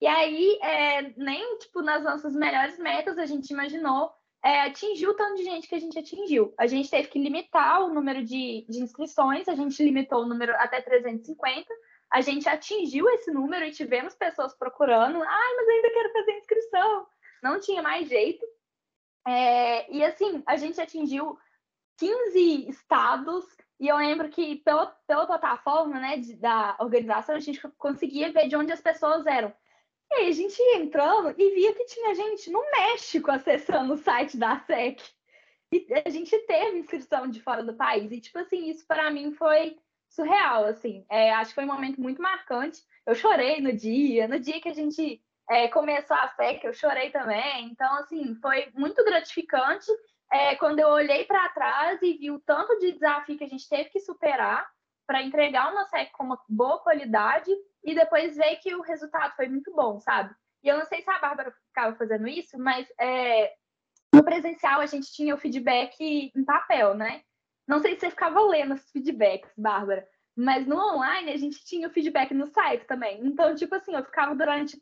E 0.00 0.06
aí, 0.08 0.58
é, 0.60 1.02
nem 1.16 1.58
tipo, 1.58 1.80
nas 1.80 2.02
nossas 2.02 2.34
melhores 2.34 2.76
metas 2.76 3.18
a 3.18 3.26
gente 3.26 3.52
imaginou 3.52 4.12
é, 4.44 4.62
atingiu 4.62 5.10
o 5.10 5.14
tanto 5.14 5.36
de 5.36 5.44
gente 5.44 5.68
que 5.68 5.74
a 5.74 5.78
gente 5.78 5.98
atingiu. 5.98 6.52
A 6.58 6.66
gente 6.66 6.90
teve 6.90 7.08
que 7.08 7.18
limitar 7.18 7.82
o 7.82 7.94
número 7.94 8.24
de, 8.24 8.66
de 8.68 8.80
inscrições, 8.80 9.48
a 9.48 9.54
gente 9.54 9.82
limitou 9.82 10.22
o 10.22 10.28
número 10.28 10.52
até 10.56 10.80
350. 10.80 11.72
A 12.10 12.20
gente 12.20 12.48
atingiu 12.48 13.08
esse 13.10 13.30
número 13.30 13.64
e 13.64 13.70
tivemos 13.70 14.14
pessoas 14.14 14.52
procurando. 14.54 15.22
Ai, 15.22 15.54
mas 15.56 15.68
ainda 15.68 15.90
quero 15.90 16.12
fazer 16.12 16.32
inscrição. 16.32 17.06
Não 17.42 17.60
tinha 17.60 17.82
mais 17.82 18.08
jeito. 18.08 18.44
É, 19.26 19.90
e 19.90 20.04
assim, 20.04 20.42
a 20.44 20.56
gente 20.56 20.80
atingiu 20.80 21.38
15 21.98 22.68
estados. 22.68 23.44
E 23.78 23.88
eu 23.88 23.96
lembro 23.96 24.28
que 24.28 24.56
pela, 24.56 24.86
pela 25.06 25.26
plataforma 25.26 25.98
né, 25.98 26.16
de, 26.18 26.34
da 26.36 26.76
organização, 26.80 27.34
a 27.34 27.40
gente 27.40 27.60
conseguia 27.78 28.32
ver 28.32 28.48
de 28.48 28.56
onde 28.56 28.72
as 28.72 28.80
pessoas 28.80 29.24
eram. 29.24 29.52
E 30.12 30.14
aí 30.14 30.28
a 30.28 30.32
gente 30.32 30.60
ia 30.60 30.76
entrando 30.76 31.34
e 31.38 31.54
via 31.54 31.74
que 31.74 31.86
tinha 31.86 32.14
gente 32.14 32.50
no 32.50 32.62
México 32.70 33.30
acessando 33.30 33.94
o 33.94 33.96
site 33.96 34.36
da 34.36 34.58
SEC. 34.58 35.02
E 35.72 35.86
a 36.04 36.10
gente 36.10 36.38
teve 36.40 36.78
inscrição 36.78 37.26
de 37.26 37.40
fora 37.40 37.64
do 37.64 37.72
país. 37.72 38.12
E, 38.12 38.20
tipo 38.20 38.38
assim, 38.38 38.68
isso 38.68 38.86
para 38.86 39.10
mim 39.10 39.32
foi 39.32 39.78
surreal, 40.10 40.66
assim. 40.66 41.06
É, 41.08 41.32
acho 41.32 41.50
que 41.50 41.54
foi 41.54 41.64
um 41.64 41.72
momento 41.72 41.98
muito 41.98 42.20
marcante. 42.20 42.82
Eu 43.06 43.14
chorei 43.14 43.60
no 43.62 43.72
dia, 43.72 44.28
no 44.28 44.38
dia 44.38 44.60
que 44.60 44.68
a 44.68 44.74
gente 44.74 45.22
é, 45.48 45.68
começou 45.68 46.14
a 46.14 46.28
SEC, 46.28 46.62
eu 46.62 46.74
chorei 46.74 47.10
também. 47.10 47.70
Então, 47.70 47.94
assim, 47.96 48.34
foi 48.34 48.70
muito 48.74 49.02
gratificante 49.02 49.90
é, 50.30 50.56
quando 50.56 50.78
eu 50.78 50.88
olhei 50.88 51.24
para 51.24 51.48
trás 51.48 52.02
e 52.02 52.12
vi 52.12 52.30
o 52.30 52.40
tanto 52.40 52.78
de 52.78 52.92
desafio 52.92 53.38
que 53.38 53.44
a 53.44 53.48
gente 53.48 53.66
teve 53.66 53.88
que 53.88 54.00
superar 54.00 54.70
para 55.06 55.22
entregar 55.22 55.72
uma 55.72 55.86
SEC 55.86 56.12
com 56.12 56.24
uma 56.24 56.40
boa 56.46 56.78
qualidade 56.80 57.50
e 57.84 57.94
depois 57.94 58.36
ver 58.36 58.56
que 58.56 58.74
o 58.74 58.82
resultado 58.82 59.34
foi 59.34 59.48
muito 59.48 59.72
bom, 59.74 59.98
sabe? 60.00 60.34
E 60.62 60.68
eu 60.68 60.78
não 60.78 60.86
sei 60.86 61.02
se 61.02 61.10
a 61.10 61.18
Bárbara 61.18 61.52
ficava 61.68 61.96
fazendo 61.96 62.28
isso, 62.28 62.58
mas 62.58 62.86
é, 63.00 63.52
no 64.14 64.22
presencial 64.22 64.80
a 64.80 64.86
gente 64.86 65.12
tinha 65.12 65.34
o 65.34 65.38
feedback 65.38 65.96
em 66.00 66.44
papel, 66.44 66.94
né? 66.94 67.22
Não 67.66 67.80
sei 67.80 67.94
se 67.94 68.00
você 68.00 68.10
ficava 68.10 68.40
lendo 68.40 68.74
os 68.74 68.90
feedbacks, 68.90 69.52
Bárbara, 69.56 70.06
mas 70.36 70.66
no 70.66 70.76
online 70.76 71.32
a 71.32 71.36
gente 71.36 71.64
tinha 71.64 71.88
o 71.88 71.90
feedback 71.90 72.32
no 72.32 72.46
site 72.46 72.86
também. 72.86 73.24
Então, 73.24 73.54
tipo 73.54 73.74
assim, 73.74 73.94
eu 73.94 74.04
ficava 74.04 74.34
durante. 74.34 74.80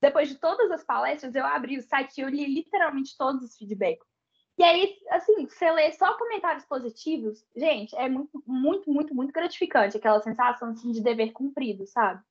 Depois 0.00 0.28
de 0.28 0.36
todas 0.36 0.70
as 0.70 0.82
palestras, 0.82 1.34
eu 1.34 1.44
abri 1.44 1.76
o 1.76 1.82
site 1.82 2.18
e 2.18 2.20
eu 2.22 2.28
li 2.28 2.46
literalmente 2.46 3.16
todos 3.18 3.42
os 3.42 3.56
feedbacks. 3.56 4.08
E 4.56 4.62
aí, 4.62 4.98
assim, 5.10 5.46
você 5.46 5.70
lê 5.70 5.90
só 5.92 6.16
comentários 6.18 6.64
positivos, 6.66 7.44
gente, 7.56 7.96
é 7.96 8.08
muito, 8.08 8.42
muito, 8.46 8.92
muito, 8.92 9.14
muito 9.14 9.32
gratificante 9.32 9.96
aquela 9.96 10.20
sensação 10.20 10.70
assim, 10.70 10.90
de 10.90 11.02
dever 11.02 11.32
cumprido, 11.32 11.86
sabe? 11.86 12.22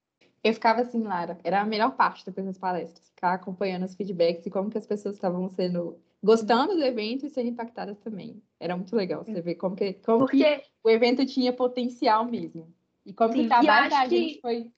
Eu 0.43 0.53
ficava 0.53 0.81
assim, 0.81 1.03
Lara, 1.03 1.37
era 1.43 1.61
a 1.61 1.65
melhor 1.65 1.95
parte 1.95 2.25
depois 2.25 2.45
das 2.45 2.57
palestras, 2.57 3.09
ficar 3.09 3.33
acompanhando 3.33 3.85
os 3.85 3.95
feedbacks 3.95 4.45
e 4.45 4.49
como 4.49 4.69
que 4.69 4.77
as 4.77 4.87
pessoas 4.87 5.15
estavam 5.15 5.49
sendo 5.49 5.99
gostando 6.21 6.75
do 6.75 6.83
evento 6.83 7.25
e 7.25 7.29
sendo 7.29 7.49
impactadas 7.49 7.97
também. 7.99 8.41
Era 8.59 8.75
muito 8.75 8.95
legal 8.95 9.23
você 9.23 9.41
ver 9.41 9.55
como 9.55 9.75
que, 9.75 9.93
como 9.93 10.19
Porque... 10.19 10.43
que 10.43 10.63
o 10.83 10.89
evento 10.89 11.25
tinha 11.25 11.53
potencial 11.53 12.25
mesmo. 12.25 12.73
E 13.05 13.13
como 13.13 13.33
Sim, 13.33 13.39
que 13.39 13.45
o 13.45 13.49
trabalho 13.49 13.89
da 13.89 14.07
gente 14.07 14.35
que... 14.35 14.41
foi. 14.41 14.71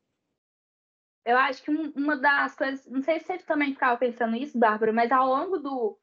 Eu 1.26 1.38
acho 1.38 1.64
que 1.64 1.70
uma 1.70 2.18
das 2.18 2.55
coisas, 2.55 2.86
não 2.88 3.01
sei 3.01 3.20
se 3.20 3.26
você 3.26 3.38
também 3.39 3.74
ficava 3.74 3.97
pensando 3.97 4.36
isso, 4.36 4.57
Bárbara, 4.57 4.91
mas 4.91 5.12
ao 5.12 5.28
longo 5.28 5.59
do, 5.59 5.99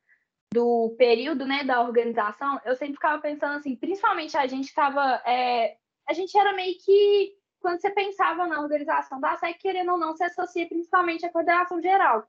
do 0.52 0.94
período 0.96 1.44
né, 1.44 1.64
da 1.64 1.82
organização, 1.82 2.60
eu 2.64 2.76
sempre 2.76 2.94
ficava 2.94 3.20
pensando 3.20 3.56
assim, 3.56 3.74
principalmente 3.74 4.36
a 4.36 4.46
gente 4.46 4.66
estava. 4.66 5.20
É, 5.26 5.76
a 6.08 6.12
gente 6.12 6.36
era 6.36 6.52
meio 6.54 6.76
que. 6.78 7.37
Quando 7.60 7.80
você 7.80 7.90
pensava 7.90 8.46
na 8.46 8.60
organização 8.60 9.20
da 9.20 9.36
SEC, 9.36 9.58
querendo 9.58 9.92
ou 9.92 9.98
não, 9.98 10.16
se 10.16 10.24
associa 10.24 10.68
principalmente 10.68 11.26
à 11.26 11.32
coordenação 11.32 11.80
geral. 11.80 12.26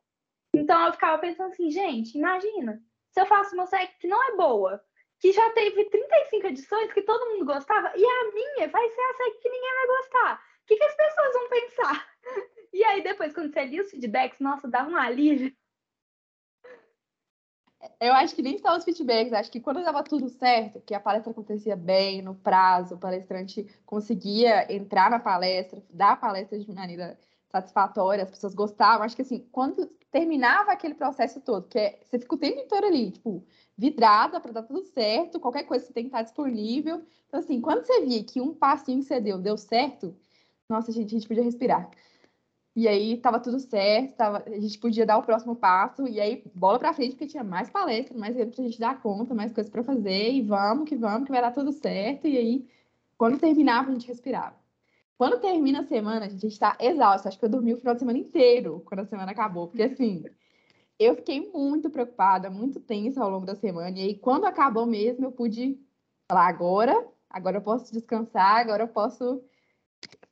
Então 0.54 0.88
eu 0.88 0.94
ficava 0.94 1.18
pensando 1.20 1.52
assim, 1.52 1.70
gente, 1.70 2.18
imagina, 2.18 2.82
se 3.12 3.22
eu 3.22 3.26
faço 3.26 3.54
uma 3.54 3.68
SEC 3.68 3.98
que 4.00 4.08
não 4.08 4.22
é 4.30 4.36
boa, 4.36 4.84
que 5.20 5.32
já 5.32 5.50
teve 5.52 5.86
35 5.86 6.48
edições 6.48 6.94
que 6.94 7.02
todo 7.02 7.30
mundo 7.32 7.46
gostava, 7.46 7.92
e 7.96 8.04
a 8.04 8.32
minha 8.34 8.70
vai 8.70 8.90
ser 8.90 9.02
a 9.02 9.14
série 9.16 9.38
que 9.40 9.50
ninguém 9.50 9.74
vai 9.74 9.88
gostar. 9.88 10.44
O 10.64 10.68
que, 10.68 10.76
que 10.76 10.84
as 10.84 10.96
pessoas 10.96 11.34
vão 11.34 11.50
pensar? 11.50 12.10
E 12.72 12.84
aí, 12.84 13.02
depois, 13.02 13.34
quando 13.34 13.52
você 13.52 13.66
lia 13.66 13.82
os 13.82 13.90
feedbacks, 13.90 14.40
nossa, 14.40 14.68
dá 14.68 14.88
um 14.88 14.96
alívio. 14.96 15.52
Eu 18.00 18.14
acho 18.14 18.34
que 18.34 18.42
nem 18.42 18.58
só 18.58 18.78
os 18.78 18.86
feedbacks, 18.86 19.34
acho 19.34 19.52
que 19.52 19.60
quando 19.60 19.84
dava 19.84 20.02
tudo 20.04 20.30
certo, 20.30 20.80
que 20.82 20.94
a 20.94 21.00
palestra 21.02 21.32
acontecia 21.32 21.76
bem, 21.76 22.22
no 22.22 22.34
prazo, 22.34 22.96
o 22.96 22.98
palestrante 22.98 23.68
conseguia 23.86 24.74
entrar 24.74 25.12
na 25.12 25.20
palestra, 25.20 25.84
dar 25.90 26.14
a 26.14 26.16
palestra 26.16 26.58
de 26.58 26.74
maneira 26.74 27.20
satisfatória, 27.52 28.24
as 28.24 28.30
pessoas 28.30 28.56
gostavam. 28.56 29.06
Acho 29.06 29.16
que 29.18 29.22
assim, 29.22 29.46
quando 29.52 29.86
terminava 30.12 30.72
aquele 30.72 30.94
processo 30.94 31.42
todo, 31.42 31.68
que 31.68 31.78
é, 31.78 32.00
você 32.04 32.18
fica 32.20 32.36
o 32.36 32.38
tempo 32.38 32.60
inteiro 32.60 32.88
ali, 32.88 33.12
tipo, 33.12 33.44
vidrada 33.78 34.40
para 34.40 34.54
dar 34.54 34.64
tudo 34.64 34.84
certo, 34.86 35.40
qualquer 35.40 35.64
coisa 35.64 35.86
você 35.86 35.94
tem 35.94 36.04
que 36.04 36.10
estar 36.10 36.22
disponível. 36.22 37.04
Então, 37.28 37.40
assim, 37.42 37.60
quando 37.60 37.86
você 37.86 38.02
via 38.06 38.24
que 38.24 38.40
um 38.40 38.54
passinho 38.54 39.00
que 39.00 39.06
você 39.06 39.20
deu 39.20 39.38
deu 39.38 39.58
certo, 39.58 40.16
nossa, 40.70 40.92
gente, 40.92 41.08
a 41.08 41.20
gente 41.20 41.28
podia 41.28 41.44
respirar. 41.44 41.90
E 42.80 42.88
aí 42.88 43.18
tava 43.18 43.42
tudo 43.42 43.60
certo, 43.60 44.16
tava, 44.16 44.42
a 44.48 44.58
gente 44.58 44.80
podia 44.80 45.06
dar 45.06 45.18
o 45.18 45.24
próximo 45.24 45.54
passo, 45.54 46.08
e 46.08 46.18
aí 46.18 46.42
bola 46.56 46.80
para 46.80 46.94
frente, 46.94 47.12
porque 47.12 47.28
tinha 47.28 47.44
mais 47.44 47.70
palestra, 47.70 48.18
mais 48.18 48.34
evento 48.38 48.56
pra 48.56 48.64
gente 48.64 48.80
dar 48.80 49.02
conta, 49.02 49.36
mais 49.36 49.52
coisas 49.52 49.70
para 49.70 49.84
fazer, 49.84 50.32
e 50.32 50.42
vamos 50.42 50.88
que 50.88 50.96
vamos, 50.96 51.26
que 51.26 51.32
vai 51.32 51.42
dar 51.42 51.52
tudo 51.52 51.74
certo. 51.74 52.26
E 52.26 52.38
aí, 52.38 52.70
quando 53.18 53.38
terminava, 53.38 53.90
a 53.90 53.92
gente 53.92 54.08
respirava. 54.08 54.56
Quando 55.18 55.42
termina 55.42 55.82
a 55.82 55.84
semana, 55.84 56.26
a 56.26 56.30
gente 56.30 56.48
está 56.48 56.78
exausto. 56.80 57.28
Acho 57.28 57.38
que 57.38 57.44
eu 57.44 57.50
dormi 57.50 57.74
o 57.74 57.78
final 57.78 57.96
de 57.96 58.00
semana 58.00 58.18
inteiro 58.18 58.82
quando 58.86 59.02
a 59.02 59.06
semana 59.06 59.34
acabou, 59.34 59.68
porque 59.68 59.84
assim, 59.84 60.24
eu 60.98 61.16
fiquei 61.16 61.52
muito 61.52 61.90
preocupada, 61.90 62.50
muito 62.50 62.80
tensa 62.80 63.22
ao 63.22 63.30
longo 63.30 63.46
da 63.46 63.56
semana. 63.56 64.00
E 64.00 64.04
aí, 64.04 64.16
quando 64.18 64.46
acabou 64.46 64.86
mesmo, 64.86 65.26
eu 65.26 65.34
pude 65.34 65.78
falar 66.30 66.48
agora, 66.48 67.06
agora 67.30 67.58
eu 67.58 67.62
posso 67.62 67.92
descansar, 67.92 68.62
agora 68.62 68.84
eu 68.84 68.88
posso 68.88 69.44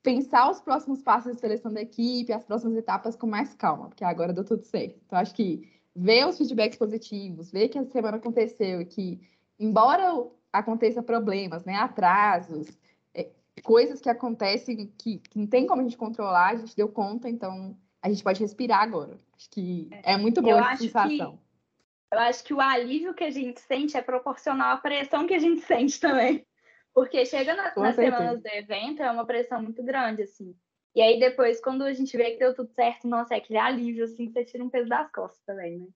pensar 0.03 0.49
os 0.49 0.59
próximos 0.59 1.01
passos 1.01 1.33
de 1.33 1.39
seleção 1.39 1.73
da 1.73 1.81
equipe, 1.81 2.31
as 2.31 2.45
próximas 2.45 2.77
etapas 2.77 3.15
com 3.15 3.27
mais 3.27 3.53
calma, 3.55 3.89
porque 3.89 4.03
agora 4.03 4.33
deu 4.33 4.43
tudo 4.43 4.63
certo. 4.63 4.99
Então, 5.05 5.19
acho 5.19 5.33
que 5.33 5.69
ver 5.95 6.27
os 6.27 6.37
feedbacks 6.37 6.77
positivos, 6.77 7.51
ver 7.51 7.69
que 7.69 7.77
a 7.77 7.85
semana 7.85 8.17
aconteceu 8.17 8.81
e 8.81 8.85
que, 8.85 9.19
embora 9.59 10.25
aconteça 10.53 11.03
problemas, 11.03 11.65
né, 11.65 11.75
atrasos, 11.75 12.67
é, 13.13 13.29
coisas 13.63 13.99
que 13.99 14.09
acontecem 14.09 14.91
que, 14.97 15.17
que, 15.17 15.37
não 15.37 15.47
tem 15.47 15.67
como 15.67 15.81
a 15.81 15.83
gente 15.83 15.97
controlar, 15.97 16.49
a 16.49 16.55
gente 16.55 16.75
deu 16.75 16.87
conta, 16.87 17.29
então 17.29 17.75
a 18.01 18.09
gente 18.09 18.23
pode 18.23 18.39
respirar 18.39 18.81
agora. 18.81 19.19
Acho 19.35 19.49
que 19.49 19.89
é 20.03 20.15
muito 20.17 20.41
boa 20.41 20.71
essa 20.71 20.83
sensação. 20.83 21.33
Que, 21.33 22.15
eu 22.15 22.19
acho 22.19 22.43
que 22.43 22.53
o 22.53 22.61
alívio 22.61 23.13
que 23.13 23.23
a 23.23 23.31
gente 23.31 23.59
sente 23.59 23.97
é 23.97 24.01
proporcional 24.01 24.75
à 24.75 24.77
pressão 24.77 25.27
que 25.27 25.33
a 25.33 25.39
gente 25.39 25.61
sente 25.61 25.99
também. 25.99 26.46
Porque 26.97 27.23
chega 27.27 27.53
na, 27.55 27.71
nas 27.75 27.95
semanas 27.95 28.41
do 28.41 28.47
evento, 28.47 29.03
é 29.03 29.11
uma 29.11 29.23
pressão 29.23 29.61
muito 29.61 29.83
grande, 29.83 30.23
assim. 30.23 30.55
E 30.95 30.99
aí 30.99 31.19
depois, 31.19 31.61
quando 31.61 31.83
a 31.83 31.93
gente 31.93 32.17
vê 32.17 32.31
que 32.31 32.39
deu 32.39 32.55
tudo 32.55 32.71
certo, 32.71 33.07
nossa, 33.07 33.35
é 33.35 33.37
aquele 33.37 33.59
alívio, 33.59 34.03
assim, 34.03 34.25
que 34.25 34.31
você 34.33 34.43
tira 34.43 34.63
um 34.63 34.69
peso 34.69 34.89
das 34.89 35.11
costas 35.11 35.39
também, 35.45 35.77
né? 35.77 35.87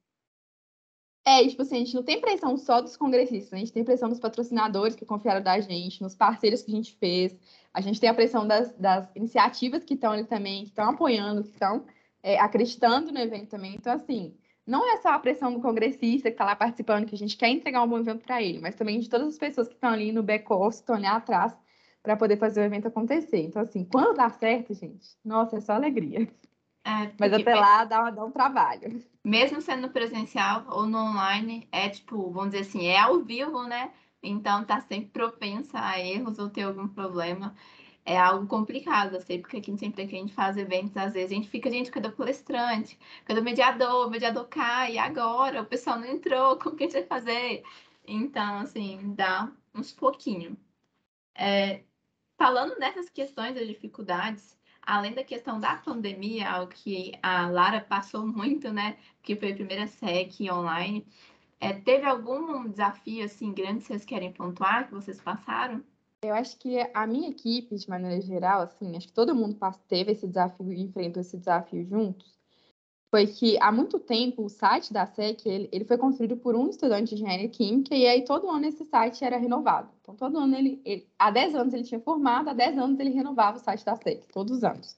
É, 1.26 1.48
tipo 1.48 1.64
assim, 1.64 1.78
a 1.78 1.80
gente 1.80 1.96
não 1.96 2.04
tem 2.04 2.22
pressão 2.22 2.56
só 2.56 2.82
dos 2.82 2.96
congressistas, 2.96 3.50
né? 3.50 3.58
a 3.58 3.60
gente 3.62 3.74
tem 3.74 3.84
pressão 3.84 4.10
dos 4.10 4.20
patrocinadores 4.20 4.96
que 4.96 5.04
confiaram 5.04 5.42
da 5.42 5.60
gente, 5.60 6.04
nos 6.04 6.14
parceiros 6.14 6.62
que 6.62 6.72
a 6.72 6.76
gente 6.76 6.94
fez, 6.94 7.36
a 7.74 7.82
gente 7.82 8.00
tem 8.00 8.08
a 8.08 8.14
pressão 8.14 8.46
das, 8.46 8.72
das 8.74 9.10
iniciativas 9.16 9.84
que 9.84 9.96
estão 9.96 10.12
ali 10.12 10.26
também, 10.26 10.66
que 10.66 10.70
estão 10.70 10.92
apoiando, 10.92 11.42
que 11.42 11.50
estão 11.50 11.84
é, 12.22 12.40
acreditando 12.40 13.12
no 13.12 13.20
evento 13.20 13.50
também. 13.50 13.74
Então, 13.74 13.94
assim, 13.94 14.38
não 14.66 14.88
é 14.92 14.98
só 14.98 15.10
a 15.10 15.20
pressão 15.20 15.54
do 15.54 15.62
congressista 15.62 16.30
que 16.30 16.36
está 16.36 16.46
lá 16.46 16.56
participando, 16.56 17.06
que 17.06 17.16
a 17.16 17.18
gente 17.18 17.38
quer 17.38 17.50
entregar 17.50 17.84
um 17.84 17.88
bom 17.88 18.00
evento 18.00 18.24
para 18.24 18.42
ele, 18.42 18.60
mas 18.60 18.76
também 18.76 19.00
de 19.00 19.10
todas 19.10 19.28
as 19.28 19.38
pessoas 19.38 19.68
que 19.68 19.74
estão 19.74 19.90
ali 19.90 20.12
no 20.12 20.24
back-office, 20.24 20.80
estão 20.80 20.96
ali 20.96 21.06
atrás, 21.06 21.56
para 22.04 22.18
poder 22.18 22.38
fazer 22.38 22.62
o 22.62 22.64
evento 22.64 22.88
acontecer. 22.88 23.42
Então, 23.42 23.62
assim, 23.62 23.86
quando 23.86 24.16
dá 24.16 24.30
certo, 24.30 24.74
gente, 24.74 25.10
nossa, 25.24 25.58
é 25.58 25.62
só 25.62 25.74
alegria. 25.74 26.28
É, 26.84 27.12
mas 27.20 27.32
até 27.32 27.54
lá 27.54 27.86
dá, 27.86 28.10
dá 28.10 28.26
um 28.26 28.32
trabalho. 28.32 29.04
Mesmo 29.24 29.62
sendo 29.62 29.90
presencial 29.90 30.66
ou 30.68 30.88
no 30.88 30.98
online, 30.98 31.68
é 31.72 31.90
tipo, 31.90 32.32
vamos 32.32 32.52
dizer 32.52 32.62
assim, 32.62 32.88
é 32.88 33.00
ao 33.00 33.20
vivo, 33.20 33.64
né? 33.64 33.92
Então 34.24 34.64
tá 34.64 34.82
sempre 34.82 35.10
propensa 35.10 35.80
a 35.80 36.00
erros 36.00 36.40
ou 36.40 36.50
ter 36.50 36.64
algum 36.64 36.88
problema 36.88 37.56
é 38.06 38.18
algo 38.18 38.48
complicado, 38.48 39.16
eu 39.16 39.22
sei, 39.22 39.40
porque 39.40 39.58
aqui 39.58 39.78
sempre 39.78 40.08
que 40.08 40.16
a 40.16 40.20
gente 40.20 40.34
faz 40.34 40.58
eventos, 40.58 40.96
às 40.98 41.14
vezes 41.14 41.32
a 41.32 41.36
gente 41.36 41.50
fica, 41.50 41.70
gente, 41.70 41.92
cadê 41.92 42.08
o 42.08 42.12
palestrante? 42.12 42.98
Cadê 43.26 43.40
o 43.40 43.44
mediador? 43.44 44.08
O 44.08 44.10
mediador 44.10 44.48
cai, 44.48 44.94
e 44.94 44.98
agora? 44.98 45.62
O 45.62 45.66
pessoal 45.66 46.00
não 46.00 46.08
entrou, 46.08 46.58
como 46.60 46.76
que 46.76 46.84
a 46.84 46.88
gente 46.88 47.00
vai 47.00 47.06
fazer? 47.08 47.64
Então, 48.08 48.60
assim, 48.60 49.14
dá 49.16 49.52
uns 49.76 49.92
pouquinho. 49.92 50.58
É, 51.36 51.84
falando 52.38 52.78
nessas 52.80 53.10
questões 53.10 53.56
das 53.56 53.68
dificuldades, 53.68 54.60
além 54.82 55.14
da 55.14 55.24
questão 55.24 55.60
da 55.60 55.76
pandemia, 55.78 56.50
algo 56.50 56.72
que 56.72 57.14
a 57.22 57.48
Lara 57.48 57.82
passou 57.82 58.26
muito, 58.28 58.72
né? 58.74 58.98
Que 59.22 59.36
foi 59.36 59.52
a 59.52 59.56
primeira 59.56 59.88
SEC 59.88 60.52
online. 60.52 61.06
É, 61.60 61.74
teve 61.74 62.06
algum 62.06 62.68
desafio, 62.70 63.24
assim, 63.26 63.54
grande 63.54 63.82
que 63.82 63.88
vocês 63.88 64.06
querem 64.06 64.34
pontuar, 64.34 64.88
que 64.88 64.94
vocês 64.94 65.22
passaram? 65.22 65.84
Eu 66.24 66.36
acho 66.36 66.58
que 66.60 66.78
a 66.94 67.08
minha 67.08 67.30
equipe, 67.30 67.76
de 67.76 67.90
maneira 67.90 68.22
geral, 68.22 68.62
assim, 68.62 68.96
acho 68.96 69.08
que 69.08 69.14
todo 69.14 69.34
mundo 69.34 69.58
teve 69.88 70.12
esse 70.12 70.28
desafio 70.28 70.72
e 70.72 70.82
enfrentou 70.82 71.20
esse 71.20 71.36
desafio 71.36 71.84
juntos, 71.84 72.32
foi 73.10 73.26
que 73.26 73.58
há 73.60 73.72
muito 73.72 74.00
tempo 74.00 74.44
o 74.46 74.50
site 74.50 74.94
da 74.94 75.06
SEC 75.06 75.46
ele, 75.46 75.70
ele 75.72 75.84
foi 75.84 75.98
construído 75.98 76.38
por 76.38 76.56
um 76.56 76.70
estudante 76.70 77.10
de 77.10 77.16
engenharia 77.16 77.50
química 77.50 77.96
e 77.96 78.06
aí 78.06 78.24
todo 78.24 78.50
ano 78.50 78.66
esse 78.68 78.86
site 78.86 79.26
era 79.26 79.38
renovado. 79.38 79.90
Então 80.00 80.16
todo 80.16 80.38
ano 80.38 80.56
ele, 80.56 80.82
ele 80.86 81.08
há 81.18 81.32
10 81.32 81.56
anos 81.56 81.74
ele 81.74 81.84
tinha 81.84 82.00
formado, 82.00 82.50
há 82.50 82.54
10 82.54 82.78
anos 82.78 83.00
ele 83.00 83.10
renovava 83.10 83.58
o 83.58 83.60
site 83.60 83.84
da 83.84 83.96
SEC, 83.96 84.28
todos 84.32 84.58
os 84.58 84.64
anos. 84.64 84.96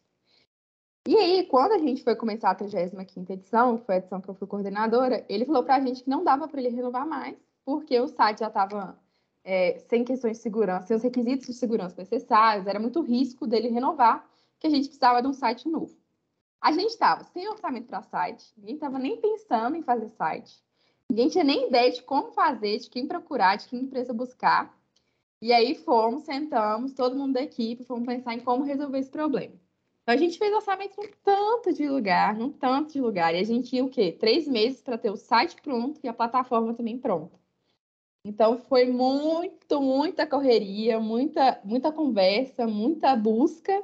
E 1.07 1.17
aí, 1.17 1.45
quando 1.47 1.74
a 1.74 1.78
gente 1.80 2.03
foi 2.03 2.15
começar 2.15 2.51
a 2.51 2.55
35ª 2.55 3.30
edição, 3.32 3.78
que 3.78 3.86
foi 3.86 3.95
a 3.95 3.97
edição 3.97 4.21
que 4.21 4.30
eu 4.30 4.36
fui 4.36 4.47
coordenadora, 4.47 5.26
ele 5.28 5.45
falou 5.45 5.63
para 5.63 5.76
a 5.76 5.80
gente 5.82 6.03
que 6.03 6.09
não 6.09 6.24
dava 6.24 6.47
para 6.47 6.61
ele 6.61 6.69
renovar 6.69 7.05
mais, 7.05 7.36
porque 7.65 7.99
o 7.99 8.07
site 8.07 8.39
já 8.39 8.47
estava 8.47 8.97
é, 9.44 9.80
sem 9.88 10.04
questões 10.04 10.38
de 10.38 10.44
segurança, 10.44 10.88
sem 10.88 10.96
os 10.96 11.04
requisitos 11.04 11.48
de 11.48 11.54
segurança 11.54 11.96
necessários, 11.98 12.66
era 12.68 12.80
muito 12.80 13.02
risco 13.02 13.46
dele 13.46 13.68
renovar, 13.68 14.28
que 14.60 14.68
a 14.68 14.70
gente 14.70 14.88
precisava 14.88 15.22
de 15.22 15.28
um 15.28 15.34
site 15.34 15.68
novo. 15.68 15.96
A 16.62 16.72
gente 16.72 16.91
estava 16.91 17.24
sem 17.26 17.48
orçamento 17.50 17.88
para 17.88 18.02
site, 18.02 18.54
ninguém 18.58 18.76
estava 18.76 18.98
nem 18.98 19.18
pensando 19.18 19.76
em 19.76 19.84
fazer 19.84 20.10
site, 20.10 20.64
ninguém 21.10 21.28
tinha 21.28 21.44
nem 21.44 21.68
ideia 21.68 21.91
de 21.91 22.02
como 22.04 22.32
fazer, 22.32 22.80
de 22.80 22.89
quem 22.89 23.06
procurar, 23.06 23.58
de 23.58 23.68
que 23.68 23.76
empresa 23.76 24.14
buscar. 24.14 24.74
E 25.41 25.52
aí 25.52 25.76
fomos, 25.76 26.24
sentamos, 26.24 26.94
todo 26.94 27.18
mundo 27.18 27.34
da 27.34 27.41
equipe, 27.41 27.84
fomos 27.84 28.06
pensar 28.06 28.34
em 28.34 28.39
como 28.39 28.64
resolver 28.64 29.00
esse 29.00 29.12
problema. 29.12 29.54
Então, 30.04 30.16
a 30.16 30.18
gente 30.18 30.38
fez 30.38 30.54
orçamento 30.54 30.96
num 30.98 31.10
tanto 31.24 31.74
de 31.74 31.88
lugar, 31.88 32.36
num 32.36 32.52
tanto 32.52 32.94
de 32.94 33.02
lugar. 33.02 33.34
E 33.34 33.39
a 33.39 33.44
gente 33.44 33.70
tinha 33.70 33.84
o 33.84 33.89
quê? 33.89 34.12
Três 34.12 34.48
meses 34.48 34.82
para 34.82 34.98
ter 34.98 35.10
o 35.10 35.16
site 35.16 35.56
pronto 35.62 36.00
e 36.04 36.08
a 36.10 36.14
plataforma 36.14 36.74
também 36.74 36.98
pronta. 36.98 37.43
Então 38.26 38.57
foi 38.57 38.86
muito, 38.86 39.82
muita 39.82 40.26
correria, 40.26 40.99
muita, 40.99 41.59
muita 41.63 41.91
conversa, 41.91 42.65
muita 42.65 43.15
busca. 43.15 43.84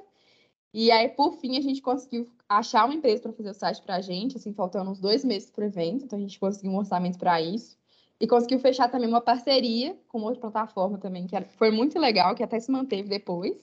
E 0.74 0.92
aí, 0.92 1.10
por 1.10 1.34
fim, 1.34 1.58
a 1.58 1.62
gente 1.62 1.82
conseguiu 1.82 2.30
achar 2.48 2.86
uma 2.86 2.94
empresa 2.94 3.24
para 3.24 3.34
fazer 3.34 3.50
o 3.50 3.54
site 3.54 3.82
para 3.82 3.96
a 3.96 4.02
gente, 4.02 4.38
assim, 4.38 4.54
faltando 4.54 4.92
uns 4.92 5.00
dois 5.00 5.26
meses 5.26 5.50
para 5.50 5.64
o 5.64 5.68
evento, 5.68 6.06
então 6.06 6.18
a 6.18 6.22
gente 6.22 6.40
conseguiu 6.40 6.72
um 6.72 6.78
orçamento 6.78 7.18
para 7.18 7.42
isso. 7.42 7.78
E 8.20 8.28
conseguiu 8.28 8.60
fechar 8.60 8.90
também 8.90 9.10
uma 9.10 9.22
parceria 9.22 9.98
com 10.08 10.22
outra 10.22 10.42
plataforma 10.42 10.98
também, 10.98 11.26
que 11.26 11.40
foi 11.58 11.72
muito 11.72 11.98
legal, 11.98 12.36
que 12.36 12.44
até 12.44 12.60
se 12.60 12.72
manteve 12.72 13.10
depois, 13.10 13.58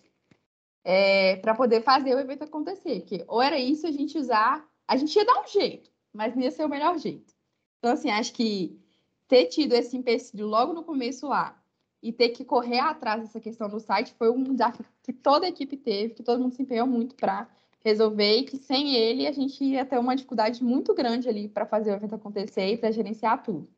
é, 0.85 1.37
para 1.37 1.55
poder 1.55 1.83
fazer 1.83 2.15
o 2.15 2.19
evento 2.19 2.45
acontecer. 2.45 3.01
Porque 3.01 3.25
ou 3.29 3.43
era 3.43 3.59
isso, 3.59 3.87
a 3.87 3.93
gente 3.93 4.19
usar, 4.19 4.67
a 4.89 4.97
gente 4.97 5.15
ia 5.17 5.25
dar 5.25 5.43
um 5.43 5.47
jeito, 5.47 5.91
mas 6.13 6.35
não 6.35 6.43
ia 6.43 6.51
ser 6.51 6.65
o 6.65 6.69
melhor 6.69 6.99
jeito. 6.99 7.35
Então, 7.79 7.93
assim, 7.93 8.11
acho 8.11 8.33
que 8.33 8.81
ter 9.29 9.47
tido 9.47 9.73
esse 9.73 9.97
empecilho 9.97 10.47
logo 10.47 10.73
no 10.73 10.85
começo 10.85 11.27
lá 11.29 11.61
e 12.03 12.13
ter 12.13 12.29
que 12.31 12.45
correr 12.45 12.79
atrás 12.79 13.23
dessa 13.23 13.41
questão 13.41 13.69
do 13.69 13.81
site 13.81 14.15
foi 14.15 14.31
um 14.31 14.43
desafio 14.43 14.85
que 15.03 15.13
toda 15.13 15.47
a 15.47 15.49
equipe 15.49 15.77
teve, 15.77 16.15
que 16.15 16.23
todo 16.23 16.41
mundo 16.41 16.55
se 16.55 16.63
empenhou 16.63 16.87
muito 16.87 17.15
para 17.15 17.49
resolver 17.85 18.39
e 18.39 18.45
que 18.45 18.57
sem 18.57 18.95
ele 18.97 19.27
a 19.27 19.33
gente 19.33 19.63
ia 19.65 19.85
ter 19.85 19.99
uma 19.99 20.17
dificuldade 20.17 20.63
muito 20.63 20.95
grande 20.95 21.29
ali 21.29 21.49
para 21.49 21.67
fazer 21.67 21.93
o 21.93 21.95
evento 21.95 22.15
acontecer 22.15 22.73
e 22.73 22.79
para 22.79 22.91
gerenciar 22.91 23.43
tudo. 23.43 23.69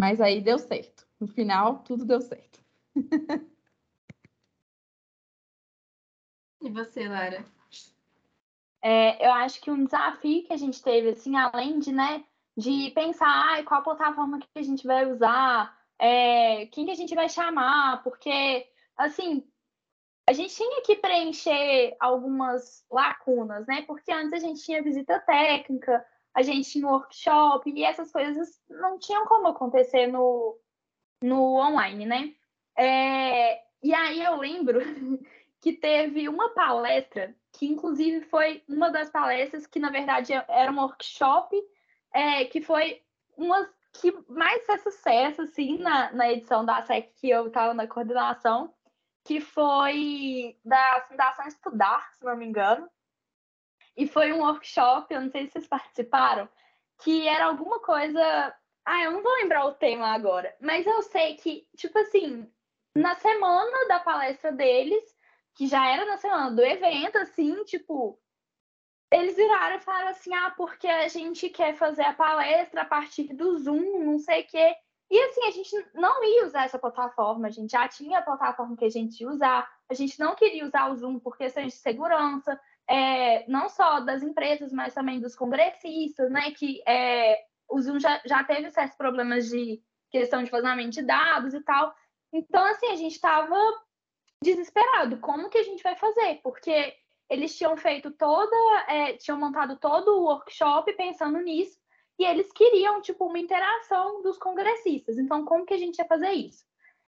Mas 0.00 0.20
aí 0.20 0.40
deu 0.40 0.58
certo. 0.58 1.06
No 1.18 1.26
final, 1.26 1.78
tudo 1.78 2.04
deu 2.04 2.20
certo. 2.20 2.60
e 6.62 6.70
você, 6.70 7.08
Lara? 7.08 7.44
É, 8.82 9.26
eu 9.26 9.32
acho 9.32 9.60
que 9.60 9.70
um 9.70 9.84
desafio 9.84 10.42
que 10.44 10.52
a 10.52 10.56
gente 10.56 10.82
teve, 10.82 11.10
assim, 11.10 11.36
além 11.36 11.78
de, 11.78 11.92
né, 11.92 12.24
de 12.56 12.90
pensar 12.90 13.58
ah, 13.58 13.62
qual 13.64 13.82
plataforma 13.82 14.38
que 14.38 14.46
a 14.56 14.62
gente 14.62 14.86
vai 14.86 15.10
usar, 15.10 15.76
é, 15.98 16.66
quem 16.66 16.86
que 16.86 16.92
a 16.92 16.96
gente 16.96 17.14
vai 17.14 17.28
chamar, 17.28 18.02
porque, 18.02 18.66
assim, 18.96 19.46
a 20.26 20.32
gente 20.32 20.54
tinha 20.54 20.82
que 20.82 20.96
preencher 20.96 21.96
algumas 21.98 22.84
lacunas, 22.90 23.66
né? 23.66 23.82
Porque 23.82 24.12
antes 24.12 24.32
a 24.32 24.38
gente 24.38 24.62
tinha 24.62 24.82
visita 24.82 25.18
técnica, 25.20 26.04
a 26.32 26.42
gente 26.42 26.70
tinha 26.70 26.86
workshop, 26.86 27.70
e 27.70 27.84
essas 27.84 28.12
coisas 28.12 28.60
não 28.68 28.98
tinham 28.98 29.26
como 29.26 29.48
acontecer 29.48 30.06
no, 30.06 30.58
no 31.22 31.56
online, 31.56 32.06
né? 32.06 32.34
É, 32.76 33.62
e 33.82 33.92
aí 33.92 34.22
eu 34.22 34.36
lembro 34.36 34.80
que 35.60 35.72
teve 35.72 36.28
uma 36.28 36.50
palestra, 36.50 37.34
que 37.52 37.66
inclusive 37.66 38.22
foi 38.26 38.62
uma 38.68 38.90
das 38.90 39.10
palestras 39.10 39.66
que, 39.66 39.78
na 39.78 39.90
verdade, 39.90 40.32
era 40.32 40.70
um 40.70 40.80
workshop, 40.80 41.56
é, 42.12 42.44
que 42.44 42.60
foi 42.60 43.02
uma 43.36 43.68
que 43.92 44.12
mais 44.28 44.64
fez 44.66 44.82
sucesso, 44.82 45.42
assim, 45.42 45.78
na, 45.78 46.12
na 46.12 46.30
edição 46.30 46.64
da 46.64 46.82
SEC 46.82 47.12
que 47.16 47.28
eu 47.28 47.48
estava 47.48 47.74
na 47.74 47.86
coordenação, 47.86 48.72
que 49.24 49.40
foi 49.40 50.58
da 50.64 51.04
Fundação 51.08 51.46
Estudar, 51.46 52.12
se 52.14 52.24
não 52.24 52.36
me 52.36 52.46
engano. 52.46 52.88
E 53.96 54.06
foi 54.06 54.32
um 54.32 54.40
workshop, 54.40 55.12
eu 55.12 55.20
não 55.20 55.30
sei 55.30 55.46
se 55.46 55.52
vocês 55.52 55.66
participaram, 55.66 56.48
que 57.02 57.26
era 57.26 57.46
alguma 57.46 57.80
coisa. 57.80 58.54
Ah, 58.84 59.02
eu 59.02 59.12
não 59.12 59.22
vou 59.22 59.34
lembrar 59.34 59.66
o 59.66 59.74
tema 59.74 60.08
agora, 60.08 60.56
mas 60.60 60.86
eu 60.86 61.02
sei 61.02 61.36
que, 61.36 61.66
tipo 61.76 61.98
assim, 61.98 62.50
na 62.94 63.14
semana 63.16 63.88
da 63.88 64.00
palestra 64.00 64.52
deles, 64.52 65.04
que 65.54 65.66
já 65.66 65.86
era 65.86 66.04
na 66.06 66.16
semana 66.16 66.50
do 66.50 66.64
evento, 66.64 67.18
assim, 67.18 67.62
tipo, 67.64 68.18
eles 69.12 69.36
viraram 69.36 69.76
e 69.76 69.80
falaram 69.80 70.08
assim: 70.08 70.32
ah, 70.34 70.52
porque 70.56 70.86
a 70.86 71.08
gente 71.08 71.48
quer 71.48 71.74
fazer 71.74 72.02
a 72.02 72.12
palestra 72.12 72.82
a 72.82 72.84
partir 72.84 73.34
do 73.34 73.58
Zoom, 73.58 74.04
não 74.04 74.18
sei 74.18 74.42
o 74.42 74.46
quê. 74.46 74.74
E 75.10 75.20
assim, 75.24 75.44
a 75.44 75.50
gente 75.50 75.90
não 75.92 76.22
ia 76.24 76.46
usar 76.46 76.64
essa 76.64 76.78
plataforma, 76.78 77.48
a 77.48 77.50
gente 77.50 77.72
já 77.72 77.88
tinha 77.88 78.20
a 78.20 78.22
plataforma 78.22 78.76
que 78.76 78.84
a 78.84 78.90
gente 78.90 79.20
ia 79.20 79.28
usar, 79.28 79.68
a 79.88 79.94
gente 79.94 80.20
não 80.20 80.36
queria 80.36 80.64
usar 80.64 80.88
o 80.88 80.96
Zoom 80.96 81.18
por 81.18 81.36
questões 81.36 81.72
de 81.72 81.80
segurança, 81.80 82.58
é, 82.88 83.44
não 83.48 83.68
só 83.68 83.98
das 83.98 84.22
empresas, 84.22 84.72
mas 84.72 84.94
também 84.94 85.20
dos 85.20 85.34
congressistas, 85.34 86.30
né? 86.30 86.52
Que 86.52 86.80
é, 86.86 87.40
o 87.68 87.80
Zoom 87.80 87.98
já, 87.98 88.20
já 88.24 88.44
teve 88.44 88.70
certos 88.70 88.96
problemas 88.96 89.48
de 89.48 89.82
questão 90.10 90.44
de 90.44 90.50
vazamento 90.50 90.90
de 90.90 91.02
dados 91.02 91.54
e 91.54 91.60
tal. 91.62 91.92
Então, 92.32 92.64
assim, 92.64 92.86
a 92.86 92.96
gente 92.96 93.14
estava 93.14 93.56
desesperado. 94.42 95.18
Como 95.18 95.50
que 95.50 95.58
a 95.58 95.62
gente 95.62 95.82
vai 95.82 95.96
fazer? 95.96 96.40
Porque 96.42 96.94
eles 97.30 97.56
tinham 97.56 97.76
feito 97.76 98.10
toda, 98.10 98.56
é, 98.88 99.12
tinham 99.12 99.38
montado 99.38 99.78
todo 99.78 100.08
o 100.16 100.24
workshop 100.24 100.92
pensando 100.94 101.38
nisso, 101.38 101.78
e 102.18 102.24
eles 102.24 102.52
queriam, 102.52 103.00
tipo, 103.00 103.24
uma 103.24 103.38
interação 103.38 104.20
dos 104.20 104.36
congressistas. 104.36 105.16
Então, 105.16 105.44
como 105.44 105.64
que 105.64 105.72
a 105.72 105.78
gente 105.78 105.98
ia 105.98 106.04
fazer 106.04 106.32
isso? 106.32 106.66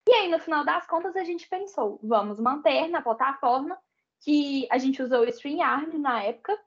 E 0.08 0.14
aí, 0.14 0.30
no 0.30 0.38
final 0.38 0.66
das 0.66 0.86
contas, 0.86 1.16
a 1.16 1.24
gente 1.24 1.48
pensou, 1.48 2.00
vamos 2.04 2.40
manter 2.40 2.88
na 2.90 3.02
plataforma, 3.02 3.80
que 4.22 4.68
a 4.70 4.78
gente 4.78 5.02
usou 5.02 5.22
o 5.22 5.30
StreamYard 5.30 5.98
na 5.98 6.22
época, 6.22 6.60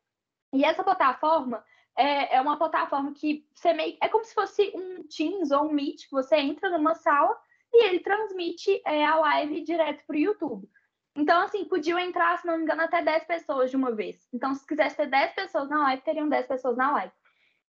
e 0.52 0.64
essa 0.64 0.82
plataforma 0.82 1.62
é, 1.96 2.36
é 2.36 2.40
uma 2.40 2.56
plataforma 2.56 3.12
que 3.12 3.46
você 3.54 3.74
meio, 3.74 3.96
é 4.00 4.08
como 4.08 4.24
se 4.24 4.34
fosse 4.34 4.72
um 4.74 5.02
Teams 5.04 5.50
ou 5.50 5.64
um 5.64 5.72
Meet, 5.72 6.08
você 6.10 6.36
entra 6.36 6.70
numa 6.70 6.94
sala 6.94 7.38
e 7.72 7.84
ele 7.84 8.00
transmite 8.00 8.80
é, 8.86 9.04
a 9.04 9.16
live 9.16 9.60
direto 9.62 10.04
para 10.06 10.16
o 10.16 10.18
YouTube. 10.18 10.68
Então, 11.14 11.42
assim, 11.42 11.64
podiam 11.64 11.98
entrar, 11.98 12.38
se 12.38 12.46
não 12.46 12.56
me 12.56 12.62
engano, 12.62 12.82
até 12.82 13.02
10 13.02 13.24
pessoas 13.24 13.70
de 13.70 13.76
uma 13.76 13.92
vez. 13.92 14.26
Então, 14.32 14.54
se 14.54 14.66
quisesse 14.66 14.96
ter 14.96 15.06
10 15.06 15.34
pessoas 15.34 15.68
na 15.68 15.82
live, 15.82 16.02
teriam 16.02 16.28
10 16.28 16.46
pessoas 16.46 16.76
na 16.76 16.90
live. 16.92 17.12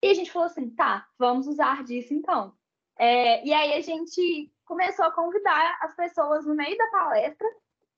E 0.01 0.09
a 0.09 0.13
gente 0.13 0.31
falou 0.31 0.47
assim, 0.47 0.69
tá, 0.71 1.07
vamos 1.17 1.47
usar 1.47 1.83
disso 1.83 2.13
então. 2.13 2.53
É, 2.99 3.45
e 3.45 3.53
aí 3.53 3.73
a 3.73 3.81
gente 3.81 4.51
começou 4.65 5.05
a 5.05 5.11
convidar 5.11 5.77
as 5.81 5.95
pessoas 5.95 6.45
no 6.45 6.55
meio 6.55 6.77
da 6.77 6.87
palestra, 6.87 7.47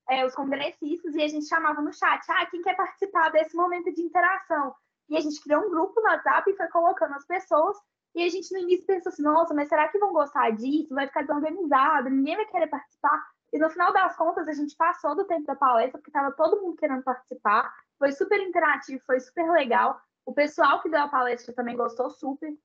é, 0.08 0.26
os 0.26 0.34
congressistas, 0.34 1.14
e 1.14 1.22
a 1.22 1.28
gente 1.28 1.46
chamava 1.46 1.80
no 1.80 1.92
chat, 1.92 2.22
ah, 2.30 2.46
quem 2.46 2.62
quer 2.62 2.76
participar 2.76 3.30
desse 3.30 3.56
momento 3.56 3.92
de 3.92 4.02
interação? 4.02 4.74
E 5.08 5.16
a 5.16 5.20
gente 5.20 5.40
criou 5.42 5.62
um 5.64 5.70
grupo 5.70 6.00
no 6.00 6.06
WhatsApp 6.06 6.50
e 6.50 6.56
foi 6.56 6.68
colocando 6.68 7.14
as 7.14 7.26
pessoas, 7.26 7.76
e 8.14 8.22
a 8.24 8.28
gente 8.28 8.52
no 8.52 8.60
início 8.60 8.86
pensou 8.86 9.10
assim, 9.10 9.22
nossa, 9.22 9.54
mas 9.54 9.68
será 9.68 9.88
que 9.88 9.98
vão 9.98 10.12
gostar 10.12 10.50
disso? 10.50 10.94
Vai 10.94 11.06
ficar 11.06 11.22
desorganizado, 11.22 12.10
ninguém 12.10 12.36
vai 12.36 12.46
querer 12.46 12.66
participar. 12.66 13.24
E 13.52 13.58
no 13.58 13.68
final 13.68 13.92
das 13.92 14.16
contas, 14.16 14.46
a 14.46 14.52
gente 14.52 14.76
passou 14.76 15.16
do 15.16 15.24
tempo 15.24 15.46
da 15.46 15.56
palestra, 15.56 15.98
porque 15.98 16.10
estava 16.10 16.32
todo 16.32 16.60
mundo 16.60 16.76
querendo 16.76 17.02
participar. 17.02 17.74
Foi 17.98 18.12
super 18.12 18.40
interativo, 18.40 19.02
foi 19.04 19.18
super 19.20 19.50
legal. 19.50 20.00
O 20.24 20.32
pessoal 20.32 20.80
que 20.80 20.88
deu 20.88 21.00
a 21.00 21.08
palestra 21.08 21.52
também 21.52 21.76
gostou 21.76 22.10
super. 22.10 22.56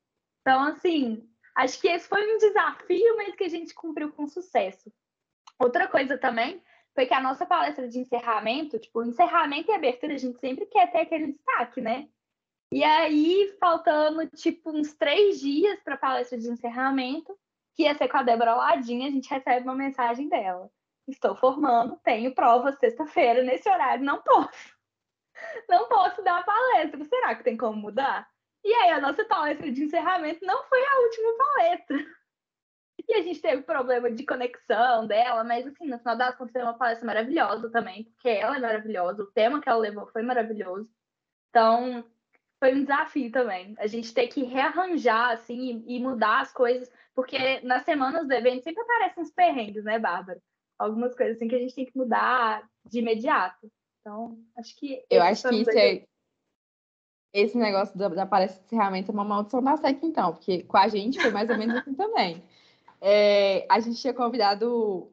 Então, 0.41 0.61
assim, 0.63 1.27
acho 1.55 1.81
que 1.81 1.87
esse 1.87 2.07
foi 2.07 2.35
um 2.35 2.37
desafio, 2.37 3.17
mas 3.17 3.35
que 3.35 3.45
a 3.45 3.49
gente 3.49 3.73
cumpriu 3.73 4.11
com 4.11 4.27
sucesso. 4.27 4.91
Outra 5.57 5.87
coisa 5.87 6.17
também 6.17 6.61
foi 6.93 7.05
que 7.05 7.13
a 7.13 7.21
nossa 7.21 7.45
palestra 7.45 7.87
de 7.87 7.99
encerramento, 7.99 8.77
tipo, 8.77 9.03
encerramento 9.03 9.71
e 9.71 9.73
abertura, 9.73 10.13
a 10.13 10.17
gente 10.17 10.39
sempre 10.39 10.65
quer 10.67 10.91
ter 10.91 10.99
aquele 10.99 11.33
destaque, 11.33 11.81
né? 11.81 12.07
E 12.71 12.83
aí, 12.83 13.55
faltando, 13.59 14.27
tipo, 14.27 14.71
uns 14.71 14.93
três 14.93 15.39
dias 15.39 15.79
para 15.81 15.95
a 15.95 15.97
palestra 15.97 16.37
de 16.37 16.49
encerramento, 16.49 17.37
que 17.75 17.83
ia 17.83 17.95
ser 17.95 18.07
com 18.07 18.17
a 18.17 18.23
Débora 18.23 18.55
Ladinha, 18.55 19.07
a 19.07 19.11
gente 19.11 19.29
recebe 19.29 19.65
uma 19.65 19.75
mensagem 19.75 20.29
dela. 20.29 20.69
Estou 21.07 21.35
formando, 21.35 21.99
tenho 22.03 22.33
prova 22.33 22.71
sexta-feira 22.71 23.43
nesse 23.43 23.69
horário, 23.69 24.03
não 24.03 24.21
posso. 24.21 24.75
Não 25.69 25.87
posso 25.89 26.23
dar 26.23 26.39
a 26.39 26.43
palestra. 26.43 27.03
Será 27.03 27.35
que 27.35 27.43
tem 27.43 27.57
como 27.57 27.77
mudar? 27.77 28.27
E 28.63 28.73
aí, 28.73 28.91
a 28.91 29.01
nossa 29.01 29.23
palestra 29.25 29.69
de 29.71 29.83
encerramento 29.83 30.43
não 30.45 30.63
foi 30.63 30.83
a 30.83 30.99
última 31.01 31.37
palestra. 31.37 31.97
E 33.07 33.13
a 33.13 33.21
gente 33.21 33.41
teve 33.41 33.61
problema 33.61 34.09
de 34.09 34.25
conexão 34.25 35.05
dela, 35.05 35.43
mas 35.43 35.67
assim, 35.67 35.85
no 35.85 35.99
final 35.99 36.17
das 36.17 36.35
contas 36.35 36.53
foi 36.53 36.63
uma 36.63 36.77
palestra 36.77 37.05
maravilhosa 37.05 37.69
também, 37.69 38.05
porque 38.05 38.29
ela 38.29 38.57
é 38.57 38.59
maravilhosa, 38.59 39.21
o 39.21 39.31
tema 39.31 39.61
que 39.61 39.69
ela 39.69 39.77
levou 39.77 40.07
foi 40.07 40.23
maravilhoso. 40.23 40.89
Então, 41.49 42.03
foi 42.65 42.73
um 42.73 42.81
desafio 42.81 43.31
também. 43.31 43.75
A 43.77 43.85
gente 43.85 44.11
ter 44.11 44.27
que 44.27 44.43
rearranjar, 44.43 45.33
assim, 45.33 45.83
e, 45.85 45.99
mudar 45.99 46.41
as 46.41 46.51
coisas, 46.51 46.89
porque 47.13 47.59
nas 47.61 47.83
semanas 47.83 48.27
do 48.27 48.33
evento 48.33 48.63
sempre 48.63 48.81
aparecem 48.81 49.21
uns 49.21 49.29
perrengues, 49.29 49.83
né, 49.83 49.99
Bárbara? 49.99 50.41
Algumas 50.79 51.15
coisas 51.15 51.35
assim 51.35 51.47
que 51.47 51.55
a 51.55 51.59
gente 51.59 51.75
tem 51.75 51.85
que 51.85 51.95
mudar 51.95 52.67
de 52.83 52.99
imediato. 52.99 53.71
Então, 54.01 54.39
acho 54.57 54.75
que. 54.75 55.05
Eu 55.11 55.21
acho 55.21 55.47
que 55.47 55.55
isso 55.55 55.77
é. 55.77 56.03
Esse 57.31 57.57
negócio 57.57 57.97
da, 57.97 58.07
da 58.07 58.25
palestra 58.25 58.59
de 58.59 58.65
encerramento 58.65 59.11
é 59.11 59.13
uma 59.13 59.25
maldição 59.25 59.61
da 59.61 59.77
SEC, 59.77 59.99
então, 60.03 60.33
porque 60.33 60.63
com 60.63 60.77
a 60.77 60.87
gente 60.87 61.21
foi 61.21 61.31
mais 61.31 61.49
ou 61.49 61.57
menos 61.57 61.75
assim 61.75 61.93
também. 61.93 62.41
É, 63.01 63.67
a 63.69 63.79
gente 63.79 64.01
tinha 64.01 64.13
convidado 64.13 65.11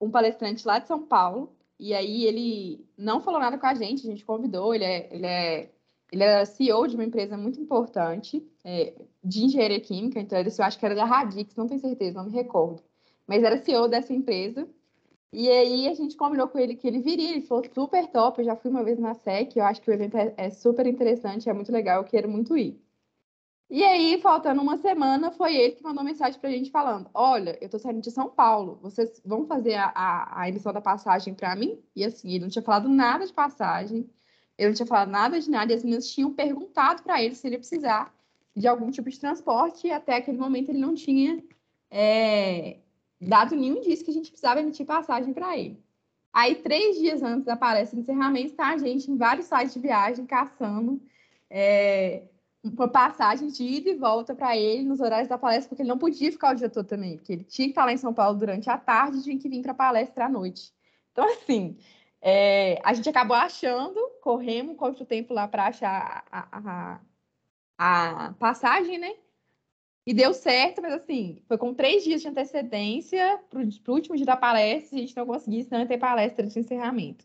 um 0.00 0.10
palestrante 0.10 0.66
lá 0.66 0.78
de 0.78 0.88
São 0.88 1.06
Paulo, 1.06 1.54
e 1.78 1.94
aí 1.94 2.24
ele 2.24 2.84
não 2.96 3.20
falou 3.20 3.38
nada 3.38 3.58
com 3.58 3.66
a 3.66 3.74
gente, 3.74 4.06
a 4.06 4.10
gente 4.10 4.24
convidou, 4.24 4.74
ele 4.74 4.84
é, 4.84 5.14
ele 5.14 5.26
é 5.26 5.70
ele 6.12 6.22
era 6.22 6.44
CEO 6.44 6.86
de 6.86 6.94
uma 6.94 7.04
empresa 7.04 7.36
muito 7.36 7.60
importante 7.60 8.44
é, 8.64 8.94
de 9.22 9.44
engenharia 9.44 9.80
química, 9.80 10.18
então 10.20 10.38
eu 10.38 10.64
acho 10.64 10.78
que 10.78 10.84
era 10.84 10.94
da 10.94 11.04
Radix, 11.04 11.54
não 11.54 11.66
tenho 11.66 11.80
certeza, 11.80 12.18
não 12.18 12.26
me 12.26 12.32
recordo. 12.32 12.82
Mas 13.26 13.42
era 13.42 13.56
CEO 13.56 13.88
dessa 13.88 14.12
empresa. 14.12 14.68
E 15.32 15.48
aí 15.48 15.86
a 15.88 15.94
gente 15.94 16.16
combinou 16.16 16.48
com 16.48 16.58
ele 16.58 16.74
que 16.74 16.88
ele 16.88 16.98
viria, 16.98 17.30
ele 17.30 17.42
falou 17.42 17.64
super 17.72 18.06
top, 18.08 18.40
eu 18.40 18.44
já 18.44 18.56
fui 18.56 18.70
uma 18.70 18.82
vez 18.82 18.98
na 18.98 19.14
SEC, 19.14 19.56
eu 19.56 19.64
acho 19.64 19.80
que 19.80 19.88
o 19.90 19.94
evento 19.94 20.16
é, 20.16 20.34
é 20.36 20.50
super 20.50 20.86
interessante, 20.86 21.48
é 21.48 21.52
muito 21.52 21.70
legal, 21.70 22.02
eu 22.02 22.08
quero 22.08 22.28
muito 22.28 22.56
ir. 22.56 22.80
E 23.70 23.84
aí, 23.84 24.20
faltando 24.20 24.60
uma 24.60 24.76
semana, 24.78 25.30
foi 25.30 25.54
ele 25.54 25.76
que 25.76 25.82
mandou 25.84 26.02
mensagem 26.02 26.40
para 26.40 26.50
a 26.50 26.52
gente 26.52 26.72
falando: 26.72 27.08
Olha, 27.14 27.56
eu 27.60 27.66
estou 27.66 27.78
saindo 27.78 28.00
de 28.00 28.10
São 28.10 28.28
Paulo, 28.28 28.80
vocês 28.82 29.22
vão 29.24 29.46
fazer 29.46 29.74
a, 29.74 29.92
a, 29.94 30.40
a 30.42 30.48
emissão 30.48 30.72
da 30.72 30.80
passagem 30.80 31.34
para 31.34 31.54
mim? 31.54 31.80
E 31.94 32.04
assim, 32.04 32.30
ele 32.30 32.40
não 32.40 32.48
tinha 32.48 32.62
falado 32.62 32.88
nada 32.88 33.24
de 33.24 33.32
passagem, 33.32 34.10
ele 34.60 34.68
não 34.68 34.74
tinha 34.74 34.86
falado 34.86 35.10
nada 35.10 35.40
de 35.40 35.50
nada, 35.50 35.72
e 35.72 35.74
as 35.74 35.82
meninas 35.82 36.06
tinham 36.12 36.32
perguntado 36.34 37.02
para 37.02 37.22
ele 37.22 37.34
se 37.34 37.46
ele 37.46 37.56
precisar 37.56 38.14
de 38.54 38.68
algum 38.68 38.90
tipo 38.90 39.08
de 39.08 39.18
transporte, 39.18 39.86
e 39.86 39.90
até 39.90 40.16
aquele 40.16 40.36
momento 40.36 40.68
ele 40.68 40.78
não 40.78 40.94
tinha 40.94 41.42
é, 41.90 42.76
dado 43.18 43.56
nenhum 43.56 43.78
indício 43.78 44.04
que 44.04 44.10
a 44.10 44.14
gente 44.14 44.30
precisava 44.30 44.60
emitir 44.60 44.84
passagem 44.84 45.32
para 45.32 45.56
ele. 45.56 45.82
Aí, 46.30 46.56
três 46.56 46.98
dias 46.98 47.22
antes 47.22 47.46
da 47.46 47.56
palestra 47.56 47.96
de 47.96 48.02
encerramento, 48.02 48.48
está 48.48 48.68
a 48.68 48.76
gente 48.76 49.10
em 49.10 49.16
vários 49.16 49.46
sites 49.46 49.72
de 49.72 49.80
viagem 49.80 50.26
caçando 50.26 51.00
é, 51.48 52.24
uma 52.62 52.86
passagem 52.86 53.48
de 53.48 53.64
ida 53.64 53.88
e 53.88 53.96
volta 53.96 54.34
para 54.34 54.54
ele 54.56 54.84
nos 54.84 55.00
horários 55.00 55.28
da 55.28 55.38
palestra, 55.38 55.70
porque 55.70 55.82
ele 55.82 55.88
não 55.88 55.98
podia 55.98 56.30
ficar 56.30 56.52
o 56.52 56.54
dia 56.54 56.68
todo 56.68 56.86
também, 56.86 57.16
porque 57.16 57.32
ele 57.32 57.44
tinha 57.44 57.66
que 57.66 57.72
estar 57.72 57.86
lá 57.86 57.92
em 57.92 57.96
São 57.96 58.12
Paulo 58.12 58.38
durante 58.38 58.68
a 58.68 58.76
tarde 58.76 59.18
e 59.18 59.22
tinha 59.22 59.38
que 59.38 59.48
vir 59.48 59.62
para 59.62 59.72
a 59.72 59.74
palestra 59.74 60.26
à 60.26 60.28
noite. 60.28 60.70
Então, 61.12 61.24
assim, 61.32 61.78
é, 62.22 62.78
a 62.84 62.92
gente 62.92 63.08
acabou 63.08 63.36
achando, 63.36 63.98
corremos 64.20 64.76
quanto 64.76 65.04
tempo 65.04 65.32
lá 65.32 65.48
para 65.48 65.66
achar 65.66 66.24
a, 66.30 66.48
a, 66.52 67.00
a, 67.78 68.32
passagem, 68.34 68.98
né? 68.98 69.14
E 70.06 70.12
deu 70.12 70.34
certo, 70.34 70.82
mas 70.82 70.94
assim, 70.94 71.42
foi 71.46 71.56
com 71.56 71.72
três 71.72 72.04
dias 72.04 72.20
de 72.20 72.28
antecedência 72.28 73.40
para 73.48 73.60
o 73.60 73.94
último 73.94 74.16
dia 74.16 74.26
da 74.26 74.36
palestra, 74.36 74.98
a 74.98 75.00
gente 75.00 75.16
não 75.16 75.26
conseguia, 75.26 75.62
senão 75.62 75.86
ter 75.86 75.98
palestra 75.98 76.46
de 76.46 76.58
encerramento. 76.58 77.24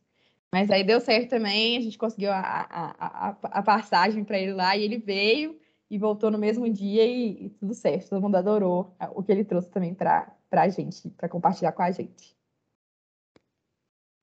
Mas 0.54 0.70
aí 0.72 0.84
deu 0.84 1.02
certo 1.02 1.30
também, 1.30 1.78
a 1.78 1.82
gente 1.82 1.98
conseguiu 1.98 2.32
a, 2.32 2.40
a, 2.40 3.30
a, 3.30 3.38
a 3.42 3.64
passagem 3.64 4.24
para 4.24 4.40
ele 4.40 4.54
lá 4.54 4.78
e 4.78 4.84
ele 4.84 4.98
veio 4.98 5.60
e 5.90 5.98
voltou 5.98 6.32
no 6.32 6.38
mesmo 6.38 6.70
dia 6.70 7.06
e, 7.06 7.46
e, 7.46 7.50
tudo 7.50 7.74
certo. 7.74 8.10
Todo 8.10 8.22
mundo 8.22 8.36
adorou 8.36 8.96
o 9.14 9.24
que 9.24 9.32
ele 9.32 9.44
trouxe 9.44 9.70
também 9.70 9.94
para 9.94 10.34
a 10.52 10.70
gente, 10.70 11.10
para 11.10 11.28
compartilhar 11.28 11.72
com 11.72 11.82
a 11.82 11.92
gente. 11.92 12.36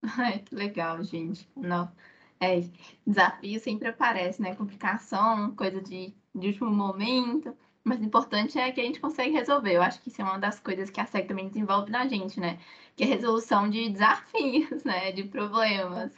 Ai, 0.18 0.40
que 0.40 0.55
legal, 0.55 1.03
gente. 1.03 1.48
Não, 1.57 1.90
é, 2.40 2.61
desafio 3.07 3.61
sempre 3.61 3.88
aparece, 3.88 4.42
né? 4.42 4.55
Complicação, 4.55 5.55
coisa 5.55 5.80
de, 5.80 6.12
de 6.34 6.48
último 6.48 6.70
momento. 6.70 7.57
Mas 7.84 8.00
o 8.00 8.05
importante 8.05 8.59
é 8.59 8.70
que 8.70 8.80
a 8.80 8.84
gente 8.84 9.00
consegue 9.00 9.32
resolver. 9.32 9.74
Eu 9.74 9.82
acho 9.82 10.00
que 10.03 10.09
isso 10.09 10.20
é 10.20 10.24
uma 10.24 10.38
das 10.38 10.59
coisas 10.61 10.90
que 10.90 11.00
a 11.00 11.07
SEC 11.07 11.26
também 11.26 11.48
desenvolve 11.48 11.90
na 11.90 12.07
gente, 12.07 12.38
né? 12.38 12.59
Que 12.96 13.05
é 13.05 13.07
a 13.07 13.11
resolução 13.11 13.68
de 13.68 13.88
desafios, 13.88 14.82
né? 14.84 15.12
De 15.12 15.24
problemas. 15.24 16.14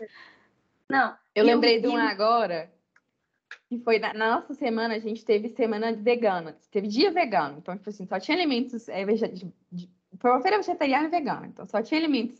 Não. 0.89 1.16
Eu 1.35 1.45
lembrei 1.45 1.80
de 1.80 1.87
uma 1.87 2.11
agora, 2.11 2.72
que 3.68 3.78
foi 3.78 3.99
na, 3.99 4.14
na, 4.14 4.35
nossa 4.37 4.55
semana, 4.55 4.95
a 4.95 4.99
gente 4.99 5.24
teve 5.24 5.49
semana 5.51 5.93
vegana, 5.93 6.57
teve 6.70 6.87
dia 6.87 7.11
vegano. 7.11 7.59
Então, 7.59 7.76
tipo 7.76 7.91
assim, 7.91 8.07
só 8.07 8.18
tinha 8.18 8.37
alimentos. 8.37 8.89
É, 8.89 9.05
de, 9.05 9.53
de, 9.72 9.91
foi 10.18 10.30
uma 10.30 10.41
feira 10.41 10.59
vegetariana 10.59 11.07
e 11.09 11.11
vegana. 11.11 11.47
Então, 11.47 11.66
só 11.66 11.82
tinha 11.82 11.99
alimentos 12.01 12.39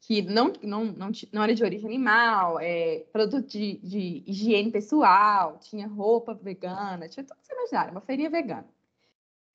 que 0.00 0.22
não, 0.22 0.52
não, 0.62 0.84
não, 0.84 1.10
não 1.32 1.42
era 1.42 1.54
de 1.54 1.64
origem 1.64 1.86
animal, 1.86 2.60
é, 2.60 3.04
produto 3.12 3.46
de, 3.46 3.78
de 3.78 4.22
higiene 4.26 4.70
pessoal, 4.70 5.58
tinha 5.58 5.88
roupa 5.88 6.34
vegana, 6.34 7.08
tinha 7.08 7.24
tudo 7.24 7.38
que 7.38 7.46
você 7.46 7.52
imaginar, 7.52 7.90
uma 7.90 8.00
feirinha 8.00 8.30
vegana. 8.30 8.66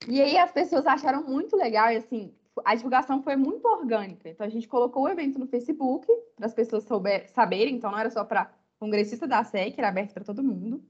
E 0.08 0.22
aí 0.22 0.38
as 0.38 0.52
pessoas 0.52 0.86
acharam 0.86 1.24
muito 1.24 1.56
legal, 1.56 1.92
e 1.92 1.98
assim, 1.98 2.34
a 2.66 2.76
divulgação 2.76 3.22
foi 3.22 3.36
muito 3.36 3.66
orgânica. 3.68 4.28
Então 4.30 4.46
a 4.46 4.50
gente 4.50 4.68
colocou 4.68 5.04
o 5.04 5.10
evento 5.10 5.40
no 5.40 5.48
Facebook 5.48 6.06
para 6.36 6.46
as 6.46 6.54
pessoas 6.54 6.84
souber, 6.84 7.30
saberem, 7.32 7.76
então 7.76 7.92
não 7.92 8.00
era 8.00 8.10
só 8.10 8.24
para 8.24 8.52
congressista 8.80 9.28
da 9.28 9.44
SEC, 9.44 9.78
era 9.78 9.90
aberto 9.90 10.14
para 10.14 10.24
todo 10.24 10.44
mundo. 10.44 10.84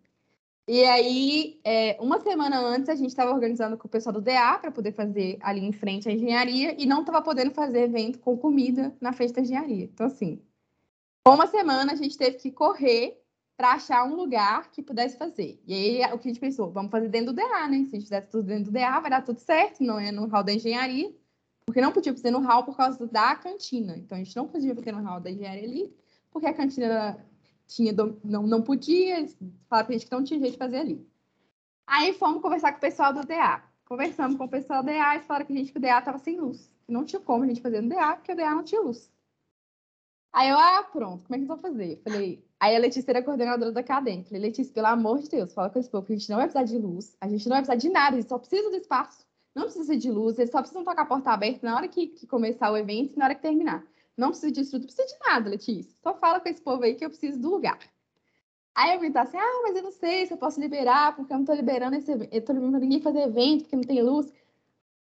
E 0.68 0.86
aí, 0.86 1.59
é, 1.64 1.97
uma 1.99 2.20
semana 2.22 2.59
antes, 2.59 2.88
a 2.88 2.95
gente 2.95 3.09
estava 3.09 3.32
organizando 3.32 3.78
com 3.78 3.88
o 3.88 3.91
pessoal 3.91 4.14
do 4.14 4.22
DA 4.22 4.57
para 4.59 4.72
poder 4.72 4.91
fazer 4.91 5.38
ali 5.41 5.59
em 5.59 5.72
frente 5.72 6.07
a 6.07 6.12
engenharia 6.12 6.76
e 6.82 6.86
não 6.86 7.01
estava 7.01 7.22
podendo 7.22 7.51
fazer 7.51 7.82
evento 7.84 8.20
com 8.20 8.38
comida 8.38 8.95
na 9.01 9.12
frente 9.12 9.34
da 9.34 9.41
engenharia. 9.41 9.86
Então, 9.86 10.05
assim, 10.05 10.41
uma 11.28 11.47
semana 11.47 11.93
a 11.93 11.95
gente 11.95 12.18
teve 12.18 12.38
que 12.38 12.51
correr 12.51 13.22
para 13.57 13.74
achar 13.74 14.03
um 14.05 14.16
lugar 14.16 14.72
que 14.72 14.82
pudesse 14.82 15.18
fazer. 15.18 15.62
E 15.68 15.74
aí, 15.74 16.14
o 16.14 16.18
que 16.18 16.28
a 16.28 16.32
gente 16.32 16.39
pensou? 16.39 16.72
Vamos 16.72 16.91
fazer 16.91 17.09
dentro 17.09 17.34
do 17.34 17.36
DA, 17.36 17.68
né? 17.68 17.78
Se 17.86 17.95
a 17.95 17.99
gente 17.99 18.03
fizesse 18.03 18.30
tudo 18.30 18.43
dentro 18.43 18.66
do 18.66 18.72
DA, 18.72 18.99
vai 18.99 19.09
dar 19.09 19.24
tudo 19.24 19.39
certo, 19.39 19.84
não 19.84 19.99
é 19.99 20.12
no 20.12 20.28
hall 20.28 20.43
da 20.43 20.53
engenharia. 20.53 21.14
Porque 21.66 21.82
não 21.82 21.91
podia 21.91 22.14
fazer 22.14 22.32
no 22.32 22.39
hall 22.39 22.64
por 22.64 22.76
causa 22.76 23.05
da 23.07 23.36
cantina. 23.36 23.95
Então, 23.97 24.18
a 24.18 24.24
gente 24.24 24.36
não 24.36 24.47
podia 24.47 24.74
fazer 24.74 24.91
no 24.91 25.03
hall 25.03 25.20
da 25.20 25.30
engenharia 25.30 25.64
ali, 25.64 25.95
porque 26.32 26.47
a 26.47 26.53
cantina 26.53 27.24
tinha, 27.72 27.93
não, 28.24 28.43
não 28.43 28.61
podia, 28.61 29.26
falaram 29.69 29.88
pra 29.88 29.93
gente 29.93 30.05
que 30.05 30.11
não 30.11 30.24
tinha 30.24 30.39
jeito 30.39 30.53
de 30.53 30.57
fazer 30.57 30.78
ali. 30.78 31.07
Aí 31.88 32.13
fomos 32.13 32.41
conversar 32.41 32.72
com 32.72 32.78
o 32.78 32.82
pessoal 32.82 33.13
do 33.13 33.26
DA. 33.26 33.63
Conversamos 33.86 34.38
com 34.38 34.45
o 34.45 34.49
pessoal 34.49 34.84
do 34.84 34.88
DA 34.88 35.15
e 35.15 35.19
falaram 35.22 35.45
que 35.45 35.53
a 35.53 35.55
gente 35.55 35.72
que 35.72 35.78
o 35.78 35.82
DA 35.82 35.99
estava 35.99 36.17
sem 36.17 36.39
luz. 36.39 36.69
Que 36.86 36.91
não 36.91 37.05
tinha 37.05 37.19
como 37.19 37.43
a 37.43 37.47
gente 37.47 37.61
fazer 37.61 37.82
no 37.82 37.89
DA, 37.89 38.15
porque 38.15 38.34
o 38.34 38.36
DA 38.36 38.51
não 38.51 38.63
tinha 38.63 38.82
luz. 38.82 39.09
Aí 40.34 40.49
eu, 40.49 40.57
ah, 40.57 40.84
pronto, 40.84 41.24
como 41.24 41.36
é 41.36 41.39
que 41.39 41.45
nós 41.45 41.47
vamos 41.47 41.61
fazer? 41.61 42.01
Falei, 42.03 42.45
aí 42.59 42.76
a 42.76 42.80
Letícia 42.80 43.11
era 43.11 43.24
coordenadora 43.24 43.72
da 43.72 43.82
acadêmica. 43.82 44.30
Falei, 44.30 44.41
Letícia, 44.41 44.74
pelo 44.74 44.88
amor 44.88 45.19
de 45.19 45.30
Deus, 45.30 45.53
fala 45.53 45.69
com 45.69 45.80
esse 45.80 45.89
povo, 45.89 46.05
que 46.05 46.13
a 46.13 46.17
gente 46.17 46.30
não 46.30 46.38
vai 46.38 46.47
precisar 46.47 46.65
de 46.65 46.78
luz, 46.78 47.17
a 47.19 47.28
gente 47.28 47.47
não 47.47 47.55
vai 47.55 47.61
precisar 47.61 47.76
de 47.76 47.89
nada, 47.89 48.15
a 48.15 48.19
gente 48.19 48.30
só 48.30 48.38
precisa 48.38 48.69
do 48.69 48.78
espaço, 48.78 49.26
não 49.53 49.63
precisa 49.63 49.97
de 49.97 50.09
luz, 50.09 50.39
eles 50.39 50.51
só 50.51 50.59
precisam 50.59 50.86
tocar 50.86 51.01
a 51.01 51.05
porta 51.05 51.32
aberta 51.32 51.67
na 51.67 51.76
hora 51.76 51.88
que, 51.88 52.07
que 52.07 52.26
começar 52.26 52.72
o 52.72 52.78
evento 52.78 53.13
e 53.13 53.19
na 53.19 53.26
hora 53.26 53.36
que 53.36 53.41
terminar. 53.41 53.86
Não 54.18 54.32
de 54.32 54.62
estrutura, 54.62 54.80
não 54.80 54.86
precisa 54.86 55.07
de 55.07 55.20
nada, 55.26 55.49
Letícia. 55.49 55.95
Só 56.01 56.14
fala 56.16 56.39
com 56.39 56.49
esse 56.49 56.62
povo 56.62 56.84
aí 56.84 56.95
que 56.95 57.05
eu 57.05 57.09
preciso 57.09 57.39
do 57.39 57.49
lugar. 57.49 57.80
Aí 58.76 58.95
eu 58.95 59.01
me 59.01 59.12
assim, 59.16 59.38
ah, 59.38 59.62
mas 59.64 59.76
eu 59.76 59.84
não 59.84 59.91
sei 59.91 60.26
se 60.26 60.34
eu 60.34 60.38
posso 60.38 60.59
liberar, 60.59 61.16
porque 61.16 61.34
eu 61.34 61.38
não 61.38 61.45
tô 61.45 61.53
liberando 61.53 61.95
esse 61.95 62.12
evento, 62.12 62.34
eu 62.34 62.43
tô 62.43 62.53
ninguém 62.53 63.01
fazer 63.01 63.24
evento, 63.24 63.64
porque 63.64 63.76
não 63.76 63.84
tem 63.84 64.01
luz. 64.01 64.32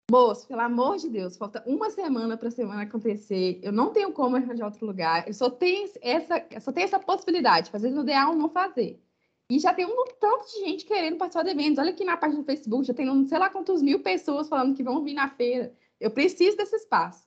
Moço, 0.10 0.48
pelo 0.48 0.62
amor 0.62 0.98
de 0.98 1.10
Deus, 1.10 1.36
falta 1.36 1.62
uma 1.66 1.90
semana 1.90 2.38
para 2.38 2.48
a 2.48 2.52
semana 2.52 2.84
acontecer. 2.84 3.60
Eu 3.62 3.74
não 3.74 3.92
tenho 3.92 4.14
como 4.14 4.38
arranjar 4.38 4.66
outro 4.66 4.86
lugar. 4.86 5.28
Eu 5.28 5.34
só 5.34 5.50
tenho 5.50 5.90
essa, 6.02 6.46
só 6.62 6.72
tenho 6.72 6.86
essa 6.86 6.98
possibilidade, 6.98 7.70
fazer 7.70 7.90
no 7.92 8.00
ou 8.00 8.36
não 8.36 8.48
fazer. 8.48 9.02
E 9.50 9.60
já 9.60 9.74
tem 9.74 9.86
um 9.86 10.06
tanto 10.20 10.46
de 10.46 10.60
gente 10.60 10.86
querendo 10.86 11.18
participar 11.18 11.44
de 11.44 11.52
eventos. 11.52 11.78
Olha 11.78 11.92
aqui 11.92 12.06
na 12.06 12.16
página 12.16 12.42
do 12.42 12.46
Facebook, 12.46 12.88
já 12.88 12.94
tem 12.94 13.06
não 13.06 13.28
sei 13.28 13.38
lá 13.38 13.50
quantos 13.50 13.82
mil 13.82 14.00
pessoas 14.02 14.48
falando 14.48 14.76
que 14.76 14.84
vão 14.84 15.04
vir 15.04 15.14
na 15.14 15.28
feira. 15.30 15.74
Eu 16.00 16.10
preciso 16.10 16.56
desse 16.56 16.78
espaço. 16.78 17.27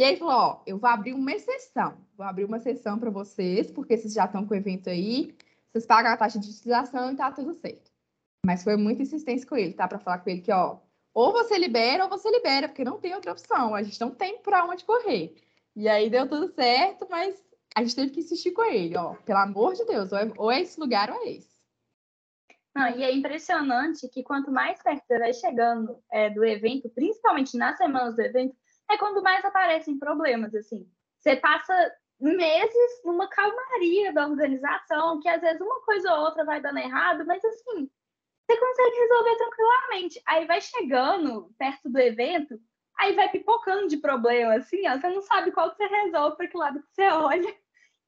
E 0.00 0.02
aí 0.02 0.16
falou, 0.16 0.34
ó, 0.34 0.62
eu 0.66 0.78
vou 0.78 0.88
abrir 0.88 1.12
uma 1.12 1.30
exceção. 1.30 1.94
Vou 2.16 2.24
abrir 2.24 2.46
uma 2.46 2.56
exceção 2.56 2.98
para 2.98 3.10
vocês, 3.10 3.70
porque 3.70 3.98
vocês 3.98 4.14
já 4.14 4.24
estão 4.24 4.46
com 4.46 4.54
o 4.54 4.56
evento 4.56 4.88
aí 4.88 5.36
vocês 5.70 5.84
pagam 5.84 6.10
a 6.10 6.16
taxa 6.16 6.38
de 6.38 6.48
utilização 6.48 7.12
e 7.12 7.16
tá 7.16 7.30
tudo 7.30 7.52
certo. 7.52 7.92
Mas 8.46 8.64
foi 8.64 8.76
muita 8.76 9.02
insistência 9.02 9.46
com 9.46 9.58
ele, 9.58 9.74
tá? 9.74 9.86
Para 9.86 9.98
falar 9.98 10.20
com 10.20 10.30
ele 10.30 10.40
que, 10.40 10.50
ó, 10.50 10.78
ou 11.12 11.32
você 11.32 11.58
libera 11.58 12.04
ou 12.04 12.08
você 12.08 12.30
libera, 12.30 12.66
porque 12.66 12.82
não 12.82 12.98
tem 12.98 13.14
outra 13.14 13.32
opção. 13.32 13.74
A 13.74 13.82
gente 13.82 14.00
não 14.00 14.10
tem 14.10 14.38
para 14.38 14.64
onde 14.64 14.86
correr. 14.86 15.36
E 15.76 15.86
aí 15.86 16.08
deu 16.08 16.26
tudo 16.26 16.48
certo, 16.48 17.06
mas 17.10 17.38
a 17.76 17.82
gente 17.82 17.94
teve 17.94 18.10
que 18.10 18.20
insistir 18.20 18.52
com 18.52 18.64
ele, 18.64 18.96
ó. 18.96 19.16
Pelo 19.26 19.40
amor 19.40 19.74
de 19.74 19.84
Deus, 19.84 20.10
ou 20.12 20.18
é, 20.18 20.32
ou 20.38 20.50
é 20.50 20.62
esse 20.62 20.80
lugar 20.80 21.10
ou 21.10 21.16
é 21.26 21.32
esse. 21.32 21.60
Não, 22.74 22.88
e 22.96 23.02
é 23.02 23.14
impressionante 23.14 24.08
que 24.08 24.22
quanto 24.22 24.50
mais 24.50 24.82
perto 24.82 25.04
você 25.06 25.18
vai 25.18 25.34
chegando 25.34 26.02
é, 26.10 26.30
do 26.30 26.42
evento, 26.42 26.88
principalmente 26.88 27.54
nas 27.58 27.76
semanas 27.76 28.16
do 28.16 28.22
evento, 28.22 28.56
é 28.90 28.98
quando 28.98 29.22
mais 29.22 29.44
aparecem 29.44 29.98
problemas, 29.98 30.54
assim. 30.54 30.90
Você 31.18 31.36
passa 31.36 31.72
meses 32.20 33.02
numa 33.04 33.28
calmaria 33.28 34.12
da 34.12 34.26
organização, 34.26 35.20
que 35.20 35.28
às 35.28 35.40
vezes 35.40 35.60
uma 35.60 35.80
coisa 35.82 36.12
ou 36.12 36.24
outra 36.24 36.44
vai 36.44 36.60
dando 36.60 36.78
errado, 36.78 37.24
mas 37.24 37.42
assim, 37.44 37.90
você 38.46 38.58
consegue 38.58 38.96
resolver 38.96 39.36
tranquilamente. 39.36 40.22
Aí 40.26 40.46
vai 40.46 40.60
chegando 40.60 41.54
perto 41.58 41.88
do 41.88 41.98
evento, 41.98 42.60
aí 42.98 43.14
vai 43.14 43.30
pipocando 43.30 43.88
de 43.88 43.96
problema, 43.96 44.54
assim, 44.54 44.86
ó, 44.88 44.98
você 44.98 45.08
não 45.08 45.22
sabe 45.22 45.52
qual 45.52 45.70
que 45.70 45.76
você 45.76 45.86
resolve, 45.86 46.36
para 46.36 46.48
que 46.48 46.56
lado 46.56 46.82
que 46.82 46.88
você 46.92 47.08
olha. 47.08 47.56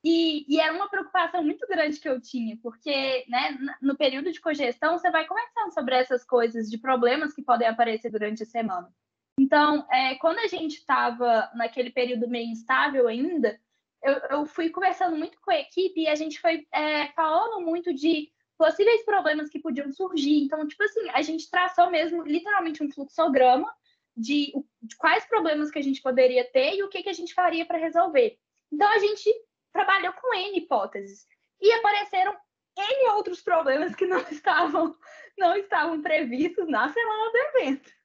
E, 0.04 0.44
e, 0.52 0.60
era 0.60 0.72
uma 0.72 0.88
preocupação 0.88 1.44
muito 1.44 1.64
grande 1.68 2.00
que 2.00 2.08
eu 2.08 2.20
tinha, 2.20 2.58
porque 2.60 3.24
né, 3.28 3.56
no 3.80 3.96
período 3.96 4.32
de 4.32 4.40
cogestão 4.40 4.98
você 4.98 5.10
vai 5.12 5.24
conversando 5.28 5.72
sobre 5.72 5.94
essas 5.94 6.24
coisas, 6.24 6.68
de 6.68 6.76
problemas 6.76 7.32
que 7.32 7.40
podem 7.40 7.68
aparecer 7.68 8.10
durante 8.10 8.42
a 8.42 8.46
semana. 8.46 8.92
Então, 9.38 9.86
é, 9.90 10.14
quando 10.16 10.38
a 10.38 10.46
gente 10.46 10.76
estava 10.76 11.50
naquele 11.54 11.90
período 11.90 12.28
meio 12.28 12.50
instável 12.50 13.08
ainda, 13.08 13.58
eu, 14.02 14.14
eu 14.30 14.46
fui 14.46 14.68
conversando 14.70 15.16
muito 15.16 15.40
com 15.40 15.50
a 15.50 15.58
equipe 15.58 16.02
e 16.02 16.08
a 16.08 16.14
gente 16.14 16.40
foi 16.40 16.66
é, 16.72 17.08
falando 17.08 17.60
muito 17.60 17.94
de 17.94 18.30
possíveis 18.58 19.04
problemas 19.04 19.48
que 19.48 19.58
podiam 19.58 19.90
surgir. 19.90 20.42
Então, 20.42 20.66
tipo 20.66 20.82
assim, 20.82 21.08
a 21.10 21.22
gente 21.22 21.50
traçou 21.50 21.90
mesmo 21.90 22.22
literalmente 22.22 22.82
um 22.82 22.90
fluxograma 22.90 23.72
de, 24.16 24.52
de 24.82 24.96
quais 24.96 25.24
problemas 25.24 25.70
que 25.70 25.78
a 25.78 25.82
gente 25.82 26.02
poderia 26.02 26.44
ter 26.44 26.74
e 26.74 26.82
o 26.82 26.88
que, 26.88 27.02
que 27.02 27.08
a 27.08 27.14
gente 27.14 27.32
faria 27.32 27.64
para 27.64 27.78
resolver. 27.78 28.38
Então, 28.70 28.88
a 28.88 28.98
gente 28.98 29.30
trabalhou 29.72 30.12
com 30.12 30.34
N 30.34 30.58
hipóteses 30.58 31.26
e 31.60 31.72
apareceram 31.72 32.36
N 32.76 33.10
outros 33.14 33.40
problemas 33.40 33.94
que 33.94 34.06
não 34.06 34.18
estavam, 34.30 34.96
não 35.38 35.56
estavam 35.56 36.02
previstos 36.02 36.68
na 36.68 36.92
semana 36.92 37.30
do 37.30 37.38
evento. 37.38 38.01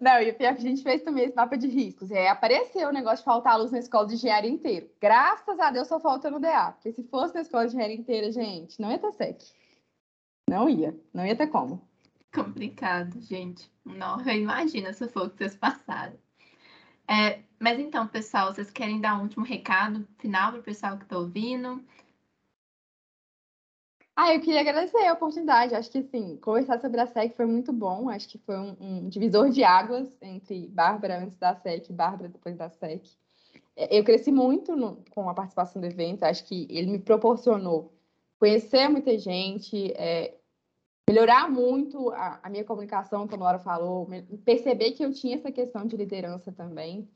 Não, 0.00 0.20
e 0.20 0.30
o 0.30 0.34
pior 0.34 0.50
é 0.50 0.54
que 0.54 0.60
a 0.60 0.68
gente 0.68 0.82
fez 0.82 1.02
também 1.02 1.24
esse 1.24 1.36
mapa 1.36 1.56
de 1.56 1.66
riscos. 1.66 2.10
Aí 2.10 2.26
apareceu 2.26 2.88
o 2.88 2.92
negócio 2.92 3.18
de 3.18 3.24
faltar 3.24 3.58
luz 3.58 3.72
na 3.72 3.78
escola 3.78 4.06
de 4.06 4.14
engenharia 4.14 4.50
inteira. 4.50 4.88
Graças 5.00 5.58
a 5.58 5.70
Deus 5.70 5.88
só 5.88 5.98
falta 5.98 6.30
no 6.30 6.40
DA. 6.40 6.72
Porque 6.72 6.92
se 6.92 7.02
fosse 7.04 7.34
na 7.34 7.40
escola 7.40 7.66
de 7.66 7.74
engenharia 7.74 7.96
inteira, 7.96 8.30
gente, 8.30 8.80
não 8.80 8.90
ia 8.90 8.98
ter 8.98 9.12
SEC. 9.12 9.42
Não 10.48 10.68
ia. 10.68 10.96
Não 11.12 11.26
ia 11.26 11.36
ter 11.36 11.46
como. 11.46 11.82
Complicado, 12.34 13.20
gente. 13.20 13.70
Não, 13.84 14.20
imagina 14.28 14.92
se 14.92 15.08
for 15.08 15.26
o 15.26 15.30
que 15.30 15.38
vocês 15.38 15.56
passaram. 15.56 16.14
É, 17.08 17.40
mas 17.58 17.78
então, 17.78 18.06
pessoal, 18.06 18.54
vocês 18.54 18.70
querem 18.70 19.00
dar 19.00 19.18
um 19.18 19.22
último 19.22 19.44
recado 19.44 20.06
final 20.18 20.50
para 20.50 20.60
o 20.60 20.64
pessoal 20.64 20.96
que 20.96 21.04
está 21.04 21.18
ouvindo? 21.18 21.84
Ah, 24.14 24.34
eu 24.34 24.40
queria 24.40 24.60
agradecer 24.60 25.06
a 25.06 25.14
oportunidade. 25.14 25.74
Acho 25.74 25.90
que, 25.90 25.98
assim, 25.98 26.36
conversar 26.36 26.78
sobre 26.80 27.00
a 27.00 27.06
SEC 27.06 27.34
foi 27.34 27.46
muito 27.46 27.72
bom. 27.72 28.10
Acho 28.10 28.28
que 28.28 28.38
foi 28.38 28.58
um, 28.58 28.76
um 28.78 29.08
divisor 29.08 29.48
de 29.48 29.64
águas 29.64 30.16
entre 30.20 30.68
Bárbara 30.68 31.22
antes 31.22 31.38
da 31.38 31.54
SEC 31.54 31.88
e 31.88 31.92
Bárbara 31.92 32.28
depois 32.28 32.56
da 32.56 32.68
SEC. 32.68 33.02
É, 33.74 33.98
eu 33.98 34.04
cresci 34.04 34.30
muito 34.30 34.76
no, 34.76 35.02
com 35.10 35.28
a 35.30 35.34
participação 35.34 35.80
do 35.80 35.86
evento. 35.86 36.24
Acho 36.24 36.44
que 36.44 36.66
ele 36.70 36.90
me 36.90 36.98
proporcionou 36.98 37.92
conhecer 38.38 38.88
muita 38.88 39.16
gente, 39.18 39.92
é, 39.92 40.36
melhorar 41.08 41.50
muito 41.50 42.10
a, 42.10 42.40
a, 42.42 42.50
minha 42.50 42.64
comunicação, 42.64 43.26
como 43.26 43.42
a 43.42 43.46
Laura 43.46 43.58
falou, 43.60 44.08
perceber 44.44 44.92
que 44.92 45.04
eu 45.04 45.12
tinha 45.12 45.36
essa 45.36 45.50
questão 45.50 45.86
de 45.86 45.96
liderança 45.96 46.52
também. 46.52 47.08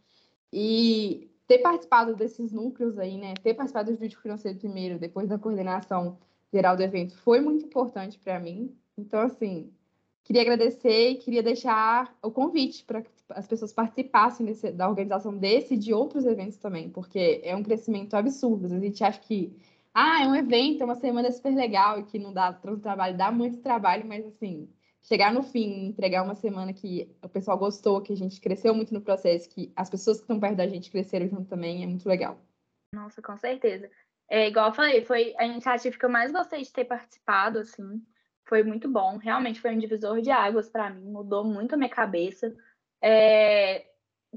E 0.50 1.30
ter 1.46 1.58
participado 1.58 2.16
desses 2.16 2.52
núcleos 2.52 2.98
aí, 2.98 3.18
né? 3.18 3.34
Ter 3.42 3.52
participado 3.52 3.92
do 3.92 3.98
vídeo 3.98 4.18
financeiro 4.18 4.58
primeiro, 4.58 4.98
depois 4.98 5.28
da 5.28 5.38
coordenação 5.38 6.18
geral 6.52 6.76
do 6.76 6.82
evento 6.82 7.16
foi 7.18 7.40
muito 7.40 7.64
importante 7.66 8.18
para 8.18 8.40
mim. 8.40 8.74
Então, 8.96 9.20
assim, 9.20 9.72
queria 10.24 10.42
agradecer 10.42 11.10
e 11.10 11.14
queria 11.16 11.42
deixar 11.42 12.16
o 12.22 12.30
convite 12.30 12.84
para 12.84 13.02
que 13.02 13.10
as 13.30 13.46
pessoas 13.46 13.72
participassem 13.72 14.46
desse, 14.46 14.70
da 14.70 14.88
organização 14.88 15.36
desse 15.36 15.74
e 15.74 15.78
de 15.78 15.92
outros 15.92 16.24
eventos 16.24 16.56
também, 16.56 16.90
porque 16.90 17.40
é 17.44 17.54
um 17.54 17.62
crescimento 17.62 18.14
absurdo. 18.14 18.66
A 18.66 18.80
gente 18.80 19.02
acha 19.04 19.20
que, 19.20 19.56
ah, 19.94 20.22
é 20.22 20.26
um 20.26 20.34
evento, 20.34 20.82
é 20.82 20.84
uma 20.84 20.94
semana 20.94 21.30
super 21.30 21.54
legal 21.54 22.00
e 22.00 22.04
que 22.04 22.18
não 22.18 22.32
dá 22.32 22.52
tanto 22.52 22.80
trabalho, 22.80 23.16
dá 23.16 23.30
muito 23.30 23.58
trabalho, 23.58 24.06
mas, 24.06 24.26
assim, 24.26 24.68
chegar 25.02 25.32
no 25.32 25.42
fim, 25.42 25.86
entregar 25.86 26.24
uma 26.24 26.34
semana 26.34 26.72
que 26.72 27.08
o 27.22 27.28
pessoal 27.28 27.56
gostou, 27.56 28.00
que 28.00 28.12
a 28.12 28.16
gente 28.16 28.40
cresceu 28.40 28.74
muito 28.74 28.92
no 28.92 29.00
processo, 29.00 29.48
que 29.48 29.72
as 29.76 29.88
pessoas 29.88 30.18
que 30.18 30.24
estão 30.24 30.40
perto 30.40 30.56
da 30.56 30.66
gente 30.66 30.90
cresceram 30.90 31.28
junto 31.28 31.44
também, 31.44 31.82
é 31.82 31.86
muito 31.86 32.08
legal. 32.08 32.40
Nossa, 32.92 33.22
com 33.22 33.36
certeza. 33.36 33.90
É, 34.28 34.48
igual 34.48 34.68
eu 34.68 34.74
falei, 34.74 35.04
foi 35.04 35.34
a 35.38 35.46
iniciativa 35.46 35.96
que 35.96 36.04
eu 36.04 36.10
mais 36.10 36.32
gostei 36.32 36.62
de 36.62 36.72
ter 36.72 36.84
participado, 36.84 37.58
assim. 37.60 38.02
foi 38.44 38.62
muito 38.62 38.88
bom. 38.88 39.16
Realmente 39.18 39.60
foi 39.60 39.74
um 39.74 39.78
divisor 39.78 40.20
de 40.20 40.30
águas 40.30 40.68
para 40.68 40.90
mim, 40.90 41.10
mudou 41.10 41.44
muito 41.44 41.74
a 41.74 41.78
minha 41.78 41.90
cabeça. 41.90 42.54
É, 43.02 43.86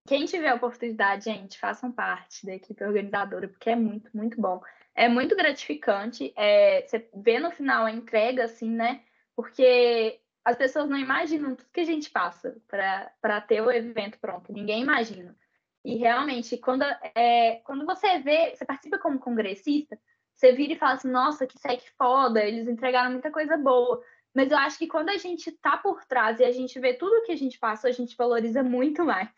quem 0.07 0.25
tiver 0.25 0.49
a 0.49 0.55
oportunidade, 0.55 1.25
gente, 1.25 1.59
façam 1.59 1.91
parte 1.91 2.45
da 2.45 2.53
equipe 2.55 2.83
organizadora, 2.83 3.47
porque 3.47 3.69
é 3.69 3.75
muito, 3.75 4.09
muito 4.15 4.39
bom. 4.39 4.61
É 4.95 5.07
muito 5.07 5.35
gratificante. 5.35 6.33
É, 6.35 6.81
você 6.81 7.09
vê 7.15 7.39
no 7.39 7.51
final 7.51 7.85
a 7.85 7.91
entrega, 7.91 8.45
assim, 8.45 8.69
né? 8.69 9.03
Porque 9.35 10.19
as 10.43 10.55
pessoas 10.57 10.89
não 10.89 10.97
imaginam 10.97 11.55
tudo 11.55 11.69
que 11.71 11.81
a 11.81 11.85
gente 11.85 12.09
passa 12.09 12.57
para 12.67 13.41
ter 13.41 13.61
o 13.61 13.71
evento 13.71 14.19
pronto. 14.19 14.51
Ninguém 14.51 14.81
imagina. 14.83 15.35
E 15.83 15.95
realmente, 15.95 16.57
quando, 16.57 16.83
é, 17.15 17.61
quando 17.63 17.85
você 17.85 18.19
vê, 18.19 18.55
você 18.55 18.65
participa 18.65 18.97
como 18.97 19.19
congressista, 19.19 19.97
você 20.35 20.53
vira 20.53 20.73
e 20.73 20.77
fala 20.77 20.93
assim, 20.93 21.09
nossa, 21.09 21.47
que 21.47 21.57
sec 21.59 21.81
foda, 21.97 22.43
eles 22.43 22.67
entregaram 22.67 23.11
muita 23.11 23.31
coisa 23.31 23.57
boa. 23.57 24.01
Mas 24.33 24.51
eu 24.51 24.57
acho 24.57 24.77
que 24.77 24.87
quando 24.87 25.09
a 25.09 25.17
gente 25.17 25.51
tá 25.51 25.77
por 25.77 26.05
trás 26.05 26.39
e 26.39 26.45
a 26.45 26.51
gente 26.51 26.79
vê 26.79 26.93
tudo 26.93 27.23
que 27.23 27.31
a 27.31 27.37
gente 27.37 27.57
passa, 27.57 27.87
a 27.87 27.91
gente 27.91 28.15
valoriza 28.15 28.63
muito 28.63 29.03
mais. 29.03 29.29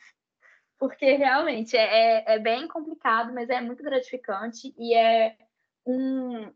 Porque 0.77 1.13
realmente 1.13 1.77
é, 1.77 2.25
é, 2.27 2.35
é 2.35 2.39
bem 2.39 2.67
complicado, 2.67 3.33
mas 3.33 3.49
é 3.49 3.61
muito 3.61 3.83
gratificante 3.83 4.73
e 4.77 4.95
é 4.95 5.37
um, 5.85 6.51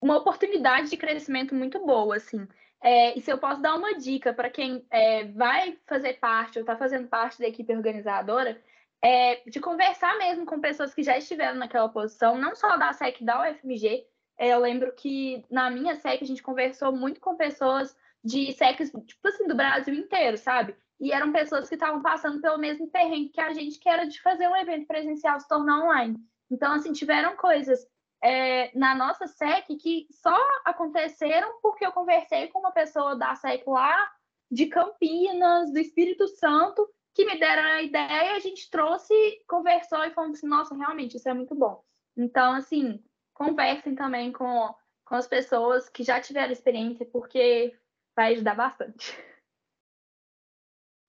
uma 0.00 0.16
oportunidade 0.18 0.90
de 0.90 0.96
crescimento 0.96 1.54
muito 1.54 1.84
boa, 1.84 2.16
assim. 2.16 2.46
É, 2.82 3.16
e 3.16 3.20
se 3.22 3.30
eu 3.30 3.38
posso 3.38 3.62
dar 3.62 3.74
uma 3.76 3.94
dica 3.94 4.32
para 4.34 4.50
quem 4.50 4.86
é, 4.90 5.24
vai 5.24 5.78
fazer 5.86 6.14
parte 6.14 6.58
ou 6.58 6.62
está 6.62 6.76
fazendo 6.76 7.08
parte 7.08 7.38
da 7.38 7.48
equipe 7.48 7.74
organizadora, 7.74 8.60
é 9.04 9.42
de 9.46 9.60
conversar 9.60 10.16
mesmo 10.16 10.46
com 10.46 10.58
pessoas 10.58 10.94
que 10.94 11.02
já 11.02 11.18
estiveram 11.18 11.58
naquela 11.58 11.90
posição, 11.90 12.38
não 12.38 12.54
só 12.56 12.78
da 12.78 12.90
SEC, 12.94 13.22
da 13.22 13.42
UFMG. 13.42 14.06
É, 14.38 14.48
eu 14.48 14.58
lembro 14.58 14.92
que 14.94 15.44
na 15.50 15.70
minha 15.70 15.94
SEC 15.94 16.22
a 16.22 16.26
gente 16.26 16.42
conversou 16.42 16.90
muito 16.90 17.20
com 17.20 17.36
pessoas 17.36 17.94
de 18.24 18.50
SECs, 18.52 18.90
tipo 19.06 19.28
assim, 19.28 19.46
do 19.46 19.54
Brasil 19.54 19.92
inteiro, 19.94 20.38
sabe? 20.38 20.74
E 20.98 21.12
eram 21.12 21.30
pessoas 21.32 21.68
que 21.68 21.74
estavam 21.74 22.00
passando 22.00 22.40
pelo 22.40 22.56
mesmo 22.56 22.88
perrengue 22.88 23.28
que 23.28 23.40
a 23.40 23.52
gente, 23.52 23.78
que 23.78 23.90
era 23.90 24.06
de 24.06 24.22
fazer 24.22 24.48
um 24.48 24.56
evento 24.56 24.86
presencial 24.86 25.38
se 25.38 25.46
tornar 25.46 25.84
online. 25.84 26.16
Então, 26.50 26.72
assim, 26.72 26.92
tiveram 26.92 27.36
coisas 27.36 27.86
é, 28.22 28.70
na 28.74 28.94
nossa 28.94 29.26
SEC 29.26 29.66
que 29.76 30.06
só 30.10 30.34
aconteceram 30.64 31.60
porque 31.60 31.84
eu 31.84 31.92
conversei 31.92 32.48
com 32.48 32.60
uma 32.60 32.72
pessoa 32.72 33.14
da 33.14 33.34
SEC 33.34 33.64
lá 33.66 34.10
de 34.50 34.64
Campinas, 34.66 35.70
do 35.70 35.78
Espírito 35.78 36.26
Santo, 36.26 36.88
que 37.14 37.24
me 37.24 37.38
deram 37.38 37.62
a 37.62 37.82
ideia, 37.82 38.34
a 38.34 38.38
gente 38.40 38.68
trouxe, 38.68 39.14
conversou 39.46 40.04
e 40.04 40.10
falou 40.10 40.30
assim, 40.30 40.48
nossa, 40.48 40.74
realmente, 40.74 41.16
isso 41.16 41.28
é 41.28 41.34
muito 41.34 41.54
bom. 41.54 41.82
Então, 42.16 42.54
assim, 42.54 43.02
conversem 43.32 43.94
também 43.94 44.32
com, 44.32 44.74
com 45.04 45.14
as 45.14 45.26
pessoas 45.26 45.88
que 45.88 46.02
já 46.02 46.20
tiveram 46.20 46.52
experiência, 46.52 47.06
porque 47.06 47.72
vai 48.16 48.32
ajudar 48.34 48.56
bastante. 48.56 49.16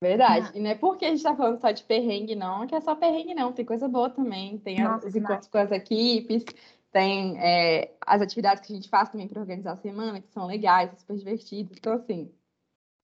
Verdade. 0.01 0.51
E 0.53 0.59
não 0.59 0.69
é 0.69 0.75
porque 0.75 1.05
a 1.05 1.07
gente 1.07 1.17
está 1.17 1.35
falando 1.35 1.59
só 1.59 1.71
de 1.71 1.83
perrengue, 1.83 2.35
não, 2.35 2.67
que 2.67 2.75
é 2.75 2.81
só 2.81 2.95
perrengue, 2.95 3.33
não. 3.33 3.51
Tem 3.51 3.65
coisa 3.65 3.87
boa 3.87 4.09
também. 4.09 4.59
Tem 4.59 4.83
Nossa, 4.83 5.07
os 5.07 5.15
encontros 5.15 5.47
com 5.47 5.57
as 5.57 5.71
equipes, 5.71 6.43
tem 6.91 7.39
é, 7.39 7.95
as 8.05 8.21
atividades 8.21 8.65
que 8.65 8.71
a 8.71 8.75
gente 8.75 8.89
faz 8.89 9.09
também 9.09 9.27
para 9.27 9.41
organizar 9.41 9.71
a 9.71 9.77
semana, 9.77 10.21
que 10.21 10.29
são 10.29 10.45
legais, 10.45 10.91
super 10.99 11.17
divertidas. 11.17 11.77
Então, 11.77 11.93
assim, 11.93 12.31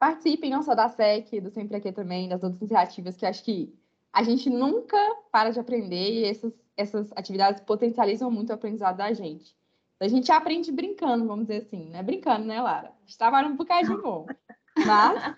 participem 0.02 0.50
não 0.50 0.64
só 0.64 0.74
da 0.74 0.90
SEC, 0.90 1.40
do 1.40 1.52
Sempre 1.52 1.78
Aqui 1.78 1.92
também, 1.92 2.28
das 2.28 2.42
outras 2.42 2.60
iniciativas, 2.60 3.16
que 3.16 3.24
acho 3.24 3.44
que 3.44 3.72
a 4.12 4.24
gente 4.24 4.50
nunca 4.50 4.98
para 5.32 5.52
de 5.52 5.60
aprender 5.60 6.12
e 6.12 6.26
essas, 6.26 6.52
essas 6.76 7.12
atividades 7.16 7.62
potencializam 7.62 8.32
muito 8.32 8.50
o 8.50 8.54
aprendizado 8.54 8.98
da 8.98 9.14
gente. 9.14 9.56
A 10.00 10.08
gente 10.08 10.32
aprende 10.32 10.72
brincando, 10.72 11.28
vamos 11.28 11.46
dizer 11.46 11.62
assim, 11.62 11.88
né? 11.92 12.02
Brincando, 12.02 12.48
né, 12.48 12.60
Lara? 12.60 12.88
A 12.88 13.02
gente 13.02 13.16
trabalha 13.16 13.48
um 13.48 13.56
bocadinho 13.56 14.02
bom. 14.02 14.26
Mas 14.76 15.36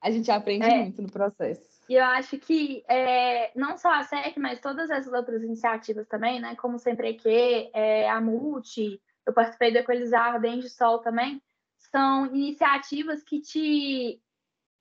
a 0.00 0.10
gente 0.12 0.30
aprende 0.30 0.64
é, 0.64 0.82
muito 0.82 1.02
no 1.02 1.10
processo. 1.10 1.66
E 1.88 1.94
eu 1.94 2.04
acho 2.04 2.38
que 2.38 2.84
é, 2.86 3.50
não 3.58 3.76
só 3.76 3.92
a 3.92 4.04
SEC, 4.04 4.38
mas 4.38 4.60
todas 4.60 4.88
essas 4.88 5.12
outras 5.12 5.42
iniciativas 5.42 6.06
também, 6.06 6.38
né? 6.38 6.54
Como 6.54 6.78
Sempre 6.78 7.14
Que, 7.14 7.70
é, 7.74 8.08
a 8.08 8.20
Multi, 8.20 9.00
eu 9.26 9.32
participei 9.32 9.72
do 9.72 9.78
Equalizar 9.78 10.40
Desde 10.40 10.68
Sol 10.68 11.00
também, 11.00 11.42
são 11.78 12.26
iniciativas 12.26 13.22
que 13.22 13.40
te, 13.40 14.20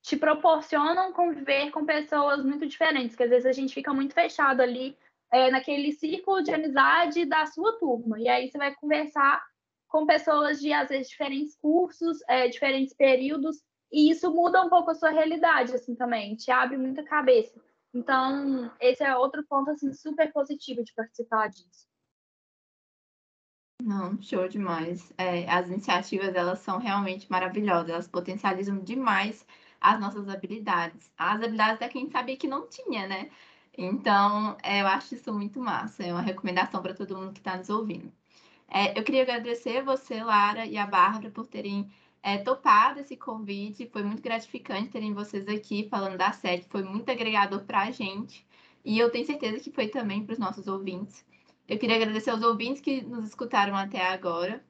te 0.02 0.18
proporcionam 0.18 1.14
conviver 1.14 1.72
com 1.72 1.86
pessoas 1.86 2.44
muito 2.44 2.66
diferentes, 2.66 3.16
que 3.16 3.24
às 3.24 3.30
vezes 3.30 3.46
a 3.46 3.52
gente 3.52 3.74
fica 3.74 3.94
muito 3.94 4.14
fechado 4.14 4.62
ali 4.62 4.98
é, 5.32 5.50
naquele 5.52 5.92
círculo 5.92 6.42
de 6.42 6.54
amizade 6.54 7.26
da 7.26 7.46
sua 7.46 7.78
turma. 7.78 8.20
E 8.20 8.28
aí 8.28 8.50
você 8.50 8.58
vai 8.58 8.74
conversar 8.76 9.44
com 9.88 10.06
pessoas 10.06 10.60
de, 10.60 10.74
às 10.74 10.90
vezes, 10.90 11.10
diferentes 11.10 11.56
cursos, 11.56 12.20
é, 12.28 12.48
diferentes 12.48 12.94
períodos, 12.94 13.64
e 13.92 14.12
isso 14.12 14.34
muda 14.34 14.62
um 14.62 14.70
pouco 14.70 14.92
a 14.92 14.96
sua 14.96 15.10
realidade, 15.10 15.74
assim, 15.74 15.96
também, 15.96 16.36
te 16.36 16.52
abre 16.52 16.78
muita 16.78 17.04
cabeça. 17.04 17.60
Então, 17.94 18.70
esse 18.82 19.04
é 19.04 19.16
outro 19.16 19.46
ponto, 19.48 19.72
assim, 19.72 19.94
super 19.94 20.32
positivo 20.34 20.84
de 20.84 20.94
participar 20.94 21.48
disso. 21.48 21.88
Não, 23.82 24.22
show 24.22 24.48
demais. 24.48 25.14
É, 25.18 25.50
as 25.50 25.68
iniciativas, 25.68 26.34
elas 26.36 26.60
são 26.60 26.78
realmente 26.80 27.30
maravilhosas, 27.30 27.90
elas 27.90 28.08
potencializam 28.08 28.80
demais 28.80 29.46
as 29.80 30.00
nossas 30.00 30.28
habilidades. 30.30 31.12
As 31.18 31.36
habilidades 31.42 31.80
da 31.80 31.90
quem 31.90 32.10
sabia 32.10 32.38
que 32.38 32.48
não 32.48 32.68
tinha, 32.68 33.08
né? 33.08 33.30
Então, 33.78 34.58
é, 34.64 34.82
eu 34.82 34.88
acho 34.88 35.16
isso 35.16 35.34
muito 35.34 35.60
massa. 35.60 36.04
É 36.04 36.12
uma 36.12 36.22
recomendação 36.22 36.82
para 36.82 36.94
todo 36.94 37.16
mundo 37.18 37.34
que 37.34 37.40
está 37.40 37.58
nos 37.58 37.70
ouvindo. 37.70 38.12
É, 38.70 38.98
eu 38.98 39.04
queria 39.04 39.24
agradecer 39.24 39.84
você, 39.84 40.24
Lara, 40.24 40.66
e 40.66 40.78
a 40.78 40.88
Bárbara 40.88 41.32
por 41.32 41.48
terem 41.48 41.92
é, 42.24 42.38
topado 42.40 43.00
esse 43.02 43.18
convite. 43.18 43.90
Foi 43.92 44.04
muito 44.04 44.22
gratificante 44.24 44.90
terem 44.90 45.14
vocês 45.14 45.48
aqui 45.48 45.88
falando 45.90 46.18
da 46.18 46.32
SEC. 46.34 46.66
Foi 46.70 46.84
muito 46.84 47.10
agregador 47.12 47.64
para 47.66 47.82
a 47.84 47.92
gente. 47.92 48.46
E 48.86 48.98
eu 49.00 49.12
tenho 49.12 49.26
certeza 49.26 49.60
que 49.60 49.72
foi 49.72 49.88
também 49.90 50.26
para 50.26 50.34
os 50.34 50.40
nossos 50.40 50.68
ouvintes. 50.68 51.26
Eu 51.68 51.80
queria 51.80 51.96
agradecer 51.96 52.30
aos 52.30 52.44
ouvintes 52.44 52.82
que 52.82 53.02
nos 53.02 53.26
escutaram 53.26 53.76
até 53.76 54.02
agora. 54.02 54.64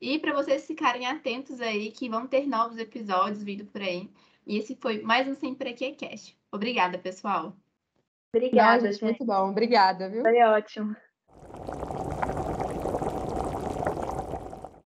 E 0.00 0.18
para 0.18 0.32
vocês 0.32 0.66
ficarem 0.66 1.06
atentos 1.06 1.60
aí, 1.60 1.90
que 1.90 2.08
vão 2.08 2.26
ter 2.26 2.46
novos 2.46 2.78
episódios 2.78 3.42
vindo 3.42 3.66
por 3.66 3.82
aí. 3.82 4.08
E 4.46 4.56
esse 4.56 4.76
foi 4.80 5.02
mais 5.02 5.28
um 5.28 5.34
Sempre 5.34 5.70
Aqui 5.70 5.92
Cast. 5.92 6.38
Obrigada, 6.50 6.96
pessoal. 6.98 7.54
Obrigada, 8.34 8.82
Não, 8.82 8.92
gente, 8.92 9.00
gente. 9.00 9.04
Muito 9.04 9.24
bom. 9.26 9.50
Obrigada, 9.50 10.08
viu? 10.08 10.22
Foi 10.22 10.42
ótimo. 10.42 10.96